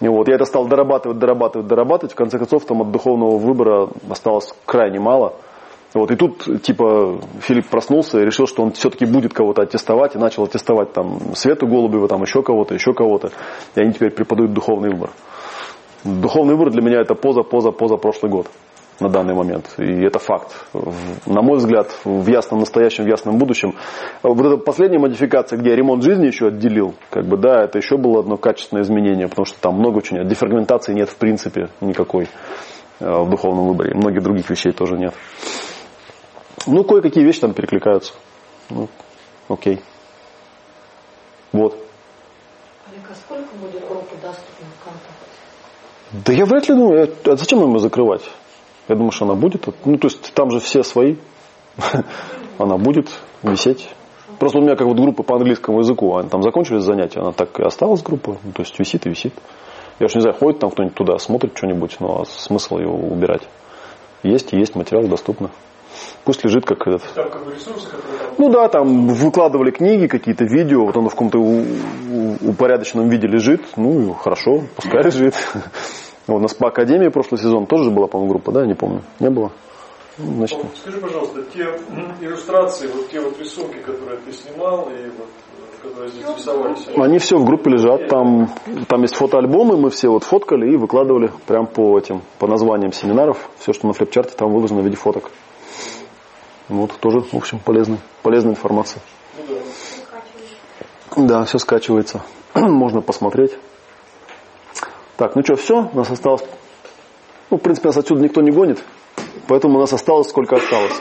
И 0.00 0.08
вот, 0.08 0.28
я 0.28 0.36
это 0.36 0.44
стал 0.44 0.68
дорабатывать, 0.68 1.18
дорабатывать, 1.18 1.66
дорабатывать. 1.66 2.12
В 2.12 2.14
конце 2.14 2.38
концов, 2.38 2.64
там 2.64 2.80
от 2.82 2.92
духовного 2.92 3.38
выбора 3.38 3.88
осталось 4.08 4.54
крайне 4.64 5.00
мало. 5.00 5.34
Вот, 5.94 6.12
и 6.12 6.16
тут, 6.16 6.62
типа, 6.62 7.20
Филипп 7.40 7.66
проснулся 7.66 8.20
и 8.20 8.24
решил, 8.24 8.46
что 8.46 8.62
он 8.62 8.70
все-таки 8.70 9.04
будет 9.04 9.34
кого-то 9.34 9.62
аттестовать, 9.62 10.14
и 10.14 10.18
начал 10.18 10.44
аттестовать 10.44 10.92
там 10.92 11.34
Свету 11.34 11.66
Голубева, 11.66 12.06
там 12.06 12.22
еще 12.22 12.44
кого-то, 12.44 12.74
еще 12.74 12.92
кого-то. 12.92 13.32
И 13.74 13.80
они 13.80 13.92
теперь 13.92 14.12
преподают 14.12 14.52
духовный 14.52 14.90
выбор. 14.90 15.10
Духовный 16.04 16.54
выбор 16.54 16.70
для 16.70 16.82
меня 16.82 17.00
это 17.00 17.16
поза, 17.16 17.42
поза, 17.42 17.72
поза 17.72 17.96
прошлый 17.96 18.30
год 18.30 18.46
на 19.00 19.08
данный 19.08 19.34
момент. 19.34 19.74
И 19.78 20.04
это 20.04 20.18
факт. 20.18 20.66
На 21.26 21.42
мой 21.42 21.56
взгляд, 21.56 21.90
в 22.04 22.28
ясном 22.28 22.60
настоящем, 22.60 23.04
в 23.04 23.08
ясном 23.08 23.38
будущем. 23.38 23.74
Вот 24.22 24.38
эта 24.40 24.56
последняя 24.58 24.98
модификация, 24.98 25.58
где 25.58 25.70
я 25.70 25.76
ремонт 25.76 26.02
жизни 26.02 26.26
еще 26.26 26.48
отделил, 26.48 26.94
как 27.10 27.24
бы, 27.26 27.36
да, 27.36 27.64
это 27.64 27.78
еще 27.78 27.96
было 27.96 28.20
одно 28.20 28.36
качественное 28.36 28.82
изменение, 28.82 29.28
потому 29.28 29.46
что 29.46 29.58
там 29.60 29.74
много 29.76 29.98
очень, 29.98 30.22
дефрагментации 30.28 30.92
нет 30.92 31.08
в 31.08 31.16
принципе 31.16 31.68
никакой 31.80 32.28
э, 33.00 33.10
в 33.10 33.30
духовном 33.30 33.68
выборе. 33.68 33.94
Многих 33.94 34.22
других 34.22 34.48
вещей 34.50 34.72
тоже 34.72 34.96
нет. 34.96 35.14
Ну, 36.66 36.84
кое-какие 36.84 37.24
вещи 37.24 37.40
там 37.40 37.54
перекликаются. 37.54 38.12
Ну, 38.68 38.88
окей. 39.48 39.80
Вот. 41.52 41.72
Олег, 42.90 43.02
а 43.10 43.14
сколько 43.14 43.54
будет 43.56 43.88
группа 43.88 44.14
доступна 44.22 44.66
ВКонтакте? 44.80 45.30
Да 46.12 46.32
я 46.32 46.44
вряд 46.44 46.68
ли 46.68 46.74
думаю, 46.74 47.08
а 47.24 47.36
зачем 47.36 47.64
ее 47.64 47.78
закрывать? 47.78 48.22
Я 48.90 48.96
думаю, 48.96 49.12
что 49.12 49.24
она 49.24 49.36
будет. 49.36 49.68
Ну, 49.84 49.96
то 49.98 50.08
есть 50.08 50.34
там 50.34 50.50
же 50.50 50.58
все 50.58 50.82
свои. 50.82 51.14
Она 52.58 52.76
будет 52.76 53.08
висеть. 53.44 53.88
Просто 54.40 54.58
у 54.58 54.62
меня 54.62 54.74
как 54.74 54.86
вот 54.88 54.98
группа 54.98 55.22
по 55.22 55.36
английскому 55.36 55.78
языку, 55.78 56.16
они 56.16 56.28
там 56.28 56.42
закончились 56.42 56.82
занятия, 56.82 57.20
она 57.20 57.30
так 57.30 57.60
и 57.60 57.62
осталась 57.62 58.02
группа, 58.02 58.38
ну, 58.42 58.52
то 58.52 58.62
есть 58.62 58.78
висит 58.78 59.06
и 59.06 59.10
висит. 59.10 59.34
Я 60.00 60.06
уж 60.06 60.14
не 60.14 60.22
знаю, 60.22 60.34
ходит 60.36 60.60
там 60.60 60.70
кто-нибудь 60.70 60.96
туда, 60.96 61.18
смотрит 61.18 61.56
что-нибудь, 61.56 62.00
но 62.00 62.24
смысл 62.24 62.78
ее 62.78 62.88
убирать. 62.88 63.42
Есть, 64.22 64.52
есть, 64.52 64.74
материал 64.74 65.06
доступно. 65.06 65.50
Пусть 66.24 66.42
лежит 66.42 66.64
как 66.64 66.86
этот. 66.88 67.02
Там 67.14 67.30
как 67.30 67.44
бы 67.44 67.52
ресурсы, 67.52 67.86
которые. 67.86 68.30
Ну 68.38 68.48
да, 68.48 68.68
там 68.68 69.08
выкладывали 69.08 69.70
книги, 69.70 70.06
какие-то 70.06 70.44
видео, 70.44 70.86
вот 70.86 70.96
оно 70.96 71.10
в 71.10 71.12
каком-то 71.12 71.38
упорядоченном 71.38 73.08
виде 73.08 73.28
лежит. 73.28 73.62
Ну, 73.76 74.14
хорошо, 74.14 74.62
пускай 74.74 75.02
лежит. 75.04 75.34
Вот 76.34 76.42
на 76.42 76.48
СПА-академии 76.48 77.08
прошлый 77.08 77.40
сезон 77.40 77.66
тоже 77.66 77.84
же 77.84 77.90
была, 77.90 78.06
по-моему, 78.06 78.32
группа, 78.32 78.52
да, 78.52 78.60
я 78.62 78.66
не 78.66 78.74
помню. 78.74 79.02
Не 79.20 79.30
было? 79.30 79.50
Ну, 80.18 80.34
Значит, 80.36 80.58
Вот 80.62 80.76
Скажи, 80.76 80.98
пожалуйста, 81.00 81.42
те 81.54 81.66
иллюстрации, 82.20 82.88
вот 82.88 83.08
те 83.08 83.20
вот 83.20 83.38
рисунки, 83.38 83.78
которые 83.78 84.18
ты 84.18 84.32
снимал 84.32 84.88
и 84.90 85.08
вот, 85.16 85.28
э, 85.28 85.88
которые 85.88 86.10
здесь 86.10 86.24
рисовались, 86.36 86.86
они- 86.96 87.18
все 87.18 87.36
в 87.38 87.44
группе 87.44 87.70
лежат, 87.70 88.08
там, 88.08 88.50
там 88.88 89.02
есть 89.02 89.14
фотоальбомы, 89.14 89.76
мы 89.78 89.88
все 89.90 90.08
вот 90.10 90.24
фоткали 90.24 90.72
и 90.72 90.76
выкладывали 90.76 91.30
прям 91.46 91.66
по 91.66 91.96
этим, 91.98 92.20
по 92.38 92.46
названиям 92.46 92.92
семинаров. 92.92 93.48
Все, 93.58 93.72
что 93.72 93.86
на 93.86 93.92
флипчарте, 93.94 94.34
там 94.36 94.52
выложено 94.52 94.82
в 94.82 94.84
виде 94.84 94.96
фоток. 94.96 95.30
Вот, 96.68 96.92
тоже, 97.00 97.20
в 97.20 97.34
общем, 97.34 97.58
полезная, 97.58 97.98
полезная 98.22 98.52
информация. 98.52 99.00
ну 99.38 99.54
да. 101.16 101.38
Да, 101.40 101.44
все 101.44 101.58
скачивается. 101.58 102.22
Можно 102.54 103.00
посмотреть. 103.00 103.52
Так, 105.20 105.36
ну 105.36 105.42
что, 105.44 105.54
все, 105.56 105.90
у 105.92 105.96
нас 105.98 106.10
осталось... 106.10 106.42
Ну, 107.50 107.58
в 107.58 107.60
принципе, 107.60 107.88
нас 107.88 107.96
отсюда 107.98 108.22
никто 108.22 108.40
не 108.40 108.50
гонит, 108.50 108.82
поэтому 109.48 109.76
у 109.76 109.80
нас 109.80 109.92
осталось 109.92 110.30
сколько 110.30 110.56
осталось. 110.56 110.94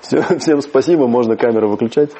Всем 0.40 0.62
спасибо, 0.62 1.06
можно 1.06 1.36
камеру 1.36 1.68
выключать. 1.68 2.10